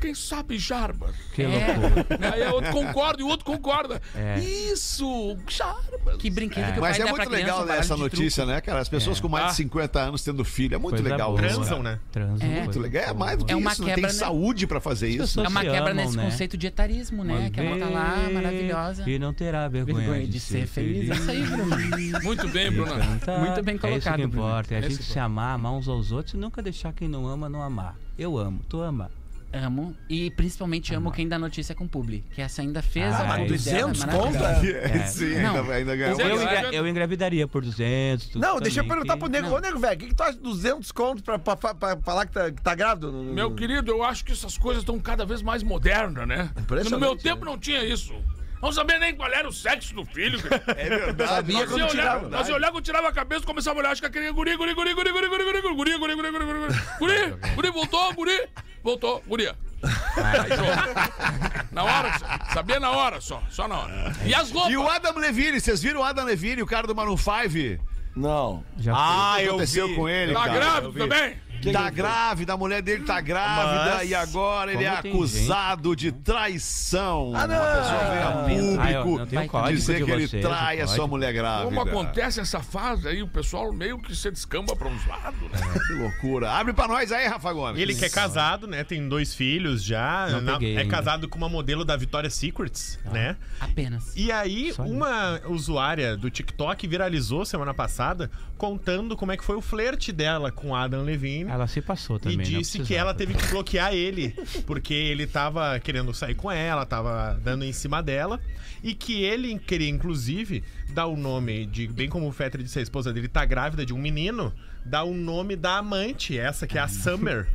Quem 0.00 0.14
sabe 0.14 0.58
Jarbas? 0.58 1.14
Que 1.34 1.42
É. 1.42 1.76
loucura. 1.76 2.06
Aí 2.32 2.42
o 2.48 2.54
outro 2.54 2.72
concorda 2.72 3.20
e 3.20 3.24
o 3.24 3.28
outro 3.28 3.44
concorda. 3.44 4.00
É. 4.14 4.38
Isso, 4.38 5.36
Jarbas. 5.48 6.16
Que 6.18 6.30
brinquedo 6.30 6.72
que 6.72 6.78
o 6.78 6.82
Mas 6.82 6.98
é 6.98 7.04
muito 7.04 7.28
legal 7.28 7.64
né, 7.66 7.78
essa 7.78 7.94
de 7.94 8.00
notícia, 8.00 8.46
né, 8.46 8.60
cara? 8.60 8.80
As 8.80 8.88
pessoas 8.88 9.20
com 9.20 9.28
mais 9.28 9.44
de 9.46 9.50
Ah. 9.50 9.54
50 9.54 10.00
anos 10.00 10.24
tendo 10.24 10.44
filho. 10.44 10.74
É 10.74 10.78
muito 10.78 10.96
Coisa 10.96 11.08
legal 11.10 11.30
boa. 11.30 11.40
Transam, 11.42 11.64
cara. 11.82 11.82
né? 11.82 11.98
Transam. 12.10 12.48
É. 12.50 12.60
Muito 12.62 12.80
legal. 12.80 13.02
É 13.04 13.12
mais 13.14 13.38
do 13.38 13.44
que 13.44 13.52
É 13.52 13.56
uma 13.56 13.72
isso. 13.72 13.82
né? 13.82 13.88
quebra, 13.94 14.08
Tem 14.08 14.14
né? 14.14 14.18
saúde 14.24 14.66
pra 14.66 14.80
fazer 14.80 15.08
isso. 15.08 15.40
É 15.40 15.48
uma 15.48 15.60
quebra 15.60 15.78
amam, 15.90 15.94
nesse 15.94 16.16
né? 16.16 16.24
conceito 16.24 16.56
de 16.56 16.66
etarismo, 16.66 17.22
né? 17.24 17.34
Mas 17.42 17.50
Que 17.50 17.60
ela 17.60 17.78
tá 17.78 17.88
lá, 17.88 18.30
maravilhosa. 18.32 19.08
e 19.10 19.18
não 19.18 19.32
terá 19.34 19.68
vergonha, 19.68 19.98
Vergonha 20.00 20.26
de 20.26 20.40
ser 20.40 20.66
feliz. 20.66 21.10
É 21.10 21.14
isso 21.14 21.30
aí, 21.30 21.42
Bruno. 21.46 21.76
Muito 22.24 22.48
bem, 22.48 22.70
Bruna. 22.70 22.98
cantar. 22.98 23.38
Muito 23.40 23.62
bem 23.62 23.74
É 23.74 23.76
isso 23.76 23.86
colocado, 23.86 24.16
que 24.20 24.26
Bruno. 24.26 24.46
importa, 24.48 24.74
é 24.74 24.78
a 24.78 24.80
gente 24.80 25.02
se 25.02 25.18
amar, 25.18 25.54
amar 25.54 25.72
uns 25.72 25.88
aos 25.88 26.10
outros 26.12 26.34
e 26.34 26.36
nunca 26.36 26.62
deixar 26.62 26.92
quem 26.92 27.08
não 27.08 27.26
ama 27.26 27.48
não 27.48 27.62
amar. 27.62 27.96
Eu 28.18 28.36
amo, 28.38 28.60
tu 28.68 28.80
ama. 28.80 29.10
Amo. 29.52 29.96
E 30.08 30.30
principalmente 30.30 30.94
amo 30.94 31.10
quem 31.10 31.26
dá 31.28 31.36
notícia 31.38 31.74
com 31.74 31.86
publi. 31.88 32.24
Que 32.30 32.40
essa 32.40 32.62
ainda 32.62 32.80
fez 32.82 33.12
Ah, 33.12 33.22
a 33.22 33.24
mas 33.24 33.40
publi 33.42 33.58
dela, 33.58 33.88
200 33.92 34.04
maravilhosa. 34.04 34.54
conto? 34.54 34.66
É, 34.76 35.06
sim, 35.06 35.34
Não. 35.42 35.56
ainda, 35.56 35.72
ainda 35.74 35.96
ganhou. 35.96 36.20
Eu, 36.20 36.36
engra- 36.42 36.68
eu 36.74 36.86
engravidaria 36.88 37.48
por 37.48 37.62
200. 37.64 38.28
tu 38.28 38.38
Não, 38.38 38.60
deixa 38.60 38.78
eu 38.80 38.84
também, 38.84 38.88
perguntar 38.90 39.14
que- 39.14 39.18
pro 39.20 39.28
nego. 39.28 39.48
Não. 39.48 39.56
Ô, 39.56 39.60
nego, 39.60 39.78
velho, 39.80 39.94
o 39.94 39.98
que, 39.98 40.06
que 40.06 40.14
tu 40.14 40.22
acha 40.22 40.34
de 40.34 40.38
200 40.42 40.92
contos 40.92 41.22
pra, 41.22 41.36
pra, 41.38 41.56
pra- 41.56 41.74
pra 41.74 41.96
falar 41.96 42.26
que 42.26 42.32
tá, 42.32 42.50
que 42.52 42.62
tá 42.62 42.74
grávido? 42.76 43.12
Meu 43.12 43.52
querido, 43.52 43.90
eu 43.90 44.04
acho 44.04 44.24
que 44.24 44.30
essas 44.32 44.56
coisas 44.56 44.82
estão 44.82 44.98
cada 45.00 45.24
vez 45.26 45.42
mais 45.42 45.64
modernas, 45.64 46.28
né? 46.28 46.48
Impressionante, 46.56 46.92
No 46.92 47.00
meu 47.00 47.14
né? 47.16 47.20
tempo 47.20 47.44
não 47.44 47.58
tinha 47.58 47.84
isso. 47.84 48.14
Não 48.62 48.70
sabia 48.70 48.98
nem 48.98 49.16
qual 49.16 49.32
era 49.32 49.48
o 49.48 49.52
sexo 49.52 49.94
do 49.94 50.04
filho. 50.04 50.38
cara. 50.42 50.62
É 50.76 50.88
verdade. 50.88 51.28
Sabia 51.30 51.58
Nós 51.60 51.72
olhar, 51.72 51.88
tirava. 51.88 52.28
nós 52.28 52.48
olhar, 52.50 52.70
quando 52.70 52.84
tirava 52.84 53.08
a 53.08 53.12
cabeça, 53.12 53.44
começava 53.46 53.78
a 53.78 53.80
olhar, 53.80 53.90
acho 53.90 54.02
que 54.02 54.06
aquele 54.06 54.30
guri, 54.32 54.54
guri, 54.56 54.74
guri, 54.74 54.92
guri, 54.94 55.12
guri, 55.12 55.28
guri, 55.28 55.44
guri, 55.44 55.60
guri, 55.62 55.76
guri, 55.76 55.98
guri, 55.98 55.98
guri, 55.98 56.30
guri, 56.30 56.30
guri, 56.30 56.44
guri, 56.44 57.32
guri, 57.32 57.54
guri, 57.56 57.70
voltou, 57.70 58.12
guri, 58.12 58.38
voltou, 58.82 59.22
guria. 59.26 59.54
Aí, 59.82 60.48
show. 60.56 61.66
Na 61.72 61.84
hora, 61.84 62.18
sabia 62.52 62.78
na 62.80 62.90
hora 62.90 63.20
só, 63.20 63.42
só 63.50 63.66
na 63.66 63.78
hora. 63.78 64.12
E 64.24 64.34
as 64.34 64.50
roupas? 64.50 64.70
E 64.72 64.76
o 64.76 64.86
Adam 64.88 65.16
Levine, 65.16 65.60
vocês 65.60 65.80
viram 65.82 66.00
o 66.00 66.04
Adam 66.04 66.24
Levine, 66.24 66.62
o 66.62 66.66
cara 66.66 66.86
do 66.86 66.94
Maroon 66.94 67.16
5? 67.16 67.82
Não. 68.16 68.64
Já 68.76 68.92
Ah, 68.94 69.32
O 69.34 69.36
que 69.38 69.44
eu 69.44 69.50
aconteceu 69.52 69.88
vi. 69.88 69.94
com 69.94 70.08
ele, 70.08 70.32
Tá 70.34 70.40
cara? 70.46 70.52
grávido 70.52 70.92
também? 70.92 71.36
Tá 71.72 71.90
grávida, 71.90 72.52
a 72.54 72.56
mulher 72.56 72.82
dele 72.82 73.04
tá 73.04 73.20
grávida 73.20 73.96
Mas- 73.96 74.10
e 74.10 74.14
agora 74.14 74.72
ele 74.72 74.84
é 74.84 74.88
acusado 74.88 75.94
de 75.94 76.10
traição. 76.12 77.32
Ah, 77.34 77.46
não. 77.46 77.54
Uma 77.56 77.66
pessoa 77.76 78.44
veio 78.46 78.78
a 78.78 78.82
Ah, 78.82 78.92
eu 78.92 79.02
público 79.02 79.18
não 79.18 79.26
tenho 79.26 79.48
código 79.48 79.76
dizer 79.78 80.04
que 80.04 80.10
ele 80.10 80.28
trai 80.28 80.80
a 80.80 80.86
sua 80.86 81.06
mulher 81.06 81.32
grávida. 81.32 81.64
Como 81.66 81.80
acontece 81.80 82.40
essa 82.40 82.60
fase 82.60 83.08
aí, 83.08 83.22
o 83.22 83.28
pessoal 83.28 83.72
meio 83.72 83.98
que 84.00 84.14
se 84.14 84.30
descamba 84.30 84.74
pra 84.74 84.88
uns 84.88 85.06
lados, 85.06 85.40
né? 85.50 85.58
Que 85.86 85.92
loucura. 85.94 86.50
Abre 86.52 86.72
pra 86.72 86.86
nós 86.88 87.10
aí, 87.12 87.26
Rafa 87.26 87.52
Gomes. 87.52 87.80
Ele 87.80 87.94
que 87.94 88.04
é 88.04 88.08
casado, 88.08 88.66
né? 88.66 88.84
Tem 88.84 89.06
dois 89.08 89.34
filhos 89.34 89.82
já. 89.82 90.28
Na- 90.40 90.58
é 90.62 90.84
casado 90.84 91.28
com 91.28 91.36
uma 91.38 91.48
modelo 91.48 91.84
da 91.84 91.96
Victoria's 91.96 92.34
Secrets, 92.34 92.98
né? 93.12 93.36
Apenas. 93.58 94.14
E 94.16 94.30
aí, 94.30 94.72
Só 94.72 94.84
isso. 94.84 94.92
uma 94.92 95.40
usuária 95.46 96.16
do 96.16 96.30
TikTok 96.30 96.86
viralizou 96.86 97.44
semana 97.44 97.74
passada 97.74 98.30
contando 98.56 99.16
como 99.16 99.32
é 99.32 99.36
que 99.36 99.44
foi 99.44 99.56
o 99.56 99.60
flerte 99.60 100.12
dela 100.12 100.50
com 100.52 100.74
Adam 100.76 101.02
Levine. 101.02 101.49
Ela 101.50 101.66
se 101.66 101.80
passou 101.82 102.16
E 102.16 102.20
também. 102.20 102.36
não 102.38 102.44
disse 102.44 102.78
que 102.80 102.94
ela 102.94 103.12
teve 103.12 103.34
que 103.34 103.46
bloquear 103.48 103.92
ele, 103.92 104.34
porque 104.66 104.94
ele 104.94 105.26
tava 105.26 105.78
querendo 105.80 106.14
sair 106.14 106.34
com 106.34 106.50
ela, 106.50 106.86
tava 106.86 107.38
dando 107.42 107.64
em 107.64 107.72
cima 107.72 108.00
dela, 108.02 108.38
e 108.82 108.94
que 108.94 109.22
ele 109.24 109.58
queria, 109.58 109.88
inclusive, 109.88 110.62
dar 110.90 111.06
o 111.06 111.16
nome 111.16 111.66
de, 111.66 111.88
bem 111.88 112.08
como 112.08 112.28
o 112.28 112.32
Fetter 112.32 112.62
disse, 112.62 112.78
a 112.78 112.82
esposa 112.82 113.12
dele 113.12 113.26
tá 113.28 113.44
grávida 113.44 113.84
de 113.84 113.92
um 113.92 113.98
menino, 113.98 114.52
dar 114.84 115.02
o 115.04 115.12
nome 115.12 115.56
da 115.56 115.78
amante, 115.78 116.38
essa 116.38 116.66
que 116.66 116.78
é 116.78 116.80
a 116.80 116.88
Summer, 116.88 117.46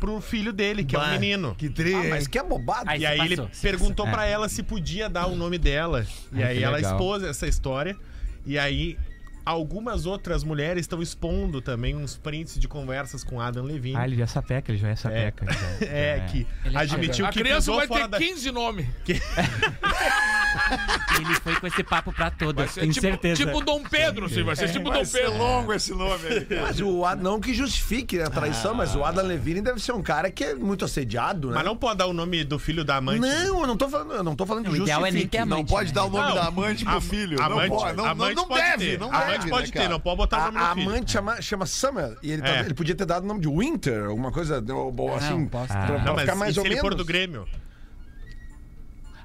pro 0.00 0.20
filho 0.20 0.52
dele, 0.52 0.84
que 0.84 0.96
é 0.96 0.98
um 0.98 1.10
menino. 1.10 1.54
Que 1.54 1.68
tri, 1.68 1.94
Ah, 1.94 2.04
mas 2.08 2.26
que 2.26 2.38
é 2.38 2.42
bobado. 2.42 2.88
Aí 2.90 3.02
E 3.02 3.06
aí 3.06 3.20
ele 3.20 3.36
passou, 3.36 3.50
se 3.52 3.60
perguntou 3.62 4.06
passou. 4.06 4.18
pra 4.18 4.26
ela 4.26 4.48
se 4.48 4.62
podia 4.62 5.08
dar 5.08 5.26
o 5.26 5.36
nome 5.36 5.58
dela. 5.58 6.04
E 6.32 6.42
aí 6.42 6.62
ela 6.62 6.76
legal. 6.76 6.92
expôs 6.92 7.22
essa 7.22 7.46
história. 7.46 7.96
E 8.44 8.58
aí 8.58 8.98
algumas 9.44 10.06
outras 10.06 10.44
mulheres 10.44 10.82
estão 10.82 11.02
expondo 11.02 11.60
também 11.60 11.96
uns 11.96 12.16
prints 12.16 12.58
de 12.58 12.68
conversas 12.68 13.24
com 13.24 13.40
Adam 13.40 13.64
Levine. 13.64 13.96
Ah, 13.96 14.06
ele 14.06 14.16
já 14.16 14.24
é 14.24 14.26
sapeca, 14.26 14.70
ele 14.72 14.78
já 14.78 14.88
é 14.88 14.96
sapeca. 14.96 15.46
já- 15.52 15.86
É, 15.86 16.18
já 16.18 16.24
que 16.32 16.46
Ele 16.64 16.76
é 16.76 16.80
admitiu 16.80 17.26
A 17.26 17.30
que 17.30 17.38
criança 17.40 17.72
pisou 17.72 17.76
vai 17.76 17.88
ter 17.88 18.08
da... 18.08 18.18
15 18.18 18.50
nomes. 18.52 18.86
Ele 21.18 21.34
foi 21.36 21.56
com 21.56 21.66
esse 21.66 21.82
papo 21.82 22.12
pra 22.12 22.30
todas, 22.30 22.74
tenho 22.74 22.92
tipo, 22.92 23.00
certeza. 23.06 23.44
tipo 23.44 23.60
Dom 23.64 23.82
Pedro, 23.82 24.28
sim, 24.28 24.42
vai 24.42 24.56
ser 24.56 24.70
tipo 24.70 24.88
Vai 24.90 24.98
Dom 24.98 25.04
ser 25.04 25.22
Pedro. 25.22 25.38
longo 25.38 25.72
esse 25.72 25.92
nome 25.92 26.26
aí. 26.28 26.46
Mas 26.60 26.80
o 26.80 27.04
Ad- 27.04 27.22
não 27.22 27.40
que 27.40 27.54
justifique 27.54 28.18
né, 28.18 28.24
a 28.24 28.30
traição, 28.30 28.74
mas 28.74 28.94
Ah. 28.94 28.98
o 28.98 29.04
Adam 29.04 29.26
Levine 29.26 29.60
deve 29.60 29.80
ser 29.80 29.92
um 29.92 30.02
cara 30.02 30.30
que 30.30 30.44
é 30.44 30.54
muito 30.54 30.84
assediado, 30.84 31.48
né? 31.48 31.54
Mas 31.56 31.64
não 31.64 31.76
pode 31.76 31.98
dar 31.98 32.06
o 32.06 32.12
nome 32.12 32.44
do 32.44 32.58
filho 32.58 32.84
da 32.84 32.96
amante. 32.96 33.20
Não, 33.20 33.60
eu 33.60 33.66
não 33.66 33.76
tô 33.76 33.88
falando, 33.88 34.12
eu 34.12 34.22
não 34.22 34.34
tô 34.34 34.46
falando 34.46 34.70
de 34.70 34.80
O 34.80 34.82
ideal 34.82 35.00
é 35.00 35.10
nem 35.10 35.22
justifique. 35.22 35.30
ter 35.30 35.38
amante. 35.38 35.58
Não 35.58 35.64
pode 35.64 35.88
né? 35.88 35.94
dar 35.94 36.04
o 36.04 36.10
nome 36.10 36.28
Não, 36.28 36.34
da 36.34 36.46
amante 36.46 36.84
pro 36.84 37.00
filho. 37.00 37.42
Amante, 37.42 37.68
não 37.70 37.76
pode, 37.78 37.96
não, 37.96 38.04
amante 38.06 38.34
não, 38.36 38.42
não 38.42 38.48
pode 38.48 38.62
deve, 38.62 38.90
ter. 38.92 39.00
não 39.00 39.12
amante 39.36 39.50
pode 39.50 39.74
né, 39.74 39.82
ter, 39.82 39.88
não 39.88 40.00
pode 40.00 40.16
botar 40.16 40.38
o 40.38 40.40
A, 40.40 40.44
nome 40.46 40.58
do 40.58 40.64
a 40.64 40.74
filho. 40.74 40.88
amante 40.90 41.10
chama, 41.12 41.42
chama 41.42 41.66
Summer 41.66 42.16
e 42.22 42.32
ele, 42.32 42.42
tá- 42.42 42.48
É. 42.48 42.60
ele 42.60 42.74
podia 42.74 42.94
ter 42.94 43.04
dado 43.06 43.24
o 43.24 43.26
nome 43.26 43.40
de 43.40 43.48
Winter, 43.48 44.04
alguma 44.06 44.30
coisa 44.32 44.62
ou- 44.68 44.94
ou 44.98 45.14
assim, 45.16 45.38
Não, 45.38 45.46
posso 45.46 45.68
pra, 45.68 45.86
pra 45.86 45.98
Não, 46.04 46.12
mas 46.14 46.20
ficar 46.22 46.34
e 46.34 46.38
mais 46.38 46.54
se 46.54 46.60
ou 46.60 46.66
ele 46.66 46.74
menos. 46.76 46.88
for 46.90 46.94
do 46.96 47.04
Grêmio? 47.04 47.46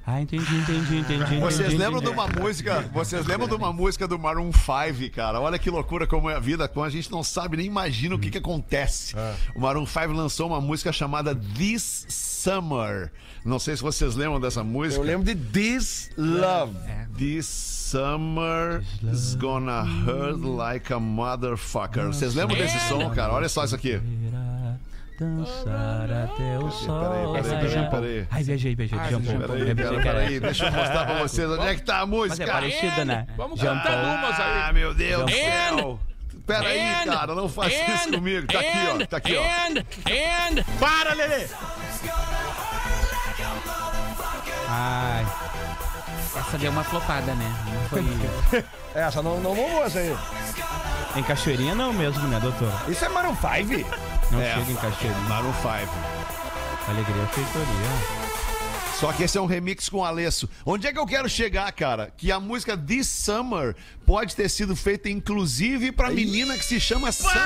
Ah, 0.09 0.21
entendi, 0.21 0.55
entendi, 0.55 0.99
entendi. 0.99 1.37
Vocês 1.41 1.67
entendi, 1.67 1.77
lembram 1.77 1.99
de 1.99 2.07
entendi. 2.07 2.21
uma 2.21 2.41
música? 2.41 2.89
Vocês 2.93 3.25
lembram 3.25 3.45
de 3.45 3.55
uma 3.55 3.73
música 3.73 4.07
do 4.07 4.17
Maroon 4.17 4.51
5, 4.53 5.13
cara? 5.13 5.41
Olha 5.41 5.59
que 5.59 5.69
loucura 5.69 6.07
como 6.07 6.29
é 6.29 6.35
a 6.35 6.39
vida, 6.39 6.65
como 6.65 6.85
a 6.85 6.89
gente 6.89 7.11
não 7.11 7.21
sabe 7.21 7.57
nem 7.57 7.65
imagina 7.65 8.15
o 8.15 8.19
que 8.19 8.29
que 8.31 8.37
acontece. 8.37 9.13
O 9.53 9.59
Maroon 9.59 9.85
5 9.85 10.13
lançou 10.13 10.47
uma 10.47 10.61
música 10.61 10.93
chamada 10.93 11.35
This 11.35 12.05
Summer. 12.07 13.11
Não 13.43 13.59
sei 13.59 13.75
se 13.75 13.83
vocês 13.83 14.15
lembram 14.15 14.39
dessa 14.39 14.63
música. 14.63 15.01
Eu 15.01 15.05
lembro 15.05 15.25
de 15.25 15.35
This 15.35 16.09
Love. 16.15 16.73
This 17.17 17.45
summer 17.45 18.83
is 19.11 19.35
gonna 19.35 19.83
hurt 19.83 20.39
like 20.41 20.93
a 20.93 20.99
motherfucker. 20.99 22.07
Vocês 22.07 22.33
lembram 22.33 22.57
desse 22.57 22.79
som, 22.87 23.09
cara? 23.09 23.33
Olha 23.33 23.49
só 23.49 23.65
isso 23.65 23.75
aqui. 23.75 23.99
Dançar 25.19 26.11
até 26.25 26.59
o 26.59 26.69
sol. 26.69 27.09
peraí, 27.09 27.39
Essa 27.39 27.55
peraí, 27.55 27.89
Paul. 27.89 28.01
peraí. 28.01 28.27
Ai, 28.29 28.43
viajei, 28.43 28.75
viajei. 28.75 28.99
Jean 29.09 29.21
Paul. 29.21 29.47
Peraí, 29.57 29.75
peraí, 29.75 30.03
peraí, 30.03 30.39
deixa 30.39 30.65
eu 30.67 30.71
mostrar 30.71 31.05
pra 31.05 31.15
vocês 31.15 31.49
onde 31.49 31.67
é 31.67 31.75
que 31.75 31.81
tá 31.81 31.99
a 32.01 32.05
Mas 32.05 32.15
é 32.15 32.17
música. 32.27 32.51
parecida, 32.51 33.03
né? 33.05 33.25
Vamos 33.35 33.59
Jean 33.59 33.75
cantar 33.77 34.03
umas 34.03 34.39
Ah, 34.39 34.67
aí. 34.67 34.73
meu 34.73 34.93
Deus 34.93 35.23
do 35.25 35.29
And- 35.31 35.77
céu. 35.77 35.99
Pera 36.45 36.67
aí, 36.69 37.05
cara, 37.05 37.35
não 37.35 37.49
faça 37.49 37.69
isso 37.73 38.11
comigo. 38.11 38.47
Tá 38.47 38.59
aqui, 38.59 38.67
ó. 39.03 39.05
Tá 39.07 39.17
aqui, 39.17 39.35
ó. 39.35 39.43
Para, 40.79 41.13
Lelê! 41.13 41.47
Ai, 44.69 45.25
Essa 46.39 46.57
deu 46.57 46.71
uma 46.71 46.83
flopada, 46.83 47.33
né? 47.33 47.55
Não 47.65 47.89
foi. 47.89 48.63
Essa 48.95 49.21
não, 49.21 49.39
não 49.39 49.53
bombou 49.55 49.85
essa 49.85 49.99
aí. 49.99 50.15
em 51.15 51.23
Cachoeirinha 51.23 51.75
não 51.75 51.93
mesmo, 51.93 52.27
né, 52.27 52.39
doutor? 52.39 52.71
Isso 52.87 53.05
é 53.05 53.09
Maroon 53.09 53.35
5? 53.35 53.87
Não 54.31 54.41
É. 54.41 54.53
chega 54.55 54.71
em 54.71 54.75
Cachoeirinha. 54.75 55.29
Maroon 55.29 55.53
5. 55.53 55.67
Alegria 56.89 57.23
é 57.23 57.27
feitoria. 57.27 58.26
Só 58.99 59.13
que 59.13 59.23
esse 59.23 59.37
é 59.37 59.41
um 59.41 59.45
remix 59.45 59.89
com 59.89 59.97
o 59.97 60.03
Alesso. 60.03 60.49
Onde 60.65 60.87
é 60.87 60.91
que 60.91 60.97
eu 60.97 61.05
quero 61.05 61.29
chegar, 61.29 61.71
cara? 61.71 62.11
Que 62.17 62.31
a 62.31 62.39
música 62.39 62.75
This 62.75 63.05
Summer 63.07 63.75
pode 64.07 64.35
ter 64.35 64.49
sido 64.49 64.75
feita 64.75 65.07
inclusive 65.07 65.91
pra 65.91 66.09
menina 66.09 66.57
que 66.57 66.65
se 66.65 66.79
chama 66.79 67.11
Summer. 67.11 67.37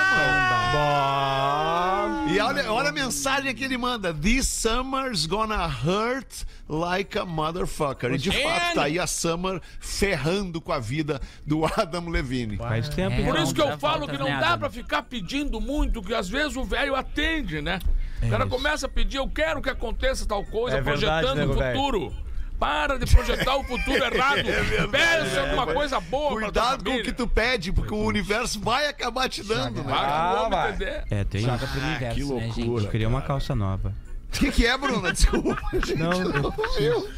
E 2.30 2.40
olha, 2.40 2.72
olha 2.72 2.90
a 2.90 2.94
mensagem 2.94 3.54
que 3.54 3.66
ele 3.66 3.78
manda. 3.78 4.14
This 4.14 4.48
summer's 4.48 5.26
gonna 5.26 5.68
hurt 5.68 6.46
like 6.70 7.18
a 7.18 7.26
motherfucker. 7.26 8.14
E 8.14 8.18
de 8.18 8.32
fato, 8.32 8.76
tá 8.76 8.84
aí 8.84 8.98
a 8.98 9.06
Summer 9.06 9.60
ferrando 9.80 10.62
com 10.62 10.72
a 10.72 10.80
vida 10.80 11.20
do 11.46 11.66
Adam 11.66 12.08
Levine. 12.08 12.56
Faz 12.56 12.88
tempo. 12.88 13.20
É, 13.20 13.26
Por 13.26 13.38
isso 13.40 13.54
que 13.54 13.62
eu 13.62 13.78
falo 13.78 14.08
que 14.08 14.18
não 14.18 14.28
dá 14.40 14.58
pra 14.58 14.70
ficar 14.70 15.04
pedindo 15.04 15.60
muito, 15.60 16.02
que 16.02 16.14
às 16.14 16.30
vezes 16.30 16.56
o 16.56 16.64
velho 16.64 16.96
atende, 16.96 17.62
né? 17.62 17.80
O 18.22 18.30
cara 18.30 18.46
isso. 18.46 18.56
começa 18.56 18.86
a 18.86 18.90
pedir, 18.90 19.18
eu 19.18 19.28
quero 19.28 19.62
que 19.62 19.70
aconteça 19.70 20.26
tal 20.26 20.44
coisa, 20.44 20.78
É 20.78 20.82
projetando 20.82 21.36
nego 21.38 21.54
o 21.54 21.58
velho. 21.58 21.76
futuro. 21.78 22.14
Para 22.60 23.00
de 23.00 23.08
projetar 23.12 23.56
o 23.58 23.64
futuro 23.64 23.98
errado. 24.06 24.44
Peça 24.92 25.42
alguma 25.42 25.66
coisa 25.66 26.00
boa 26.00 26.40
Cuidado 26.42 26.84
com 26.84 26.96
o 26.96 27.02
que 27.02 27.12
tu 27.12 27.28
pede, 27.28 27.72
porque 27.72 27.92
o 27.92 28.06
universo 28.06 28.60
vai 28.60 28.88
acabar 28.88 29.28
te 29.28 29.44
dando, 29.44 29.84
né? 29.84 29.92
Que 29.92 30.00
Ah, 30.00 30.44
homem 30.46 30.50
vai. 30.78 31.04
É, 31.10 31.24
tem 31.24 31.42
Joga 31.42 31.56
isso. 31.56 31.68
pro 31.74 31.82
universo, 31.82 32.16
que 32.16 32.22
né, 32.24 32.30
loucura. 32.30 32.54
gente? 32.54 32.86
Eu 32.86 32.92
queria 32.92 33.08
uma 33.10 33.22
calça 33.24 33.56
nova. 33.56 33.92
O 34.28 34.32
que, 34.32 34.52
que 34.52 34.66
é, 34.68 34.78
Bruna? 34.78 35.10
Desculpa. 35.12 35.60
gente, 35.74 35.96
Não, 35.96 36.12
eu 36.22 36.52
preciso, 36.52 37.10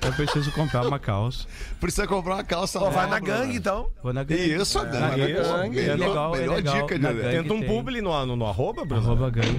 eu 0.00 0.12
preciso 0.12 0.52
comprar 0.52 0.86
uma 0.86 0.98
calça. 1.00 1.44
Precisa 1.80 2.06
comprar 2.06 2.34
uma 2.36 2.44
calça 2.44 2.78
Pô, 2.78 2.84
vai 2.88 3.04
nova, 3.06 3.08
na 3.08 3.18
gangue, 3.18 3.56
então. 3.56 3.90
Vou 4.00 4.12
na 4.12 4.22
gangue. 4.22 4.54
Isso, 4.54 4.78
a 4.78 4.84
Na 4.84 4.90
gangue. 5.10 5.32
gangue. 5.32 5.42
Gangue. 5.42 5.80
É 5.80 5.96
legal, 5.96 6.36
é 6.36 6.38
Melhor 6.38 6.54
legal. 6.56 6.74
dica, 6.82 6.98
Na 7.00 7.10
né? 7.12 7.20
gangue 7.20 7.36
Tenta 7.42 7.52
um 7.52 7.58
tem. 7.58 7.68
publi 7.68 8.00
no, 8.00 8.26
no, 8.26 8.36
no 8.36 8.46
arroba, 8.46 8.84
Bruno? 8.84 9.02
Arroba 9.04 9.28
gangue. 9.28 9.58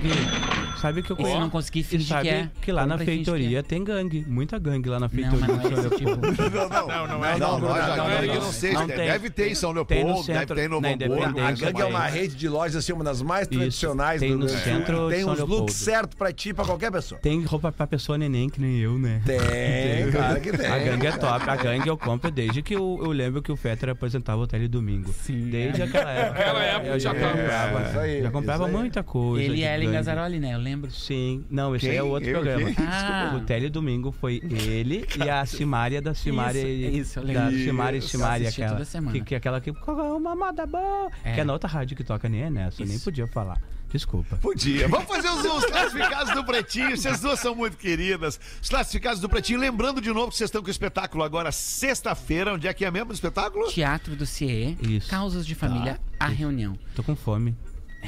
Sabe 0.86 1.02
que 1.02 1.12
eu 1.12 1.15
E 1.15 1.17
se 1.17 1.24
conheço. 1.24 1.39
não 1.41 1.50
conseguir 1.50 1.80
E 1.80 1.84
fingir 1.84 2.08
sabe 2.08 2.21
que 2.30 2.30
é? 2.30 2.50
que 2.62 2.71
lá 2.71 2.86
na 2.86 2.98
feitoria 2.98 3.63
tem 3.63 3.84
gangue. 3.84 4.24
Muita 4.28 4.60
gangue 4.60 4.88
lá 4.88 5.00
na 5.00 5.08
Não, 5.08 5.10
feitoria. 5.10 5.39
mas 5.56 5.71
não 5.71 5.86
é 5.86 5.89
tipo. 5.89 6.10
Não, 6.15 6.69
não, 6.69 6.88
não, 6.88 7.08
não, 7.08 7.26
é. 7.26 7.38
Não, 7.39 7.60
não, 7.60 7.67
loja 7.69 7.95
não, 7.95 8.08
gangue 8.08 8.28
não, 8.28 8.34
não 8.36 8.41
não. 8.41 8.52
sei. 8.52 8.74
Não 8.74 8.86
deve, 8.86 9.00
tem. 9.02 9.08
deve 9.12 9.30
ter 9.32 9.52
em 9.52 9.56
São 9.56 9.71
Leopoldo, 9.71 10.24
deve 10.28 10.45
ter 10.45 10.65
em 10.65 10.67
Novo 10.67 10.86
Hamburgo. 10.88 11.39
A 11.39 11.52
gangue 11.52 11.82
é 11.82 11.86
uma 11.86 12.06
rede 12.06 12.36
de 12.36 12.48
lojas, 12.48 12.76
assim, 12.76 12.93
uma 12.93 13.04
das 13.04 13.21
mais 13.24 13.48
Isso, 13.48 13.58
tradicionais 13.58 14.19
tem 14.21 14.32
do 14.32 14.38
no 14.38 14.50
centro 14.50 15.10
Tem 15.10 15.26
uns 15.26 15.39
looks 15.39 15.76
certos 15.76 16.15
pra 16.15 16.32
ti, 16.32 16.54
pra 16.54 16.65
qualquer 16.65 16.91
pessoa. 16.91 17.19
Tem 17.19 17.43
roupa 17.43 17.71
pra 17.71 17.88
pessoa 17.88 18.15
neném 18.17 18.48
que 18.48 18.62
nem 18.62 18.78
eu, 18.78 19.00
né? 19.00 19.21
Tem, 19.26 20.12
cara 20.12 20.39
que 20.39 20.52
tem. 20.56 20.67
A 20.67 20.78
gangue 20.78 21.08
é 21.08 21.12
top. 21.13 21.50
A 21.50 21.56
gangue 21.56 21.88
eu 21.88 21.98
compro 21.98 22.30
desde 22.30 22.62
que 22.62 22.76
eu, 22.76 23.00
eu 23.02 23.12
lembro 23.12 23.41
que 23.41 23.52
o 23.52 23.56
Fetter 23.56 23.89
apresentava 23.89 24.39
o 24.41 24.45
Tele 24.48 24.67
Domingo. 24.67 25.12
Sim. 25.13 25.50
Desde 25.50 25.82
aquela 25.82 26.12
época. 26.12 26.39
Aquela 26.39 26.63
época 26.63 26.88
eu 26.89 27.00
já 27.00 27.13
comprava. 27.13 27.80
É, 27.86 27.89
isso 27.89 28.00
aí, 28.00 28.21
já 28.21 28.30
comprava 28.32 28.67
muita 28.67 29.02
coisa. 29.04 29.43
Ele 29.43 29.62
e 29.62 29.63
Ellen. 29.63 29.91
Gazzaroli, 29.91 30.39
né? 30.39 30.54
Eu 30.54 30.60
lembro. 30.60 30.75
Lembro. 30.76 30.92
Sim, 30.92 31.46
não, 31.50 31.76
esse 31.76 31.86
Quem? 31.86 31.92
aí 31.92 31.98
é 31.98 32.04
outro 32.04 32.30
Eu? 32.30 32.42
programa. 32.42 32.74
Quem? 32.74 32.86
Ah. 32.86 33.34
O 33.36 33.42
Tele 33.42 33.70
Domingo 33.70 34.12
foi 34.12 34.42
ele 34.44 35.08
e 35.18 35.30
a 35.30 35.46
Simária 35.46 36.02
da 36.02 36.14
Simária. 36.14 36.60
Isso, 36.60 36.98
isso, 36.98 37.20
eu 37.20 37.34
da. 37.34 37.52
Simária 37.52 37.98
e. 37.98 38.02
Simária, 38.02 38.50
aquela. 38.50 38.72
toda 38.72 38.86
semana. 38.86 39.18
Que, 39.18 39.26
que 39.26 39.34
é 39.34 39.38
aquela 39.38 39.62
que. 39.62 39.72
Uma 39.72 40.36
moda 40.36 40.66
boa. 40.66 41.12
É. 41.24 41.34
Que 41.34 41.42
é 41.42 41.44
na 41.44 41.54
outra 41.54 41.70
rádio 41.70 41.96
que 41.96 42.04
toca, 42.04 42.28
nem 42.30 42.44
é 42.44 42.50
nessa. 42.50 42.84
Eu 42.84 42.88
nem 42.88 43.00
podia 43.00 43.28
falar. 43.28 43.60
Desculpa. 43.92 44.36
Podia. 44.38 44.88
Vamos 44.90 45.08
fazer 45.08 45.30
os, 45.30 45.46
os 45.46 45.65
classificados 45.65 46.34
do 46.34 46.44
Pretinho. 46.44 46.98
Vocês 46.98 47.19
duas 47.21 47.40
são 47.40 47.56
muito 47.56 47.78
queridas. 47.78 48.40
Os 48.62 48.67
classificados 48.67 49.21
do 49.21 49.30
Pretinho. 49.30 49.60
Lembrando 49.60 50.02
de 50.02 50.12
novo 50.12 50.32
que 50.32 50.38
vocês 50.38 50.50
estão 50.50 50.62
com 50.62 50.67
o 50.67 50.71
espetáculo 50.71 51.23
agora 51.23 51.52
sexta-feira. 51.52 52.54
Onde 52.56 52.67
é 52.67 52.73
que 52.73 52.84
é 52.84 52.92
mesmo 52.92 53.12
o 53.12 53.13
espetáculo? 53.13 53.67
Teatro 53.69 54.15
do 54.15 54.26
CIE, 54.26 54.78
Isso. 54.82 55.10
Causas 55.10 55.46
de 55.46 55.56
Família, 55.56 56.00
a 56.19 56.28
reunião. 56.28 56.78
Tô 56.94 57.04
com 57.04 57.15
fome. 57.15 57.56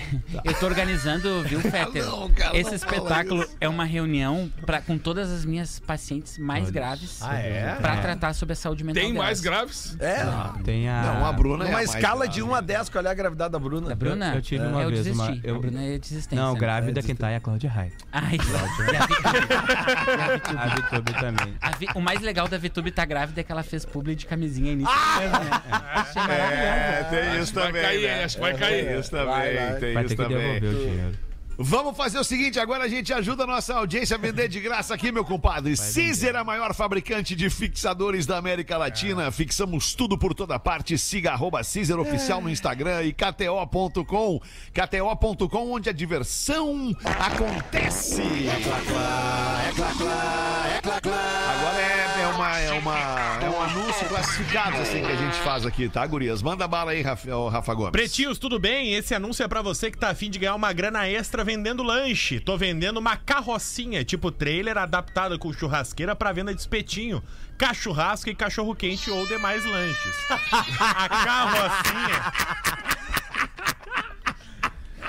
Eu 0.44 0.54
tô 0.54 0.66
organizando, 0.66 1.44
viu, 1.44 1.60
Fetter? 1.62 2.06
Não, 2.06 2.30
cara, 2.32 2.56
Esse 2.58 2.70
não 2.70 2.76
espetáculo 2.76 3.46
é 3.60 3.68
uma 3.70 3.84
reunião 3.86 4.52
pra, 4.66 4.82
com 4.82 4.98
todas 4.98 5.30
as 5.32 5.46
minhas 5.46 5.80
pacientes 5.80 6.38
mais 6.38 6.66
Olha 6.66 6.72
graves 6.74 7.20
Ah, 7.22 7.36
é? 7.38 7.76
pra 7.76 7.96
É. 7.96 8.02
tratar 8.02 8.34
sobre 8.34 8.54
a 8.54 8.56
saúde 8.56 8.84
mental 8.84 9.02
Tem 9.04 9.14
mais 9.14 9.42
delas. 9.42 9.60
graves? 9.60 9.98
É. 10.00 10.24
Tem 10.64 10.88
a. 10.90 11.02
Não, 11.02 11.26
a 11.26 11.32
Bruna 11.34 11.64
é 11.64 11.68
a 11.68 11.70
Numa 11.70 11.78
mais 11.78 11.90
escala 11.94 12.26
grave. 12.26 12.34
de 12.34 12.44
1 12.44 12.56
a 12.56 12.62
10, 12.62 12.90
qual 12.90 13.06
é 13.06 13.10
a 13.10 13.14
gravidade 13.14 13.52
da 13.52 13.60
Bruna? 13.60 13.90
Da 13.90 13.96
Bruna? 13.96 14.34
Eu 14.36 14.42
tive 14.42 14.66
uma 14.66 14.82
eu 14.82 14.90
vez 14.90 15.04
desisti. 15.04 15.22
uma- 15.32 15.40
eu- 15.44 15.56
A 15.56 15.60
Bruna 15.60 15.84
é 15.84 15.98
desistência. 15.98 16.44
Não, 16.46 16.54
né? 16.54 16.60
grávida 16.60 17.02
quem 17.02 17.16
tá 17.16 17.30
é 17.30 17.36
a 17.38 17.40
Cláudia 17.40 17.70
Raia. 17.70 17.92
Ai, 18.12 18.38
e 20.54 20.58
a 20.58 20.76
Vitube. 20.76 21.14
Também. 21.18 21.54
A 21.62 21.72
Vi- 21.72 21.88
O 21.96 22.02
mais 22.02 22.22
legal 22.22 22.48
da 22.48 22.58
Vitube 22.58 22.92
tá 22.92 23.04
grávida 23.06 23.42
é 23.42 23.44
que 23.44 23.52
ela 23.52 23.64
fez 23.64 23.86
publi 23.86 24.16
de 24.16 24.26
camisinha 24.26 24.72
início 24.74 24.94
Ah! 24.94 25.20
né? 25.20 25.28
É, 26.16 27.02
maravilhoso. 27.02 27.10
tem 27.10 27.42
isso 27.42 27.54
vai 27.54 27.66
também. 27.68 28.02
né? 28.02 28.24
Acho 28.24 28.36
que 28.36 28.42
vai 28.42 28.54
cair. 28.58 29.00
Isso 29.00 29.10
também, 29.12 29.80
Tem 29.88 29.94
Vai 29.94 30.04
isso 30.06 30.16
ter 30.16 30.24
que 30.24 30.30
também. 30.30 30.60
devolver 30.60 30.70
o 30.70 30.90
dinheiro. 30.90 31.12
Vamos 31.60 31.98
fazer 31.98 32.20
o 32.20 32.24
seguinte, 32.24 32.60
agora 32.60 32.84
a 32.84 32.88
gente 32.88 33.12
ajuda 33.12 33.44
a 33.44 33.48
nossa 33.48 33.74
audiência 33.74 34.16
a 34.16 34.20
vender 34.20 34.48
de 34.48 34.60
graça 34.60 34.94
aqui, 34.94 35.12
meu 35.12 35.26
compadre. 35.26 35.74
Caesar, 35.76 36.36
a 36.36 36.44
maior 36.44 36.72
fabricante 36.76 37.36
de 37.36 37.50
fixadores 37.50 38.28
da 38.28 38.38
América 38.38 38.78
Latina. 38.78 39.32
Fixamos 39.32 39.96
tudo 39.96 40.20
por 40.20 40.36
toda 40.36 40.60
parte. 40.60 40.96
Siga 41.00 41.32
arroba 41.32 41.62
Caesar 41.64 42.00
Oficial 42.00 42.42
no 42.42 42.50
Instagram 42.52 43.06
e 43.06 43.12
KTO.com. 43.12 44.40
KTO.com, 44.72 45.72
onde 45.72 45.90
a 45.90 45.94
diversão 45.94 46.96
acontece. 47.04 48.22
Agora 51.02 51.82
é, 51.82 52.22
é, 52.22 52.28
uma, 52.28 52.60
é, 52.60 52.74
uma, 52.74 53.00
é 53.42 53.50
um 53.50 53.62
anúncio 53.64 54.08
classificado 54.08 54.78
assim 54.78 55.02
que 55.02 55.12
a 55.12 55.16
gente 55.16 55.38
faz 55.38 55.66
aqui, 55.66 55.90
tá, 55.90 56.06
gurias? 56.06 56.44
Manda 56.44 56.68
bala 56.68 56.92
aí, 56.92 57.02
Rafa, 57.02 57.50
Rafa 57.50 57.74
Gomes. 57.74 57.92
Pretinhos, 57.92 58.38
tudo 58.38 58.60
bem? 58.60 58.94
Esse 58.94 59.16
anúncio 59.16 59.44
é 59.44 59.48
pra 59.48 59.64
você 59.64 59.90
que 59.90 59.98
tá 59.98 60.10
afim 60.12 60.30
de 60.30 60.38
ganhar 60.38 60.54
uma 60.54 60.72
grana 60.72 61.08
extra 61.08 61.47
vendendo 61.48 61.82
lanche. 61.82 62.42
Tô 62.42 62.58
vendendo 62.58 62.98
uma 62.98 63.16
carrocinha, 63.16 64.04
tipo 64.04 64.30
trailer, 64.30 64.78
adaptada 64.78 65.38
com 65.38 65.54
churrasqueira 65.54 66.14
pra 66.14 66.34
venda 66.34 66.54
de 66.54 66.60
espetinho, 66.60 67.24
cachorrasco 67.58 68.30
e 68.30 68.36
cachorro 68.36 68.76
quente 68.76 69.10
ou 69.10 69.26
demais 69.26 69.66
lanches. 69.66 70.14
A 70.30 71.10
carrocinha. 71.10 72.34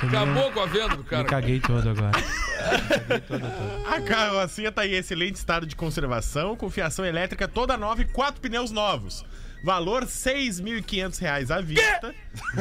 Acabou 0.01 0.53
com 0.53 0.61
a 0.61 0.67
venda 0.67 0.89
do 0.91 1.03
Me 1.03 1.09
cara. 1.09 1.25
caguei 1.25 1.59
todo 1.59 1.89
agora. 1.89 2.13
caguei 2.89 3.21
todo, 3.21 3.41
todo. 3.41 3.93
A 3.93 4.01
carrocinha 4.01 4.71
tá 4.71 4.87
em 4.87 4.93
excelente 4.93 5.35
estado 5.35 5.67
de 5.67 5.75
conservação, 5.75 6.55
com 6.55 6.71
fiação 6.71 7.05
elétrica 7.05 7.49
toda 7.49 7.77
nova 7.77 8.01
e 8.01 8.05
quatro 8.05 8.41
pneus 8.41 8.71
novos. 8.71 9.25
Valor 9.63 10.05
6.500 10.05 11.19
reais 11.19 11.51
à 11.51 11.61
vista 11.61 12.15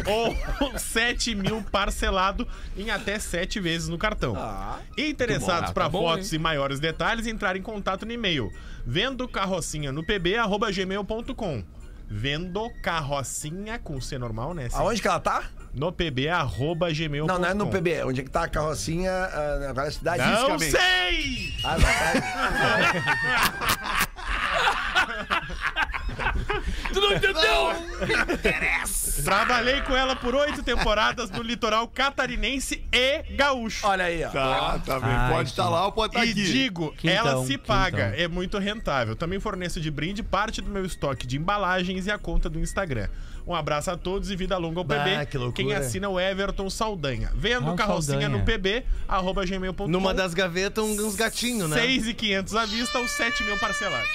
ou 0.05 0.31
R$ 0.33 0.77
7 0.79 1.35
mil 1.35 1.61
parcelado 1.71 2.47
em 2.75 2.89
até 2.89 3.19
sete 3.19 3.59
vezes 3.59 3.87
no 3.87 3.97
cartão. 3.97 4.35
Interessados 4.97 5.69
Ah, 5.69 5.73
para 5.73 5.83
tá 5.85 5.89
bom, 5.89 5.99
fotos 6.09 6.33
e 6.33 6.39
maiores 6.39 6.79
detalhes, 6.79 7.27
entrar 7.27 7.55
em 7.55 7.61
contato 7.61 8.05
no 8.05 8.11
e-mail 8.11 8.51
vendo 8.85 9.27
carrocinha 9.27 9.91
no 9.91 10.03
pb@gmail.com. 10.03 11.63
Vendo 12.09 12.69
carrocinha 12.81 13.77
com 13.77 13.99
C 13.99 14.17
normal, 14.17 14.53
né? 14.53 14.69
Aonde 14.71 15.01
que 15.01 15.07
ela 15.09 15.19
tá? 15.19 15.43
No 15.73 15.91
pb@gmail.com. 15.91 17.27
Não, 17.27 17.37
não 17.37 17.49
é 17.49 17.53
no 17.53 17.67
PB. 17.67 18.03
Onde 18.05 18.21
é 18.21 18.23
que 18.23 18.29
tá 18.31 18.43
a 18.43 18.47
carrocinha? 18.47 19.11
ah, 19.11 19.67
Agora 19.69 19.87
é 19.87 19.89
a 19.89 19.91
cidade. 19.91 20.23
Não 20.23 20.57
sei! 20.57 21.53
Ah, 21.65 21.75
não, 25.17 25.25
tá. 26.15 26.33
Tu 26.93 27.01
não 27.01 27.13
entendeu? 27.13 27.73
Trabalhei 29.23 29.81
com 29.81 29.95
ela 29.95 30.15
por 30.15 30.35
oito 30.35 30.63
temporadas 30.63 31.29
no 31.31 31.41
litoral 31.41 31.87
catarinense 31.87 32.83
e 32.91 33.23
gaúcho. 33.35 33.85
Olha 33.87 34.05
aí, 34.05 34.23
ó. 34.23 34.29
Tá, 34.29 34.79
tá 34.79 34.99
bem. 34.99 35.09
Ai, 35.09 35.31
pode 35.33 35.49
estar 35.49 35.69
lá 35.69 35.85
ou 35.85 35.91
pode 35.91 36.13
estar 36.15 36.25
E 36.25 36.31
aqui. 36.31 36.43
digo, 36.43 36.93
Quintão, 36.97 37.17
ela 37.27 37.45
se 37.45 37.57
paga, 37.57 38.09
quintão. 38.11 38.25
é 38.25 38.27
muito 38.27 38.57
rentável. 38.57 39.15
Também 39.15 39.39
forneço 39.39 39.79
de 39.81 39.91
brinde 39.91 40.23
parte 40.23 40.61
do 40.61 40.69
meu 40.69 40.85
estoque 40.85 41.25
de 41.27 41.37
embalagens 41.37 42.05
e 42.07 42.11
a 42.11 42.17
conta 42.17 42.49
do 42.49 42.59
Instagram. 42.59 43.07
Um 43.45 43.55
abraço 43.55 43.89
a 43.89 43.95
todos 43.97 44.29
e 44.29 44.35
vida 44.35 44.57
longa 44.57 44.81
ao 44.81 44.83
Bah, 44.83 45.03
PB. 45.05 45.25
que 45.27 45.37
loucura. 45.37 45.63
Quem 45.67 45.73
assina 45.73 46.05
é 46.05 46.09
o 46.09 46.19
Everton 46.19 46.69
Saldanha. 46.69 47.31
Vendo 47.33 47.69
Ah, 47.69 47.73
o 47.73 47.75
carrocinha 47.77 48.19
Saldanha. 48.19 48.29
no 48.39 48.43
pb, 48.43 48.83
arroba 49.07 49.45
gmail.com. 49.45 49.87
Numa 49.87 50.13
das 50.13 50.33
gavetas, 50.33 50.83
um- 50.83 51.07
uns 51.07 51.15
gatinhos, 51.15 51.69
né? 51.69 51.77
6,500 51.79 52.55
à 52.55 52.65
vista 52.65 52.99
ou 52.99 53.07
7 53.07 53.43
mil 53.45 53.57
parcelados. 53.57 54.09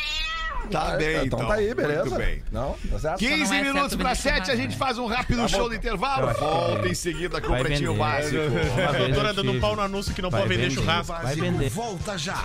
Tá 0.70 0.96
bem, 0.96 1.11
então. 1.26 1.38
Então 1.38 1.46
tá 1.48 1.55
aí, 1.55 1.74
beleza. 1.74 2.05
Muito 2.05 2.16
bem. 2.16 2.42
Não, 2.50 2.76
tá 2.90 2.98
certo. 2.98 3.18
15 3.18 3.44
não 3.44 3.55
é 3.55 3.62
minutos 3.62 3.94
para 3.96 4.05
vender 4.09 4.16
7, 4.16 4.28
a 4.32 4.34
churrasco, 4.44 4.57
gente 4.57 4.70
né? 4.70 4.76
faz 4.76 4.98
um 4.98 5.07
rápido 5.07 5.48
show 5.48 5.68
no 5.68 5.74
intervalo. 5.74 6.34
que 6.34 6.40
Volta 6.40 6.88
em 6.88 6.94
seguida 6.94 7.40
com 7.40 7.48
o 7.48 7.50
Vai 7.50 7.62
Pretinho 7.62 7.92
vender. 7.92 8.05
Básico. 8.05 8.42
A 8.88 8.92
doutora 8.98 9.34
dando 9.34 9.61
pau 9.61 9.76
no 9.76 9.82
anúncio 9.82 10.14
que 10.14 10.22
não 10.22 10.30
Vai 10.30 10.42
pode 10.42 10.55
vender 10.55 10.68
vender. 10.70 10.80
churrasco. 10.80 11.12
Vai 11.12 11.34
vender. 11.34 11.68
Volta 11.70 12.16
já. 12.16 12.42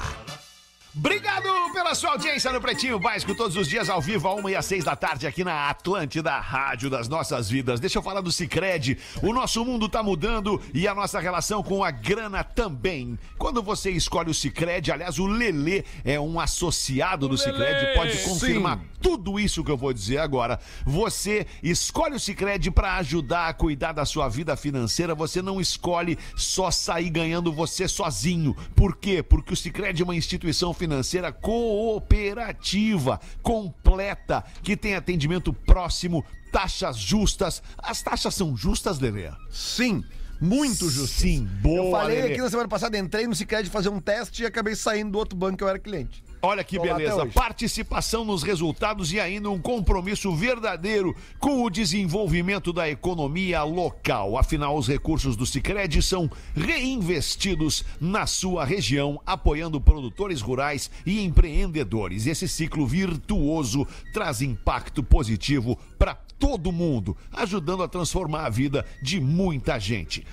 Obrigado 1.00 1.48
pela 1.74 1.93
sua 1.93 2.14
audiência 2.14 2.52
no 2.52 2.60
Pretinho 2.60 3.00
Básico, 3.00 3.36
todos 3.36 3.56
os 3.56 3.68
dias 3.68 3.88
ao 3.88 4.02
vivo, 4.02 4.28
a 4.28 4.34
uma 4.34 4.50
e 4.50 4.56
às 4.56 4.66
seis 4.66 4.84
da 4.84 4.95
tarde, 4.95 5.28
aqui 5.28 5.43
na 5.43 5.70
Atlântida, 5.70 6.32
Rádio 6.39 6.89
das 6.89 7.08
Nossas 7.08 7.48
Vidas. 7.48 7.80
Deixa 7.80 8.00
eu 8.00 8.02
falar 8.02 8.22
do 8.22 8.32
Cicred. 8.32 8.98
O 9.22 9.32
nosso 9.32 9.64
mundo 9.64 9.88
tá 9.88 10.02
mudando 10.02 10.60
e 10.74 10.88
a 10.88 10.95
nossa 10.95 11.20
relação 11.20 11.62
com 11.62 11.84
a 11.84 11.91
grana 11.91 12.43
também. 12.43 13.18
Quando 13.38 13.62
você 13.62 13.91
escolhe 13.91 14.32
o 14.32 14.34
Cicred, 14.34 14.91
aliás, 14.91 15.20
o 15.20 15.28
Lelê 15.28 15.84
é 16.04 16.20
um 16.20 16.39
associado 16.39 17.30
do 17.30 17.38
Cicred, 17.38 17.93
pode 17.93 18.18
confirmar 18.24 18.80
tudo 19.02 19.39
isso 19.39 19.64
que 19.64 19.72
eu 19.72 19.78
vou 19.78 19.93
dizer 19.93 20.18
agora. 20.18 20.60
Você 20.86 21.45
escolhe 21.62 22.16
o 22.16 22.20
Cicred 22.20 22.72
para 22.72 22.95
ajudar 22.98 23.48
a 23.48 23.54
cuidar 23.54 23.91
da 23.91 24.06
sua 24.06 24.28
vida 24.28 24.56
financeira. 24.56 25.14
Você 25.16 25.41
não 25.41 25.62
escolhe 25.62 26.18
só 26.36 26.72
sair 26.72 27.10
ganhando 27.10 27.52
você 27.54 27.88
sozinho. 27.88 28.56
Por 28.76 28.95
quê? 28.98 29.22
Porque 29.22 29.54
o 29.54 29.58
Cicred 29.58 30.02
é 30.02 30.04
uma 30.04 30.16
instituição 30.16 30.74
financeira 30.74 31.32
cooperativa, 31.32 33.20
completa, 33.41 34.43
que 34.64 34.76
tem 34.76 34.95
atendimento 34.95 35.54
próximo, 35.54 36.24
taxas 36.52 36.98
justas. 36.98 37.62
As 37.78 38.02
taxas 38.02 38.36
são 38.36 38.56
justas, 38.56 39.00
Lelê? 39.00 39.30
Sim, 39.50 40.04
muito 40.39 40.89
justo. 40.89 41.20
Sim, 41.20 41.45
boa, 41.62 41.86
Eu 41.86 41.91
falei 41.91 42.22
Lelê. 42.22 42.34
aqui 42.34 42.41
na 42.41 42.50
semana 42.50 42.68
passada, 42.70 42.98
entrei 42.98 43.28
no 43.28 43.36
Cicred 43.36 43.70
fazer 43.70 43.89
um 43.89 44.00
teste 44.00 44.43
e 44.43 44.45
acabei 44.45 44.76
saindo 44.76 45.12
do 45.12 45.18
outro 45.18 45.38
banco 45.38 45.58
que 45.58 45.64
eu 45.64 45.70
era 45.70 45.80
cliente. 45.80 46.24
Olha 46.42 46.64
que 46.64 46.78
Tô 46.78 46.84
beleza. 46.84 47.26
Participação 47.28 48.24
nos 48.24 48.44
resultados 48.44 49.12
e 49.12 49.20
ainda 49.20 49.50
um 49.50 49.60
compromisso 49.60 50.34
verdadeiro 50.36 51.16
com 51.40 51.64
o 51.64 51.70
desenvolvimento 51.70 52.72
da 52.72 52.90
economia 52.90 53.64
local. 53.64 54.38
Afinal, 54.38 54.78
os 54.78 54.88
recursos 54.88 55.36
do 55.36 55.46
Sicredi 55.46 56.02
são 56.02 56.30
reinvestidos 56.56 57.84
na 58.00 58.28
sua 58.28 58.66
região, 58.66 59.22
apoiando 59.26 59.82
produtores 59.82 60.42
rurais 60.42 60.92
e 61.06 61.24
empreendedores. 61.24 62.28
Esse 62.28 62.48
ciclo 62.48 62.86
virtuoso 62.86 63.88
traz 64.14 64.42
impacto 64.42 65.04
positivo 65.04 65.78
para 65.98 66.16
todo 66.38 66.72
mundo, 66.72 67.18
ajudando 67.34 67.84
a 67.84 67.88
transformar 67.88 68.46
a 68.46 68.50
vida 68.50 68.86
de 69.02 69.20
muita 69.20 69.80
gente. 69.80 70.26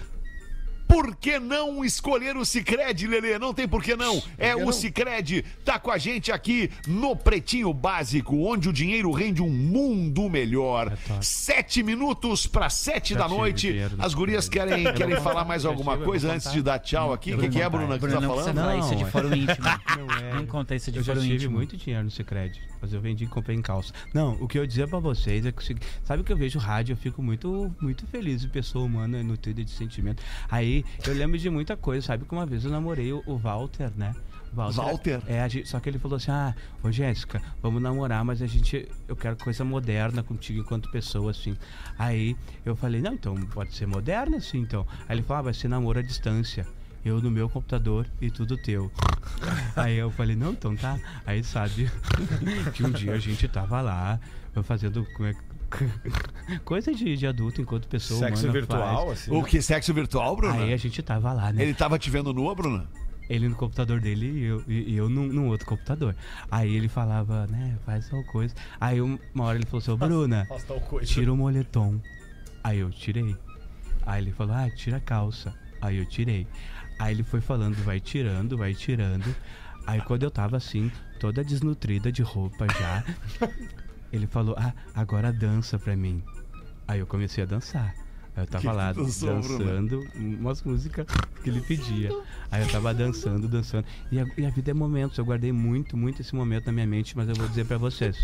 Por 0.87 1.17
que 1.17 1.39
não 1.39 1.85
escolher 1.85 2.37
o 2.37 2.45
Cicred, 2.45 3.07
Lelê? 3.07 3.39
Não 3.39 3.53
tem 3.55 3.67
por 3.67 3.83
que 3.83 3.97
não. 3.97 4.23
É 4.39 4.55
o 4.55 4.71
Cicred. 4.73 5.45
Tá 5.65 5.79
com 5.79 5.91
a 5.91 5.99
gente 5.99 6.31
aqui 6.31 6.71
no 6.87 7.17
Pretinho 7.17 7.73
Básico, 7.73 8.37
onde 8.47 8.69
o 8.69 8.73
dinheiro 8.73 9.11
rende 9.11 9.43
um 9.43 9.49
mundo 9.51 10.29
melhor. 10.29 10.97
top. 11.09 11.25
Sete 11.25 11.83
minutos 11.83 12.47
para 12.47 12.69
sete 12.71 13.15
da 13.15 13.29
noite. 13.29 13.75
As 13.99 14.15
gurias 14.15 14.49
querem, 14.49 14.85
Eu 14.85 14.95
querem 14.95 15.17
falar 15.21 15.45
mais 15.45 15.65
alguma 15.65 15.95
eu 15.95 16.05
coisa 16.05 16.33
antes 16.33 16.53
de 16.53 16.63
dar 16.63 16.79
tchau 16.79 17.13
aqui? 17.13 17.35
O 17.35 17.39
que, 17.39 17.49
que 17.49 17.61
é, 17.61 17.69
Bruna, 17.69 17.95
que 17.95 18.01
tu 18.01 18.01
Bruno, 18.07 18.15
tá 18.15 18.21
não 18.21 18.35
falando? 18.37 18.55
falar 18.55 18.77
isso 18.79 18.93
é 18.93 18.97
de 18.97 19.03
Não, 19.05 19.11
fórum 19.11 19.35
íntimo. 19.35 19.67
é. 20.23 20.35
Nem 20.37 20.47
conta 20.47 20.75
isso 20.75 20.91
de 20.93 20.99
Eu 20.99 21.03
já 21.05 21.13
fórum 21.15 21.25
tive 21.27 21.35
íntimo. 21.37 21.57
muito 21.57 21.77
dinheiro 21.77 22.05
no 22.05 22.11
Cicred, 22.11 22.61
mas 22.81 22.93
eu 22.93 23.01
vendi 23.01 23.25
e 23.25 23.27
comprei 23.27 23.57
em 23.57 23.63
calça. 23.63 23.93
Não, 24.13 24.33
o 24.41 24.47
que 24.47 24.59
eu 24.59 24.67
dizia 24.67 24.87
pra 24.87 24.99
vocês 24.99 25.45
é 25.47 25.53
que 25.53 25.77
sabe 26.05 26.23
que 26.23 26.33
eu 26.33 26.37
vejo 26.37 26.59
rádio, 26.59 26.93
eu 26.93 26.97
fico 26.97 27.23
muito 27.23 27.75
muito 27.81 28.07
feliz 28.07 28.43
de 28.43 28.49
pessoa 28.49 28.85
humana 28.85 29.23
nutrida 29.23 29.65
de 29.65 29.71
sentimento. 29.71 30.23
Aí 30.51 30.74
eu 31.07 31.13
lembro 31.13 31.37
de 31.39 31.51
muita 31.51 31.77
coisa, 31.77 32.07
sabe 32.07 32.25
que 32.25 32.33
uma 32.33 32.47
vez 32.47 32.65
eu 32.65 32.71
namorei 32.71 33.13
o, 33.13 33.23
o 33.27 33.37
Walter, 33.37 33.91
né? 33.97 34.15
Walter? 34.55 35.21
É, 35.27 35.43
a 35.43 35.49
gente- 35.49 35.69
só 35.69 35.81
que 35.81 35.89
ele 35.91 35.99
falou 35.99 36.17
assim: 36.17 36.31
"Ah, 36.31 36.55
ô 36.83 36.91
Jéssica, 36.91 37.43
vamos 37.61 37.83
namorar, 37.83 38.25
mas 38.25 38.41
a 38.41 38.47
gente 38.47 38.89
eu 39.09 39.17
quero 39.17 39.37
coisa 39.37 39.65
moderna 39.65 40.23
contigo 40.23 40.61
enquanto 40.61 40.89
pessoa 40.91 41.33
assim". 41.33 41.57
Aí 41.99 42.37
eu 42.65 42.77
falei: 42.77 43.01
"Não, 43.03 43.15
então 43.15 43.35
pode 43.53 43.75
ser 43.75 43.87
moderna 43.87 44.37
assim, 44.37 44.59
então". 44.59 44.87
Aí 45.09 45.17
ele 45.17 45.23
falou: 45.23 45.41
ah, 45.41 45.43
"Vai 45.43 45.55
ser 45.55 45.67
namoro 45.69 45.99
à 45.99 46.03
distância". 46.03 46.65
eu 47.05 47.21
no 47.21 47.31
meu 47.31 47.51
computador 47.51 48.07
e 48.19 48.31
tudo 48.31 48.57
teu. 48.57 48.91
Aí 49.77 49.97
eu 49.99 50.11
falei, 50.11 50.35
não, 50.35 50.53
então 50.53 50.75
tá. 50.75 50.99
Aí 51.27 51.45
sabe 51.45 51.91
que 52.73 52.83
um 52.83 52.91
dia 52.91 53.13
a 53.13 53.19
gente 53.19 53.47
tava 53.47 53.83
lá 53.83 54.19
fazendo 54.63 55.05
como 55.15 55.29
é 55.29 55.35
que- 55.35 55.41
coisa 56.65 56.93
de, 56.95 57.17
de 57.17 57.27
adulto 57.27 57.61
enquanto 57.61 57.89
pessoa 57.89 58.21
Sexo 58.21 58.45
humana 58.45 58.53
virtual, 58.61 59.07
faz. 59.09 59.19
assim. 59.21 59.37
O 59.37 59.43
que? 59.45 59.63
Sexo 59.63 59.93
virtual, 59.95 60.37
Bruno? 60.37 60.55
Aí 60.55 60.73
a 60.73 60.77
gente 60.77 61.03
tava 61.03 61.33
lá, 61.33 61.53
né? 61.53 61.63
Ele 61.63 61.75
tava 61.75 61.99
te 61.99 62.11
vendo 62.11 62.33
nua, 62.33 62.55
Bruno? 62.55 62.87
Ele 63.29 63.49
no 63.49 63.57
computador 63.57 64.01
dele 64.01 64.27
e 64.27 64.45
eu, 64.45 64.65
e 64.69 64.95
eu 64.97 65.09
num, 65.09 65.27
num 65.27 65.49
outro 65.49 65.67
computador. 65.67 66.15
Aí 66.51 66.75
ele 66.75 66.89
falava, 66.89 67.47
né, 67.47 67.79
faz 67.87 68.09
tal 68.09 68.23
coisa. 68.25 68.55
Aí 68.79 69.01
um- 69.01 69.19
uma 69.35 69.45
hora 69.45 69.57
ele 69.57 69.65
falou 69.67 69.79
assim, 69.79 69.91
ô 69.93 69.97
Bruna, 69.97 70.45
Faz 70.47 70.67
tira 71.09 71.33
o 71.33 71.37
moletom. 71.37 71.99
Aí 72.63 72.81
eu 72.81 72.91
tirei. 72.91 73.35
Aí 74.05 74.23
ele 74.23 74.31
falou, 74.33 74.55
ah, 74.55 74.69
tira 74.69 74.99
a 74.99 75.01
calça. 75.01 75.55
Aí 75.81 75.97
eu 75.97 76.05
tirei. 76.05 76.47
Aí 76.99 77.15
ele 77.15 77.23
foi 77.23 77.41
falando, 77.41 77.75
vai 77.83 77.99
tirando, 77.99 78.59
vai 78.59 78.75
tirando. 78.75 79.35
Aí 79.87 80.01
quando 80.03 80.23
eu 80.23 80.31
tava 80.31 80.59
assim, 80.59 80.91
toda 81.19 81.43
desnutrida 81.43 82.13
de 82.13 82.23
roupa 82.23 82.67
já, 82.79 83.05
ele 84.15 84.27
falou, 84.27 84.55
ah, 84.59 84.73
agora 84.95 85.33
dança 85.33 85.79
pra 85.79 85.97
mim. 85.97 86.23
Aí 86.87 87.01
eu 87.01 87.07
comecei 87.07 87.43
a 87.43 87.47
dançar. 87.47 87.95
Aí 88.37 88.43
eu 88.43 88.47
tava 88.47 88.73
lá 88.73 88.93
dançou, 88.93 89.41
Bruno? 89.41 89.59
dançando 89.59 90.01
umas 90.17 90.63
músicas 90.63 91.07
que 91.43 91.51
ele 91.51 91.61
pedia. 91.61 92.11
Aí 92.51 92.63
eu 92.63 92.69
tava 92.69 92.93
dançando, 92.93 93.47
dançando. 93.49 93.87
E 94.11 94.19
a, 94.19 94.27
e 94.37 94.45
a 94.45 94.51
vida 94.51 94.71
é 94.71 94.75
momentos. 94.75 95.17
Eu 95.19 95.25
guardei 95.25 95.53
muito, 95.53 95.97
muito 95.97 96.21
esse 96.21 96.35
momento 96.35 96.67
na 96.67 96.73
minha 96.73 96.87
mente, 96.87 97.17
mas 97.17 97.29
eu 97.29 97.35
vou 97.35 97.49
dizer 97.49 97.65
pra 97.67 97.79
vocês. 97.79 98.17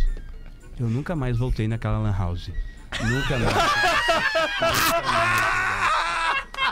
Eu 0.78 0.88
nunca 0.88 1.14
mais 1.14 1.38
voltei 1.38 1.68
naquela 1.68 1.98
lan 1.98 2.16
house. 2.16 2.50
Nunca 3.02 3.38
mais. 3.38 3.56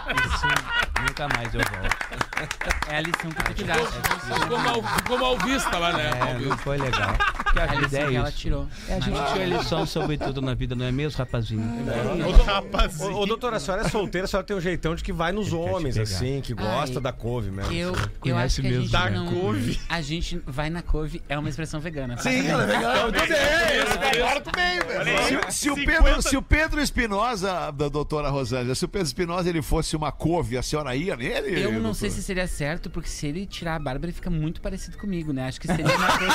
Isso, 0.08 0.46
nunca 1.02 1.28
mais 1.36 1.54
eu 1.54 1.60
volto. 1.60 1.96
É 2.88 2.96
a 2.96 3.00
lição 3.00 3.30
que 3.30 3.44
tu 3.44 3.54
te 3.54 3.64
dá. 3.64 3.74
Ficou 3.74 4.58
mal, 4.58 4.82
ficou 4.82 5.18
mal 5.18 5.38
vista 5.38 5.78
lá, 5.78 5.92
né? 5.92 6.10
É, 6.10 6.38
não 6.38 6.56
foi 6.58 6.78
legal. 6.78 7.14
Porque 7.58 7.60
a 7.60 7.64
É 7.64 7.68
a 7.68 7.80
vida 7.80 7.86
lição 7.86 8.00
é 8.00 8.08
que 8.10 8.16
ela 8.16 8.32
tirou. 8.32 8.68
É, 8.88 8.94
a 8.94 9.00
gente 9.00 9.10
Mas- 9.18 9.32
tira 9.32 9.44
lição 9.46 9.86
sobre 9.86 10.18
tudo 10.18 10.40
na 10.40 10.54
vida, 10.54 10.74
não 10.74 10.84
é 10.84 10.92
mesmo, 10.92 11.18
rapazinho? 11.18 11.62
Rapazinho. 12.44 13.12
Ô, 13.14 13.22
ô, 13.22 13.26
doutora, 13.26 13.56
a 13.56 13.60
senhora 13.60 13.82
é 13.82 13.88
solteira, 13.88 14.24
a 14.26 14.28
senhora 14.28 14.46
tem 14.46 14.56
um 14.56 14.60
jeitão 14.60 14.94
de 14.94 15.02
que 15.02 15.12
vai 15.12 15.32
nos 15.32 15.48
Ele 15.48 15.56
homens, 15.56 15.98
assim, 15.98 16.40
que 16.40 16.54
gosta 16.54 16.98
Ai, 16.98 17.02
da 17.02 17.12
couve 17.12 17.50
mesmo. 17.50 17.72
Eu, 17.72 17.94
eu 18.24 18.36
acho 18.36 18.60
que 18.60 18.66
a 18.66 18.70
mesmo, 18.70 18.82
gente 18.84 18.92
da 18.92 19.10
não... 19.10 19.26
couve? 19.32 19.80
A 19.88 20.00
gente 20.00 20.40
vai 20.46 20.70
na 20.70 20.82
couve 20.82 21.22
é 21.28 21.38
uma 21.38 21.48
expressão 21.48 21.80
vegana. 21.80 22.16
Sim, 22.18 22.46
ela 22.46 22.62
é 22.64 22.66
legal. 22.66 23.12
Tudo 23.12 23.18
bem. 23.28 24.22
Agora 24.22 24.40
tu 24.40 24.50
bem, 24.54 24.78
velho. 24.80 25.52
Se, 25.52 25.70
o 25.70 25.74
50 25.74 26.02
Pedro, 26.02 26.22
se 26.22 26.36
o 26.36 26.42
Pedro 26.42 26.80
Espinosa, 26.80 27.70
da 27.70 27.88
doutora 27.88 28.28
Rosângela, 28.28 28.74
se 28.74 28.84
o 28.84 28.88
Pedro 28.88 29.06
Espinosa 29.06 29.48
ele 29.48 29.62
fosse 29.62 29.96
uma 29.96 30.12
couve, 30.12 30.56
a 30.56 30.62
senhora 30.62 30.94
ia 30.94 31.16
nele? 31.16 31.58
Eu 31.60 31.72
não 31.72 31.72
doutora? 31.72 31.94
sei 31.94 32.10
se 32.10 32.22
seria 32.22 32.46
certo, 32.46 32.90
porque 32.90 33.08
se 33.08 33.26
ele 33.26 33.46
tirar 33.46 33.76
a 33.76 33.78
barba, 33.78 34.06
ele 34.06 34.12
fica 34.12 34.30
muito 34.30 34.60
parecido 34.60 34.96
comigo, 34.98 35.32
né? 35.32 35.48
Acho 35.48 35.60
que 35.60 35.66
seria 35.66 35.86
uma 35.96 36.18
coisa 36.18 36.34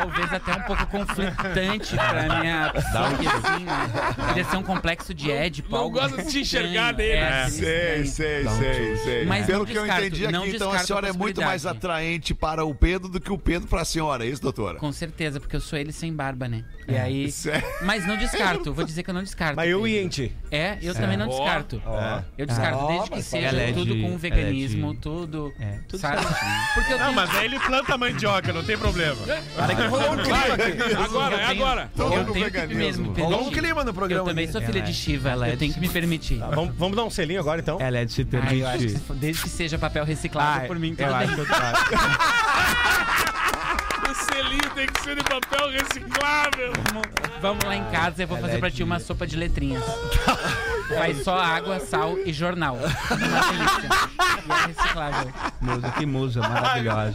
talvez 0.00 0.32
até 0.32 0.52
um 0.56 0.62
pouco 0.62 0.86
conflitante 0.86 1.94
pra 1.96 2.40
minha 2.40 2.72
psique, 2.72 3.26
assim, 3.28 3.64
né? 3.64 4.14
Poderia 4.16 4.44
ser 4.44 4.56
um 4.56 4.62
complexo 4.62 5.14
de 5.14 5.30
Édipo. 5.30 5.70
Não 5.76 5.90
gosta 5.90 6.22
de 6.22 6.30
se 6.30 6.40
enxergar 6.40 6.94
nele, 6.94 7.10
É, 7.12 7.48
Sei, 7.48 8.04
sei, 8.06 8.48
sei, 8.48 8.96
sei. 8.96 9.24
Mas 9.26 9.46
Pelo 9.46 9.60
não 9.60 9.66
que 9.66 9.72
eu 9.72 9.82
descarto, 9.82 10.06
entendi 10.06 10.28
não 10.28 10.42
aqui, 10.42 10.56
então 10.56 10.68
a 10.68 10.76
descarto 10.76 10.82
a 10.82 10.86
senhora 10.86 11.08
é 11.08 11.12
muito 11.12 11.42
mais 11.42 11.66
atraente 11.66 12.34
para 12.34 12.64
o 12.64 12.74
Pedro 12.74 13.08
do 13.08 13.20
que 13.20 13.32
o 13.32 13.38
Pedro 13.38 13.68
para 13.68 13.82
a 13.82 13.84
senhora, 13.84 14.24
é 14.24 14.28
isso, 14.28 14.42
doutora? 14.42 14.78
Com 14.78 14.92
certeza, 14.92 15.38
porque 15.40 15.56
eu 15.56 15.60
sou 15.60 15.78
ele 15.78 15.92
sem 15.92 16.12
barba, 16.12 16.48
né? 16.48 16.64
E 16.88 16.96
aí. 16.96 17.30
Sério? 17.40 17.66
Mas 17.82 18.06
não 18.06 18.16
descarto, 18.16 18.72
vou 18.72 18.84
dizer 18.84 19.02
que 19.02 19.10
eu 19.10 19.14
não 19.14 19.22
descarto. 19.22 19.56
Mas 19.56 19.68
eu 19.70 19.86
ia 19.86 20.02
em 20.02 20.08
ti. 20.08 20.32
É, 20.50 20.78
eu 20.82 20.94
também 20.94 21.16
não 21.16 21.28
descarto. 21.28 21.80
ó. 21.84 22.20
Eu 22.36 22.46
descarto 22.46 22.86
desde 22.88 23.10
que 23.10 23.22
seja 23.22 23.48
é 23.56 23.72
tudo 23.72 23.94
de- 23.94 24.02
com 24.02 24.14
é 24.14 24.16
veganismo, 24.16 24.94
de- 24.94 25.00
tudo. 25.00 25.52
É, 25.60 25.78
tudo 25.88 26.00
sabe? 26.00 26.22
certinho. 26.22 26.50
Porque 26.74 26.92
eu 26.92 26.98
Não, 26.98 27.04
tenho- 27.06 27.16
mas 27.16 27.30
aí 27.36 27.44
ele 27.44 27.58
planta 27.60 27.96
mandioca, 27.98 28.52
não 28.52 28.62
tem 28.64 28.76
problema. 28.78 29.16
Cara, 29.56 29.74
que 29.74 29.82
rolou 29.90 30.12
um 30.12 30.16
clima 30.22 30.54
aqui. 30.54 30.94
Agora, 31.04 31.36
é 31.36 31.44
eu 31.44 31.48
agora. 31.50 31.90
Todo 31.96 32.14
Eu 32.14 32.24
tenho 32.32 32.50
que 32.50 32.66
mesmo 32.74 33.12
me 33.12 33.20
Rolou 33.20 33.48
um 33.48 33.50
clima 33.50 33.82
no 33.84 33.90
Eu 33.90 33.94
programa. 33.94 34.24
também 34.24 34.44
aqui. 34.44 34.52
sou 34.52 34.62
filha 34.62 34.80
de 34.82 34.90
é- 34.90 34.94
Shiva, 34.94 35.30
ela 35.30 35.48
é 35.48 35.52
eu 35.52 35.56
tenho 35.56 35.72
que 35.74 35.80
me 35.80 35.88
permitir. 35.88 36.38
Tá, 36.38 36.46
vamos, 36.48 36.74
vamos 36.76 36.96
dar 36.96 37.04
um 37.04 37.10
selinho 37.10 37.40
agora, 37.40 37.60
então? 37.60 37.78
Ela 37.80 37.98
é 37.98 38.04
de 38.04 38.12
se 38.12 38.22
Ah, 38.22 38.24
eu 38.24 38.40
que 38.40 38.48
permitir. 38.48 39.00
desde 39.14 39.42
que 39.42 39.48
seja 39.48 39.78
papel 39.78 40.04
reciclável 40.04 40.62
Ai, 40.62 40.66
por 40.66 40.78
mim, 40.78 40.94
tudo 40.94 41.08
eu 41.08 41.14
acho 41.14 41.34
que 41.34 41.40
eu. 41.40 41.46
O 44.10 44.14
selinho 44.14 44.70
tem 44.74 44.86
que 44.88 45.00
ser 45.02 45.16
de 45.16 45.22
papel 45.22 45.70
reciclável. 45.70 46.72
Vamos, 46.92 47.08
vamos 47.40 47.64
lá 47.64 47.76
em 47.76 47.84
casa, 47.90 48.22
eu 48.22 48.26
vou 48.26 48.36
Ela 48.38 48.46
fazer 48.46 48.56
é 48.56 48.60
pra 48.60 48.70
ti 48.70 48.82
uma 48.82 48.98
sopa 48.98 49.26
de 49.26 49.36
letrinhas. 49.36 49.82
Vai 50.96 51.14
só 51.14 51.38
água, 51.38 51.80
sal 51.80 52.16
e 52.24 52.32
jornal. 52.32 52.76
Uma 52.76 52.86
delícia. 52.86 53.88
E 54.46 54.50
é 54.52 54.66
reciclável. 54.66 55.32
Musa, 55.60 55.90
que 55.92 56.06
musa 56.06 56.40
maravilhosa. 56.40 57.14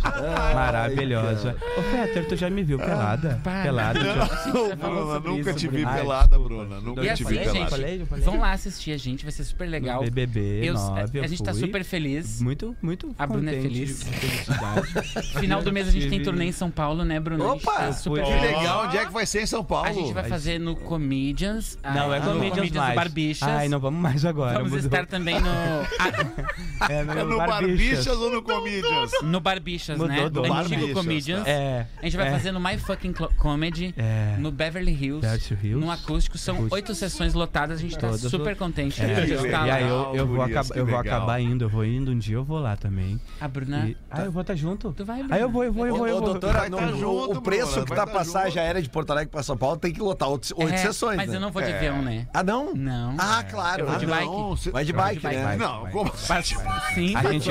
maravilhosa. 0.54 1.56
Ô, 1.78 1.82
Fetter, 1.82 2.28
tu 2.28 2.36
já 2.36 2.50
me 2.50 2.64
viu 2.64 2.78
pelada? 2.78 3.40
para. 3.44 3.64
Pelada. 3.64 4.00
já- 4.00 4.16
Não, 4.54 4.76
Bruna, 4.76 5.20
nunca 5.20 5.54
te 5.54 5.68
vi 5.68 5.84
Ai, 5.86 6.00
pelada. 6.02 6.40
Bruna. 6.40 6.80
Nunca 6.80 7.02
E 7.02 7.06
te 7.06 7.10
assim, 7.12 7.26
vi 7.26 7.36
gente, 7.36 7.52
pelada. 7.52 7.70
Falei, 7.72 8.06
falei. 8.06 8.26
vão 8.26 8.40
lá 8.40 8.52
assistir 8.52 8.92
a 8.92 8.98
gente, 8.98 9.24
vai 9.24 9.32
ser 9.32 9.44
super 9.44 9.68
legal. 9.68 9.98
No 9.98 10.04
BBB 10.12 10.62
Eu- 10.68 10.74
9, 10.76 11.20
a, 11.20 11.24
eu 11.24 11.28
gente 11.28 11.44
tá 11.44 11.52
fui. 11.52 11.62
super 11.62 11.84
feliz. 11.84 12.42
Muito, 12.42 12.76
muito 12.82 13.14
A 13.18 13.26
Bruna 13.28 13.52
é 13.52 13.56
contente, 13.56 13.74
feliz. 13.74 14.00
de 14.04 14.06
felicidade. 14.12 15.32
Final 15.40 15.62
do 15.62 15.72
mês 15.74 15.88
a 15.88 15.92
gente 15.92 16.04
tem 16.10 16.20
Tive- 16.20 16.24
turnê 16.26 16.46
em 16.46 16.52
São 16.52 16.70
Paulo, 16.72 17.04
né, 17.04 17.20
Bruno? 17.20 17.50
A 17.50 17.54
gente 17.54 17.68
Opa! 17.68 17.78
tá 17.80 17.94
super 17.94 18.24
Que 18.24 18.32
legal, 18.32 18.86
onde 18.86 18.98
é 18.98 19.06
que 19.06 19.12
vai 19.12 19.26
ser 19.26 19.42
em 19.42 19.46
São 19.46 19.64
Paulo? 19.64 19.88
A 19.88 19.94
gente 19.94 20.14
vai 20.14 20.24
fazer 20.24 20.60
no 20.60 20.76
Comedians. 20.76 21.78
Não, 21.84 22.12
ah, 22.12 22.16
é 22.18 22.20
no 22.20 22.34
Comedians 22.34 22.72
do 22.72 22.78
mais. 22.80 22.96
Barbichas. 22.96 23.50
Ai, 23.66 23.70
não 23.70 23.80
vamos 23.80 24.00
mais 24.00 24.24
agora. 24.24 24.54
Vamos 24.60 24.72
mudou. 24.72 24.86
estar 24.86 25.06
também 25.08 25.40
no. 25.42 25.50
ah, 25.50 26.86
É, 26.90 27.00
É 27.00 27.04
no 27.24 27.38
Barbichas 27.38 28.08
ou 28.18 28.30
no 28.32 28.42
Comedians? 28.44 29.12
no 29.24 29.40
Barbichas, 29.40 29.98
Mudou 29.98 30.08
né? 30.16 30.30
do 30.30 30.40
Antigo 30.42 30.54
Barbichas, 30.54 30.94
Comedians. 30.94 31.44
tá. 31.44 31.50
É. 31.50 31.88
A 32.02 32.06
gente 32.06 32.18
vai 32.18 32.28
é, 32.28 32.32
fazer 32.32 32.52
no 32.52 32.60
My 32.60 32.78
Fucking 32.78 33.14
Comedy, 33.38 33.94
É. 33.98 34.36
no 34.38 34.52
Beverly 34.52 34.92
Hills, 34.92 35.22
Beverly 35.22 35.58
Hills. 35.68 35.86
num 35.86 35.90
acústico. 35.92 36.38
São 36.38 36.68
oito 36.70 36.94
sessões 36.94 37.34
lotadas, 37.34 37.80
a 37.80 37.82
gente 37.82 37.96
tá 37.98 38.08
Todas 38.10 38.22
super 38.22 38.56
contente. 38.56 39.02
É, 39.02 39.26
Que 39.26 39.36
legal. 39.36 39.62
lá. 39.62 39.68
E 39.68 39.72
aí 39.72 39.84
eu, 39.90 40.12
eu 40.16 40.28
vou, 40.28 40.42
acaba- 40.42 40.76
eu 40.76 40.86
vou 40.86 40.98
acabar 41.00 41.40
indo, 41.40 41.66
eu 41.66 41.70
vou 41.70 41.84
indo 41.86 42.12
um 42.12 42.18
dia, 42.20 42.36
eu 42.36 42.44
vou 42.44 42.60
lá 42.60 42.76
também. 42.76 43.20
A 43.42 43.48
Bruna. 43.48 43.88
E- 43.88 43.98
ah, 44.12 44.22
eu 44.26 44.32
vou 44.32 44.42
estar 44.42 44.56
junto. 44.56 44.92
Tu 44.94 45.04
vai, 45.06 45.20
Bruna? 45.20 45.36
Aí 45.36 45.42
eu 45.42 45.50
vou, 45.50 45.64
eu 45.64 45.74
vou, 45.74 45.88
eu 45.88 45.96
vou, 45.96 46.08
eu 46.08 46.18
ô, 46.18 46.20
vou. 46.20 46.30
doutora, 46.32 46.60
Vai 46.60 46.70
no- 46.70 46.78
tá 46.78 46.88
o- 46.88 46.98
junto, 47.00 47.40
o 47.40 47.42
preço 47.42 47.72
Bruna, 47.72 47.86
que 47.86 47.96
tá 47.96 48.04
a 48.04 48.06
tá 48.06 48.12
passagem 48.14 48.62
aérea 48.62 48.82
de 48.82 48.90
Porto 48.90 49.12
Alegre 49.12 49.32
pra 49.32 49.42
São 49.44 49.58
Paulo 49.58 49.78
tem 49.78 49.92
que 49.92 50.00
lotar 50.02 50.30
oito, 50.30 50.54
oito 50.58 50.74
É, 50.74 50.78
sessões, 50.78 51.18
Mas 51.18 51.30
né? 51.30 51.38
eu 51.38 51.40
não 51.40 51.52
vou 51.52 51.62
de 51.64 51.72
avião, 51.74 52.02
né? 52.02 52.28
Ah, 52.34 52.44
não? 52.44 52.74
Não. 52.76 53.16
Ah, 53.18 53.44
claro. 53.56 53.82
Eu 53.82 53.86
vou 53.88 53.98
de 53.98 54.06
bike. 54.06 54.26
Não, 54.26 54.56
cê- 54.58 54.72
Vai 54.72 54.86
de 54.86 54.94
bike, 54.94 55.20
bike. 55.22 55.36
né? 55.38 55.44
Vai. 55.44 55.58
Não, 55.58 55.86
como 55.88 56.12
Sim. 56.16 57.16
A 57.16 57.32
gente, 57.32 57.50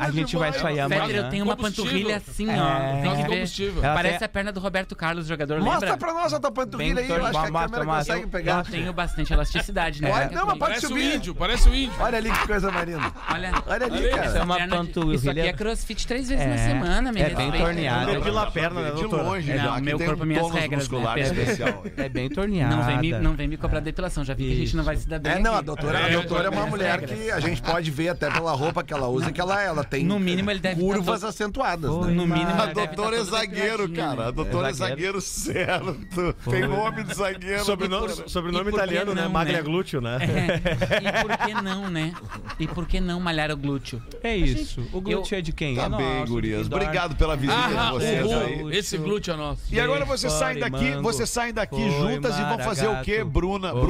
a 0.00 0.10
gente 0.10 0.36
vai 0.36 0.52
sair 0.52 0.80
amanhã. 0.80 1.02
Fetter, 1.06 1.16
eu 1.24 1.30
tenho 1.30 1.44
uma 1.44 1.56
panturrilha 1.56 2.16
assim, 2.16 2.48
ó. 2.48 2.52
É. 2.52 3.02
Tem 3.02 3.16
que 3.16 3.28
combustível. 3.28 3.82
Parece 3.82 4.24
a 4.24 4.28
perna 4.28 4.52
do 4.52 4.60
Roberto 4.60 4.94
Carlos, 4.96 5.26
jogador, 5.26 5.60
Mostra 5.60 5.90
lembra? 5.92 5.96
pra 5.98 6.12
nós 6.14 6.32
a 6.32 6.40
tua 6.40 6.50
panturrilha 6.50 6.94
Bem 6.94 7.04
aí, 7.04 7.10
eu 7.10 7.16
acho 7.26 7.30
que 7.30 7.36
a 7.36 7.40
mostra, 7.50 7.60
câmera 7.68 7.84
mostra. 7.84 8.14
consegue 8.14 8.22
Eu 8.26 8.28
pegar. 8.30 8.64
tenho 8.64 8.92
bastante 8.92 9.32
elasticidade, 9.32 10.02
né? 10.02 10.10
Olha, 10.10 10.28
Fica 10.28 10.34
não, 10.40 10.46
mas 10.46 10.58
pode 10.58 10.70
Parece 10.72 10.86
o 10.86 10.88
subir. 10.88 11.14
índio, 11.16 11.34
parece 11.34 11.68
o 11.68 11.74
índio. 11.74 11.92
Olha 12.00 12.18
ali 12.18 12.30
que 12.30 12.46
coisa 12.46 12.70
marina. 12.70 13.12
Olha, 13.30 13.52
Olha 13.66 13.86
ali, 13.86 14.08
cara. 14.10 14.26
Isso 14.26 14.36
é 14.38 14.42
uma 14.42 14.60
de- 14.60 14.68
panturrilha- 14.68 15.16
Isso 15.16 15.30
aqui 15.30 15.40
é 15.40 15.52
crossfit 15.52 16.06
três 16.06 16.28
vezes 16.28 16.44
na 16.46 16.54
É, 16.54 16.68
semana, 16.68 17.12
me 17.12 17.20
é 17.20 17.30
bem 17.30 17.52
torneado. 17.52 18.10
Depila 18.12 18.42
a 18.42 18.50
perna, 18.50 18.80
né, 18.82 18.90
de 18.92 19.04
longe, 19.04 19.52
Não, 19.54 19.64
já, 19.64 19.74
que 19.76 19.80
meu 19.82 19.98
corpo, 19.98 20.24
minhas 20.26 20.50
regras, 20.50 20.70
né, 20.70 20.76
muscular 20.76 21.14
Pedro? 21.14 21.40
especial. 21.40 21.82
É 21.96 22.08
bem 22.08 22.28
torneada. 22.28 22.76
Não 22.76 22.82
vem, 22.84 22.98
me, 22.98 23.12
não 23.18 23.32
vem 23.34 23.48
me 23.48 23.56
cobrar 23.56 23.80
depilação, 23.80 24.24
já 24.24 24.34
vi 24.34 24.46
que 24.48 24.52
a 24.52 24.56
gente 24.56 24.76
não 24.76 24.84
vai 24.84 24.96
se 24.96 25.08
dar 25.08 25.18
bem. 25.18 25.31
É, 25.32 25.38
não, 25.38 25.54
a 25.54 25.60
doutora, 25.60 25.98
a 25.98 26.08
É, 26.08 26.12
doutora 26.12 26.46
é 26.46 26.50
uma 26.50 26.66
mulher 26.66 27.00
regras. 27.00 27.18
que 27.18 27.30
a 27.30 27.40
gente 27.40 27.62
pode 27.62 27.90
ver 27.90 28.08
até 28.10 28.30
pela 28.30 28.52
roupa 28.52 28.82
que 28.82 28.92
ela 28.92 29.08
usa, 29.08 29.30
que 29.32 29.40
ela, 29.40 29.60
ela 29.62 29.84
tem 29.84 30.04
No 30.04 30.18
mínimo, 30.18 30.50
ele 30.50 30.60
deve 30.60 30.80
curvas 30.80 31.20
tá 31.22 31.28
acentuadas, 31.28 31.90
Foi, 31.90 32.08
né? 32.08 32.14
No 32.14 32.26
mínimo, 32.26 32.50
A 32.50 32.66
deve 32.66 32.72
doutora 32.74 33.16
é 33.16 33.18
tá 33.18 33.24
toda 33.24 33.24
zagueiro, 33.24 33.88
cara. 33.90 34.22
A 34.22 34.26
né? 34.26 34.32
doutora 34.32 34.68
é 34.68 34.70
É 34.70 34.74
zagueiro. 34.74 35.20
certo. 35.20 36.34
Tem 36.50 36.66
nome 36.66 37.04
de 37.04 37.14
zagueiro. 37.14 37.64
Sobrenome, 37.64 38.06
doutora. 38.08 38.28
sobrenome 38.28 38.70
italiano, 38.70 39.14
né? 39.14 39.22
não, 39.24 39.30
Maglia 39.30 39.56
né? 39.58 39.62
glúteo, 39.62 40.00
né? 40.00 40.18
É. 40.20 40.98
E 41.08 41.22
por 41.22 41.36
que 41.38 41.54
não, 41.62 41.90
né? 41.90 42.12
E 42.58 42.66
por 42.66 42.86
que 42.86 43.00
não 43.00 43.20
malhar 43.20 43.50
o 43.50 43.56
glúteo? 43.56 44.02
É 44.22 44.36
isso. 44.36 44.80
O 44.92 45.00
glúteo 45.00 45.36
é 45.36 45.40
de 45.40 45.52
quem? 45.52 45.74
Tá 45.76 45.84
é 45.84 45.88
bem, 45.88 46.18
nosso, 46.20 46.32
gurias. 46.32 46.66
Obrigado 46.66 47.16
pela 47.16 47.36
visita 47.36 47.58
Ah, 47.58 47.86
de 47.86 47.92
vocês 47.92 48.32
aí. 48.32 48.76
Esse 48.76 48.98
glúteo 48.98 49.34
é 49.34 49.36
nosso. 49.36 49.62
E 49.70 49.80
agora 49.80 50.04
vocês 50.04 50.32
saem 50.32 50.58
daqui, 50.58 50.92
vocês 51.02 51.28
saem 51.30 51.52
daqui 51.52 51.90
juntas 51.90 52.38
e 52.38 52.42
vão 52.42 52.58
fazer 52.58 52.86
o 52.88 53.00
quê, 53.02 53.22
Bruna? 53.24 53.72
oh, 53.74 53.80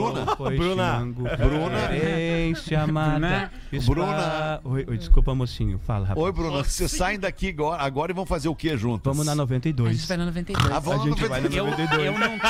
Bruna? 0.51 1.07
Bruna. 1.37 1.43
xingo, 1.47 1.59
Bruna. 1.61 1.89
Querência 1.89 2.83
amada. 2.83 3.51
Bruna. 3.87 4.61
Oi, 4.65 4.87
oi, 4.89 4.99
desculpa, 4.99 5.35
mocinho. 5.35 5.79
Fala, 5.87 6.07
rapaz. 6.07 6.25
Oi, 6.25 6.33
Bruna. 6.33 6.63
Vocês 6.65 6.91
saem 6.91 7.19
daqui 7.19 7.49
agora, 7.49 7.83
agora 7.83 8.13
e 8.13 8.15
vão 8.15 8.27
fazer 8.27 8.49
o 8.49 8.55
quê 8.55 8.77
juntas? 8.77 9.05
Vamos 9.05 9.27
na 9.27 9.33
A 9.33 9.35
gente 9.35 9.41
92. 9.41 10.05
vai 10.07 10.17
na 10.17 10.25
92. 10.27 10.73
Ah, 10.73 10.79
vamos 10.79 11.01
A 11.01 11.09
gente 11.09 11.23
no 11.23 11.29
vai 11.29 11.41
na 11.41 11.49
Eu, 11.49 11.67
92. 11.67 12.07
eu 12.07 12.19
não 12.19 12.39
tô. 12.39 12.47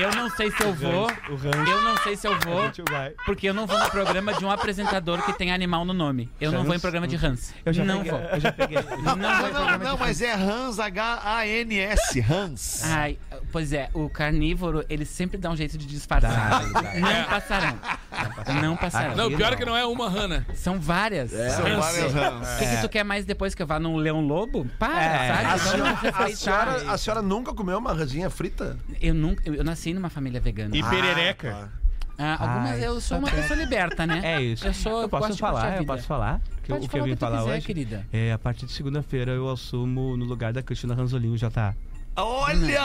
Eu 0.00 0.10
não 0.14 0.30
sei 0.30 0.50
se 0.50 0.62
eu 0.62 0.74
vou. 0.74 1.10
Eu 1.68 1.82
não 1.82 1.96
sei 1.98 2.16
se 2.16 2.26
eu 2.26 2.32
A 2.34 2.38
vou. 2.38 2.70
Porque 3.24 3.48
eu 3.48 3.54
não 3.54 3.66
vou 3.66 3.78
no 3.78 3.90
programa 3.90 4.34
de 4.34 4.44
um 4.44 4.50
apresentador 4.50 5.22
que 5.22 5.32
tem 5.32 5.52
animal 5.52 5.84
no 5.84 5.92
nome. 5.92 6.28
Eu 6.40 6.50
não 6.52 6.64
vou 6.64 6.74
em 6.74 6.80
programa 6.80 7.06
de 7.06 7.16
Hans. 7.16 7.54
Eu 7.64 7.72
já 7.72 7.84
não 7.84 7.98
peguei, 7.98 8.10
vou. 8.10 8.20
Eu 8.20 8.40
já 8.40 8.52
peguei. 8.52 8.78
Não 8.78 8.82
vou 8.82 8.98
em 8.98 9.04
Não, 9.04 9.16
não, 9.16 9.38
programa 9.50 9.84
não, 9.84 9.94
de 9.94 10.00
mas 10.00 10.20
é 10.22 10.34
Hans, 10.34 10.78
H-A-N-S, 10.78 12.20
Hans. 12.20 12.82
Ai, 12.84 13.18
pois 13.50 13.72
é, 13.72 13.88
o 13.94 14.08
carnívoro, 14.08 14.84
ele 14.88 15.04
sempre 15.04 15.38
dá 15.38 15.50
um 15.50 15.56
jeito 15.56 15.78
de 15.78 15.86
disfarçar. 15.86 16.32
Dá, 16.72 16.80
dá. 16.80 16.92
Não 17.12 17.24
passarão. 17.24 17.78
Não 18.62 18.76
passará. 18.76 19.14
Não, 19.14 19.26
o 19.28 19.36
pior 19.36 19.52
é 19.52 19.56
que 19.56 19.64
não 19.64 19.76
é 19.76 19.84
uma 19.86 20.08
rã, 20.08 20.28
né? 20.28 20.44
São 20.54 20.80
várias. 20.80 21.30
São 21.30 21.80
várias 21.80 22.12
rãs. 22.12 22.48
O 22.54 22.58
que, 22.58 22.66
que 22.76 22.80
tu 22.82 22.88
quer 22.88 23.04
mais 23.04 23.24
depois 23.24 23.54
que 23.54 23.62
eu 23.62 23.66
vá 23.66 23.78
num 23.78 23.96
Leão 23.96 24.20
Lobo? 24.20 24.66
Para, 24.78 25.02
É. 25.02 25.28
sabe? 25.34 25.46
A 25.46 25.58
senhora, 25.58 25.98
a, 26.14 26.28
senhora, 26.36 26.92
a 26.92 26.98
senhora 26.98 27.22
nunca 27.22 27.52
comeu 27.54 27.78
uma 27.78 27.92
rãzinha 27.92 28.28
frita? 28.30 28.76
Eu 29.00 29.14
nunca. 29.14 29.42
Eu, 29.46 29.54
eu 29.56 29.64
nasci 29.64 29.92
numa 29.94 30.10
família 30.10 30.40
vegana. 30.40 30.76
E 30.76 30.82
perereca. 30.82 31.70
Ah, 32.18 32.36
algumas 32.38 32.70
Ai, 32.72 32.86
eu 32.86 33.00
sou 33.00 33.18
uma 33.18 33.30
pessoa 33.30 33.58
liberta, 33.58 34.06
né? 34.06 34.20
É 34.22 34.40
isso. 34.40 34.66
Eu 34.66 34.74
sou. 34.74 35.02
Eu 35.02 35.08
posso 35.08 35.36
falar, 35.36 35.78
eu 35.78 35.84
posso 35.86 36.06
falar. 36.06 36.40
Que 36.62 36.68
Pode 36.68 36.86
o 36.86 36.88
que 36.88 36.96
eu 36.96 37.00
falar 37.00 37.04
vim 37.04 37.10
o 37.10 37.14
que 37.14 37.18
tu 37.18 37.20
falar 37.26 37.38
quiser, 37.38 37.56
hoje. 37.56 37.66
querida. 37.66 38.06
É, 38.12 38.32
a 38.32 38.38
partir 38.38 38.66
de 38.66 38.72
segunda-feira 38.72 39.32
eu 39.32 39.50
assumo 39.50 40.16
no 40.16 40.24
lugar 40.24 40.52
da 40.52 40.62
Cristina 40.62 40.94
Ranzolin, 40.94 41.32
o 41.32 41.36
JA. 41.36 41.74
Olha! 42.14 42.82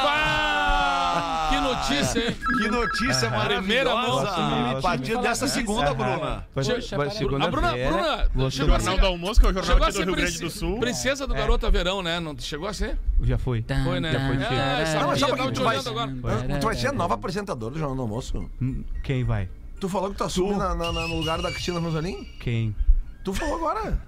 Que 1.49 1.59
notícia, 1.59 2.19
hein? 2.29 2.35
Que 2.61 2.67
notícia 2.69 3.29
Primeira 3.29 3.89
mão. 3.93 4.17
maravilhosa! 4.17 4.77
A 4.77 4.81
partir 4.81 5.17
dessa 5.19 5.47
segunda, 5.47 5.93
Bruna. 5.93 6.47
Foi, 6.53 6.63
foi 6.63 6.97
para- 6.97 7.45
A 7.45 7.47
Bruna. 7.49 7.71
Bruna, 7.73 8.47
assumir. 8.47 8.51
Jornal 8.51 8.97
do 8.97 9.05
Almoço, 9.05 9.39
que 9.39 9.45
é 9.47 9.49
o 9.49 9.53
jornal 9.53 9.83
aqui 9.83 9.91
do 9.93 10.03
Rio 10.05 10.15
Grande 10.15 10.39
do 10.39 10.49
Sul. 10.49 10.79
princesa 10.79 11.27
do 11.27 11.33
Garota 11.33 11.69
Verão, 11.69 12.01
né? 12.01 12.19
Não 12.19 12.37
chegou 12.37 12.67
a 12.67 12.73
ser? 12.73 12.97
Já 13.21 13.37
foi. 13.37 13.63
Foi, 13.83 13.99
né? 13.99 14.11
Tan, 14.11 14.17
É, 14.17 14.45
tan, 14.47 14.55
essa 14.81 14.99
Não, 14.99 15.07
mas 15.07 15.19
só 15.19 15.27
tu 15.27 15.63
vai, 15.63 15.77
tu 16.59 16.75
ser 16.75 16.87
a 16.87 16.91
nova 16.93 17.13
apresentadora 17.15 17.73
do 17.73 17.79
Jornal 17.79 17.95
do 17.95 18.01
Almoço? 18.03 18.49
Hum, 18.61 18.83
Quem 19.03 19.23
vai? 19.23 19.49
Tu 19.79 19.87
falou 19.87 20.09
que 20.11 20.17
tu 20.17 20.23
assume 20.23 20.55
na- 20.55 20.73
na- 20.73 20.91
na- 20.91 21.07
no 21.07 21.17
lugar 21.19 21.41
da 21.41 21.51
Cristina 21.51 21.79
Rosalim? 21.79 22.23
Quem? 22.39 22.75
Tu 23.23 23.33
falou 23.33 23.55
agora. 23.57 23.99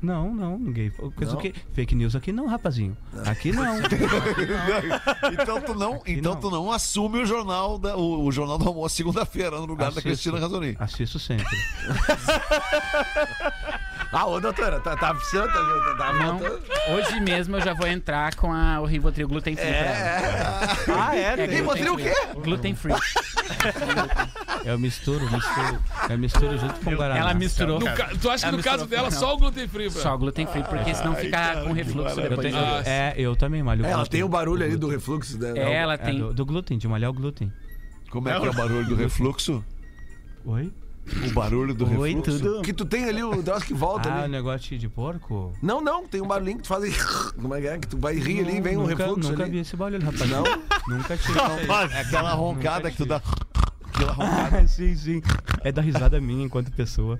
Não, 0.00 0.34
não, 0.34 0.58
ninguém. 0.58 0.90
Coisa 0.90 1.32
Não? 1.32 1.38
o 1.38 1.42
quê? 1.42 1.54
Fake 1.72 1.94
news 1.94 2.14
aqui 2.14 2.32
não, 2.32 2.46
rapazinho. 2.46 2.96
Aqui 3.24 3.52
não. 3.52 3.76
Então 5.32 5.60
tu 5.60 5.74
não, 5.74 6.02
então 6.06 6.34
não. 6.34 6.40
tu 6.40 6.50
não 6.50 6.72
assume 6.72 7.18
o 7.20 7.26
jornal, 7.26 7.78
da, 7.78 7.96
o, 7.96 8.24
o 8.24 8.32
jornal 8.32 8.58
do 8.58 8.68
almoço 8.68 8.94
segunda-feira 8.96 9.58
no 9.58 9.66
lugar 9.66 9.86
da 9.86 10.00
Assisto. 10.00 10.08
Cristina 10.08 10.38
Razoni. 10.38 10.76
Assisto 10.78 11.18
sempre. 11.18 11.46
Ah, 14.12 14.24
ô 14.24 14.40
doutora, 14.40 14.78
tá, 14.80 14.96
tá, 14.96 15.12
tá, 15.12 15.20
tá, 15.48 15.94
tá 15.98 16.12
Não, 16.12 16.38
hoje 16.94 17.20
mesmo 17.20 17.56
eu 17.56 17.60
já 17.60 17.74
vou 17.74 17.88
entrar 17.88 18.34
com 18.36 18.52
a, 18.52 18.80
o 18.80 18.86
Rivotril 18.86 19.26
gluten 19.28 19.56
free. 19.56 19.66
ela. 19.66 20.60
Ah, 21.08 21.16
é? 21.16 21.40
É, 21.40 21.46
Rivotril 21.46 21.94
o 21.94 21.96
quê? 21.96 22.12
Gluten 22.36 22.74
free. 22.74 22.94
Eu 24.64 24.78
misturo, 24.78 25.20
misturo. 25.30 25.78
Eu 26.10 26.18
misturo 26.18 26.58
junto 26.58 26.74
com 26.80 26.90
o 26.92 26.96
Guaraná. 26.96 27.20
Ela 27.20 27.34
misturou. 27.34 27.78
No 27.80 27.86
ca- 27.86 28.10
Tu 28.20 28.30
acha 28.30 28.50
que 28.50 28.56
no 28.56 28.62
caso 28.62 28.86
dela 28.86 29.10
não. 29.10 29.18
só 29.18 29.34
o 29.34 29.38
gluten 29.38 29.68
free? 29.68 29.90
Só 29.90 30.16
gluten 30.16 30.46
free, 30.46 30.62
porque 30.64 30.94
senão 30.94 31.14
fica 31.14 31.62
com 31.62 31.72
refluxo 31.72 32.20
Eu 32.20 32.28
depois. 32.30 32.52
tenho- 32.52 32.58
Ah, 32.64 32.82
é, 32.84 33.14
eu 33.16 33.36
também 33.36 33.62
malho 33.62 33.84
É, 33.86 33.90
ela 33.90 34.06
tem 34.06 34.22
o 34.22 34.28
barulho 34.28 34.64
ali 34.64 34.76
do 34.76 34.88
refluxo. 34.88 35.38
né? 35.38 35.52
É, 35.56 35.74
ela 35.74 35.94
É, 35.94 35.98
tem. 35.98 36.18
do, 36.18 36.34
do 36.34 36.44
glúten, 36.46 36.78
de 36.78 36.88
malhar 36.88 37.10
o 37.10 37.14
glúten. 37.14 37.52
Como 38.10 38.28
é 38.28 38.38
que 38.40 38.46
é 38.46 38.50
o 38.50 38.54
barulho 38.54 38.86
do 38.86 38.94
refluxo? 38.96 39.64
Oi? 40.44 40.72
O 41.28 41.32
barulho 41.32 41.72
do 41.74 41.84
Oi, 42.00 42.14
refluxo? 42.14 42.38
tudo? 42.42 42.62
Que 42.62 42.72
tu 42.72 42.84
tem 42.84 43.04
ali 43.04 43.22
o 43.22 43.42
troço 43.42 43.64
que 43.66 43.72
volta 43.74 44.08
Ah, 44.10 44.16
o 44.16 44.22
ali. 44.24 44.32
negócio 44.32 44.76
de 44.78 44.88
porco? 44.88 45.52
Não, 45.62 45.80
não, 45.80 46.06
tem 46.06 46.20
um 46.20 46.26
barulhinho 46.26 46.56
que 46.58 46.64
tu 46.64 46.68
faz 46.68 46.82
aí. 46.84 46.92
Como 47.40 47.54
é 47.54 47.60
que 47.60 47.66
é? 47.68 47.78
Que 47.78 47.86
tu 47.88 47.96
vai 47.98 48.14
rir 48.16 48.40
ali 48.40 48.56
e 48.56 48.60
vem 48.60 48.76
um 48.76 48.86
nunca, 48.86 48.96
refluxo 49.06 49.30
Nunca 49.30 49.42
ali. 49.44 49.52
vi 49.52 49.58
esse 49.58 49.76
barulho, 49.76 50.02
rapaz. 50.04 50.28
Não? 50.30 50.42
Nunca 50.88 51.16
tive. 51.16 51.38
É 51.94 52.00
aquela 52.00 52.32
roncada 52.32 52.90
que 52.90 52.96
tu 52.96 53.06
dá. 53.06 53.22
Aquela 53.94 54.12
roncada. 54.12 54.58
Ah, 54.58 54.66
sim, 54.68 54.94
sim. 54.96 55.22
É 55.62 55.70
da 55.72 55.80
risada 55.80 56.20
minha 56.20 56.44
enquanto 56.44 56.70
pessoa. 56.72 57.18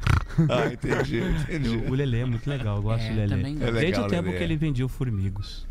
Ah, 0.49 0.67
entendi, 0.73 1.21
entendi. 1.21 1.85
O 1.89 1.95
Lelê 1.95 2.21
é 2.21 2.25
muito 2.25 2.49
legal, 2.51 2.77
eu 2.77 2.83
gosto 2.83 3.05
É, 3.05 3.09
do 3.11 3.15
Lelê. 3.17 3.29
também. 3.37 3.55
É 3.55 3.71
Desde 3.73 3.79
legal, 3.79 4.05
o 4.05 4.09
tempo 4.09 4.27
Lelê. 4.27 4.39
que 4.39 4.45
ele 4.45 4.57
vendia 4.57 4.85
o 4.85 4.89
Formigos. 4.89 5.67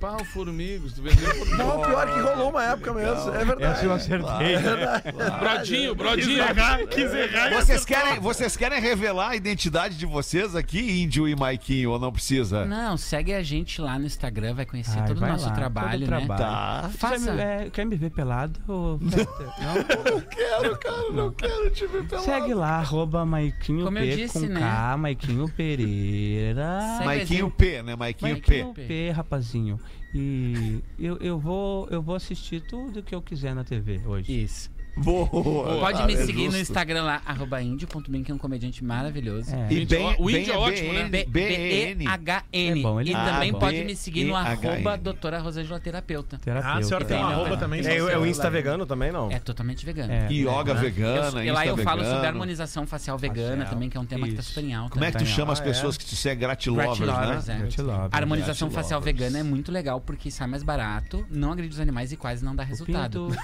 Pau, 0.00 0.24
formigos, 0.26 0.92
tu 0.92 1.02
vendeu 1.02 1.26
formigos. 1.34 1.58
Não, 1.58 1.82
pior 1.82 2.12
que 2.12 2.20
rolou 2.20 2.50
uma 2.50 2.64
época 2.64 2.94
mesmo. 2.94 3.30
É 3.34 3.44
verdade. 3.44 3.64
Essa 3.64 3.84
eu 3.84 3.92
acertei. 3.92 4.56
Brodinho, 5.40 5.94
brodinho. 5.94 6.44
Quis 6.88 7.12
errar. 7.12 7.50
Vocês 7.54 7.84
querem, 7.84 8.20
vocês 8.20 8.56
querem 8.56 8.80
revelar 8.80 9.30
a 9.30 9.36
identidade 9.36 9.96
de 9.96 10.06
vocês 10.06 10.54
aqui, 10.54 11.02
Índio 11.02 11.26
e 11.26 11.34
Maiquinho, 11.34 11.90
ou 11.90 11.98
não 11.98 12.12
precisa? 12.12 12.64
Não, 12.64 12.96
segue 12.96 13.34
a 13.34 13.42
gente 13.42 13.80
lá 13.80 13.98
no 13.98 14.06
Instagram, 14.06 14.54
vai 14.54 14.66
conhecer 14.66 15.00
Ai, 15.00 15.08
todo 15.08 15.18
o 15.18 15.26
nosso 15.26 15.46
lá, 15.46 15.52
trabalho, 15.52 16.00
todo 16.00 16.08
o 16.08 16.10
né? 16.10 16.26
trabalho. 16.26 16.40
Tá. 16.40 16.90
Faça. 16.96 17.24
Quer 17.24 17.34
me, 17.34 17.40
é, 17.40 17.70
quer 17.70 17.86
me 17.86 17.96
ver 17.96 18.10
pelado? 18.10 18.60
Ô, 18.68 18.98
Fetter? 18.98 19.26
Não? 19.58 20.20
Quero, 20.20 20.78
cara, 20.78 21.10
não 21.12 21.32
quero 21.32 21.70
te 21.70 21.86
ver 21.86 22.04
pelado. 22.04 22.24
Segue 22.24 22.54
lá, 22.54 22.78
arroba 22.78 23.24
Maiquinho 23.24 23.84
Como 23.84 23.98
eu 23.98 24.04
P 24.04 24.16
disse, 24.16 24.40
com 24.40 24.46
né? 24.46 24.60
K, 24.60 24.96
Maiquinho 24.96 25.48
Pereira. 25.48 26.80
Segue 26.92 27.04
Maiquinho 27.04 27.50
P, 27.50 27.82
né? 27.82 27.96
Maiquinho, 27.96 28.32
Maiquinho 28.32 28.74
P. 28.74 28.82
P, 28.84 29.10
rapazinho. 29.10 29.80
E 30.14 30.82
eu, 30.98 31.16
eu, 31.18 31.38
vou, 31.38 31.86
eu 31.90 32.00
vou 32.00 32.14
assistir 32.14 32.62
tudo 32.62 33.02
que 33.02 33.14
eu 33.14 33.20
quiser 33.20 33.54
na 33.54 33.64
TV 33.64 34.00
hoje. 34.06 34.44
Isso. 34.44 34.70
Boa. 35.02 35.28
Pode 35.80 36.02
me 36.06 36.14
é 36.14 36.26
seguir 36.26 36.48
no. 36.50 36.58
Instagram 36.58 37.02
lá, 37.04 37.22
arroba 37.24 37.62
índio.bem, 37.62 38.22
que 38.22 38.30
é 38.30 38.34
um 38.34 38.38
comediante 38.38 38.84
maravilhoso. 38.84 39.54
É. 39.54 39.66
E 39.72 39.86
bem, 39.86 40.14
O 40.18 40.26
bem 40.26 40.40
índio 40.40 40.52
é 40.54 40.56
ótimo, 40.56 40.92
né? 40.92 41.08
B-E-H-N. 41.08 42.84
É 42.84 43.02
e 43.04 43.14
Ah, 43.14 43.24
também 43.32 43.52
bom. 43.52 43.58
pode 43.58 43.84
me 43.84 43.94
seguir 43.96 44.24
no 44.24 44.34
arroba 44.36 44.96
doutora 44.96 45.38
Rosângela 45.38 45.78
Terapeuta. 45.80 46.38
Terapeuta. 46.38 46.68
Ah, 46.68 46.78
a 46.78 46.82
senhora 46.82 47.04
tem 47.04 47.16
um 47.18 47.26
arroba 47.26 47.56
também? 47.56 47.80
É, 47.86 48.02
o- 48.02 48.08
é 48.08 48.18
o 48.18 48.26
Insta 48.26 48.50
vegano 48.50 48.84
também, 48.86 49.10
não? 49.12 49.30
É 49.30 49.38
totalmente 49.38 49.84
vegano. 49.86 50.12
É. 50.12 50.28
Yoga 50.30 50.72
Eu, 50.72 50.76
vegana, 50.76 51.44
e 51.44 51.50
lá 51.50 51.66
eu 51.66 51.76
falo 51.78 52.04
sobre 52.04 52.26
harmonização 52.26 52.86
facial 52.86 53.16
vegana 53.18 53.50
Facial. 53.58 53.70
também, 53.70 53.88
que 53.88 53.96
é 53.96 54.00
um 54.00 54.04
tema 54.06 54.26
que 54.28 54.34
tá 54.34 54.42
super 54.42 54.64
em 54.64 54.74
alta. 54.74 54.90
Como 54.92 55.04
é 55.04 55.10
que 55.10 55.18
tu 55.18 55.24
em 55.24 55.26
chama 55.26 55.52
as 55.52 55.60
Ah, 55.60 55.64
pessoas 55.64 55.94
é? 55.94 55.98
que 55.98 56.04
tu 56.04 56.16
segue? 56.16 56.40
Gratilovers, 56.40 56.98
né? 57.46 57.68
é. 57.68 58.16
Harmonização 58.16 58.70
facial 58.70 59.00
vegana 59.00 59.38
é 59.38 59.42
muito 59.42 59.70
legal 59.72 60.00
porque 60.00 60.30
sai 60.30 60.46
mais 60.46 60.62
barato, 60.62 61.24
não 61.30 61.52
agride 61.52 61.72
os 61.74 61.80
animais 61.80 62.12
e 62.12 62.16
quase 62.16 62.44
não 62.44 62.54
dá 62.54 62.62
resultado. 62.62 63.28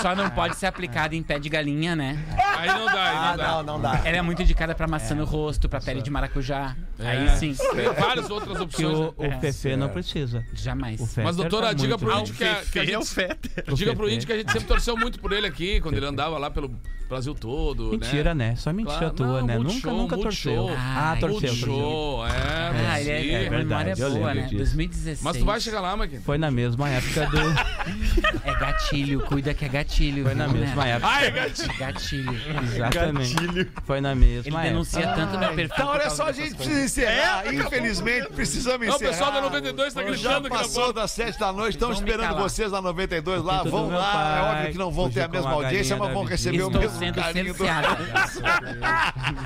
Só 0.00 0.14
não 0.14 0.30
pode 0.30 0.56
ser 0.56 0.66
aplicado 0.66 1.14
em 1.14 1.22
pé 1.22 1.38
de 1.38 1.48
galinha, 1.48 1.94
né? 1.96 2.18
Aí 2.56 2.68
não 2.68 2.86
dá, 2.86 2.92
aí 3.04 3.16
Ah, 3.16 3.30
não 3.30 3.36
dá. 3.36 3.48
não, 3.48 3.62
não 3.62 3.80
dá. 3.80 4.00
Ela 4.04 4.16
é 4.18 4.22
muito 4.22 4.42
indicada 4.42 4.74
pra 4.74 4.86
maçã 4.86 5.14
no 5.14 5.24
rosto, 5.24 5.68
pra 5.68 5.80
pele 5.80 6.00
de 6.02 6.10
maracujá. 6.10 6.76
Aí 6.98 7.26
É. 7.26 7.36
sim, 7.36 7.54
Tem 7.54 7.92
várias 7.92 8.30
outras 8.30 8.56
que 8.58 8.62
opções. 8.64 8.96
o, 8.96 9.02
né? 9.04 9.10
o 9.16 9.24
É. 9.24 9.40
Fefe 9.40 9.76
não 9.76 9.88
precisa. 9.88 10.44
jamais. 10.54 11.00
O 11.00 11.22
Mas, 11.22 11.36
doutora, 11.36 11.68
tá 11.68 11.72
diga 11.72 11.96
muito 11.98 12.10
pro 12.10 12.20
índio 12.20 12.34
que 12.34 12.44
a, 12.44 12.54
que 12.70 12.78
a 12.78 12.82
é 12.82 12.86
gente... 12.86 13.06
Fetter. 13.08 13.64
Diga 13.74 13.94
pro 13.96 14.08
índio 14.08 14.26
que 14.26 14.32
a 14.32 14.36
gente 14.36 14.52
sempre 14.52 14.68
torceu 14.68 14.96
muito 14.96 15.18
por 15.20 15.32
ele 15.32 15.46
aqui, 15.46 15.80
quando 15.80 15.96
ele 15.96 16.06
andava 16.06 16.38
lá 16.38 16.50
pelo 16.50 16.70
Brasil 17.08 17.34
todo, 17.34 17.90
Mentira, 17.90 18.34
né? 18.34 18.50
né? 18.50 18.56
Só 18.56 18.72
mentira 18.72 18.98
Claro, 18.98 19.14
tua, 19.14 19.26
não, 19.40 19.46
né? 19.46 19.58
Multishow, 19.58 19.92
Nunca, 19.92 20.02
nunca 20.02 20.16
Multishow. 20.16 20.54
torceu. 20.68 20.76
Ah, 20.78 21.10
Ah, 21.12 21.16
torceu, 21.16 21.40
torceu. 21.40 21.66
Multishow, 21.68 22.26
é, 22.26 22.30
Ah, 22.30 23.00
ele 23.00 23.10
é, 23.10 23.14
Brasil. 23.14 23.34
é 23.34 23.50
memória 23.50 23.56
verdade, 23.58 24.00
eu 24.00 24.10
boa, 24.10 24.18
lembro 24.28 24.34
né? 24.34 24.42
disso. 24.42 24.56
2016. 24.58 25.22
Mas 25.22 25.36
tu 25.36 25.44
vai 25.44 25.60
chegar 25.60 25.80
lá, 25.80 25.96
Maqui. 25.96 26.18
Foi 26.20 26.38
na 26.38 26.50
mesma 26.52 26.88
época 26.88 27.26
do. 27.26 27.40
É 28.44 28.54
gatilho, 28.58 29.20
cuida 29.30 29.54
que 29.54 29.64
é 29.64 29.68
gatilho. 29.68 30.24
Foi 30.24 30.34
na 30.34 30.46
viu, 30.48 30.60
mesma 30.60 30.84
né? 30.84 30.90
época. 30.90 31.08
Ai, 31.08 31.30
gatinho. 31.30 31.78
Gatilho. 31.78 32.40
Exatamente. 32.74 33.70
Foi 33.86 34.00
na 34.00 34.10
Ele 34.10 34.20
mesma 34.20 34.62
denuncia 34.62 35.00
época. 35.00 35.14
tanto 35.16 35.38
meu 35.38 35.48
perfil. 35.54 35.74
Então, 35.74 35.88
olha 35.88 36.10
só, 36.10 36.26
a 36.26 36.32
gente 36.32 36.56
precisa 36.56 36.80
encerrar. 36.84 37.54
Infelizmente, 37.54 38.28
precisamos 38.30 38.86
Não, 38.86 38.94
o 38.94 38.96
encerrar. 38.96 39.10
pessoal 39.12 39.32
da 39.32 39.40
92 39.42 39.94
tá 39.94 40.02
Já 40.02 40.08
gritando 40.08 40.48
na 40.48 40.56
passou 40.56 40.92
das 40.92 41.10
7 41.12 41.38
da 41.38 41.52
noite, 41.52 41.74
estamos 41.74 42.00
me 42.00 42.10
esperando 42.10 42.36
vocês 42.38 42.72
na 42.72 42.82
92 42.82 43.44
lá. 43.44 43.62
Vão 43.62 43.88
lá, 43.88 44.08
é 44.08 44.12
pai, 44.12 44.50
óbvio 44.50 44.72
que 44.72 44.78
não 44.78 44.90
vão 44.90 45.10
ter 45.10 45.22
a 45.22 45.28
mesma 45.28 45.50
a 45.50 45.52
audiência, 45.52 45.96
mas 45.96 46.12
vão 46.12 46.24
receber 46.24 46.62
o 46.62 46.66
Estou 46.66 46.80
mesmo 46.80 46.98
sendo 46.98 47.14
carinho 47.14 47.54
do... 47.54 47.56
cerceada. 47.56 47.98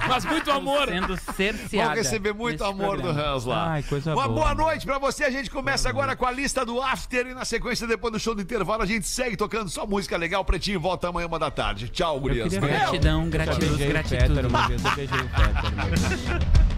Mas 0.08 0.24
muito 0.24 0.50
amor. 0.50 0.88
Sendo 0.88 1.16
cerceada. 1.34 1.88
Vão 1.88 1.94
receber 1.96 2.32
muito 2.32 2.64
amor 2.64 3.00
do. 3.02 3.10
Hans 3.10 3.44
lá. 3.44 3.72
Ai, 3.72 3.82
coisa 3.82 4.14
Uma 4.14 4.28
boa. 4.28 4.52
boa 4.52 4.54
noite 4.54 4.86
pra 4.86 4.98
você. 4.98 5.24
A 5.24 5.30
gente 5.30 5.50
começa 5.50 5.88
agora 5.88 6.16
com 6.16 6.24
a 6.26 6.30
lista 6.30 6.64
do 6.64 6.80
After 6.80 7.26
e 7.26 7.34
na 7.34 7.44
sequência, 7.44 7.86
depois 7.86 8.12
do 8.12 8.18
show 8.18 8.34
do 8.34 8.42
intervalo, 8.42 8.82
a 8.82 8.86
gente 8.86 9.06
segue 9.06 9.36
tocando 9.36 9.68
só 9.74 9.86
música 9.86 10.16
legal. 10.16 10.44
Pretinho 10.44 10.78
volta 10.80 11.08
amanhã, 11.08 11.26
uma 11.26 11.38
da 11.38 11.50
tarde. 11.50 11.88
Tchau, 11.88 12.18
gurias. 12.20 12.44
queria- 12.52 12.60
Valeu. 12.60 12.78
Gratidão, 12.78 13.24
Eu 13.24 13.30
gratidão, 13.30 13.58
beijei 13.58 13.88
o. 13.90 14.04
Fetter 14.04 14.46
uma 14.46 14.68
vez, 14.68 14.84
eu 14.84 14.90
beijei 14.94 15.18
o 15.18 15.28
Fetter 15.28 15.72
uma 15.74 15.84
vez. 15.84 16.64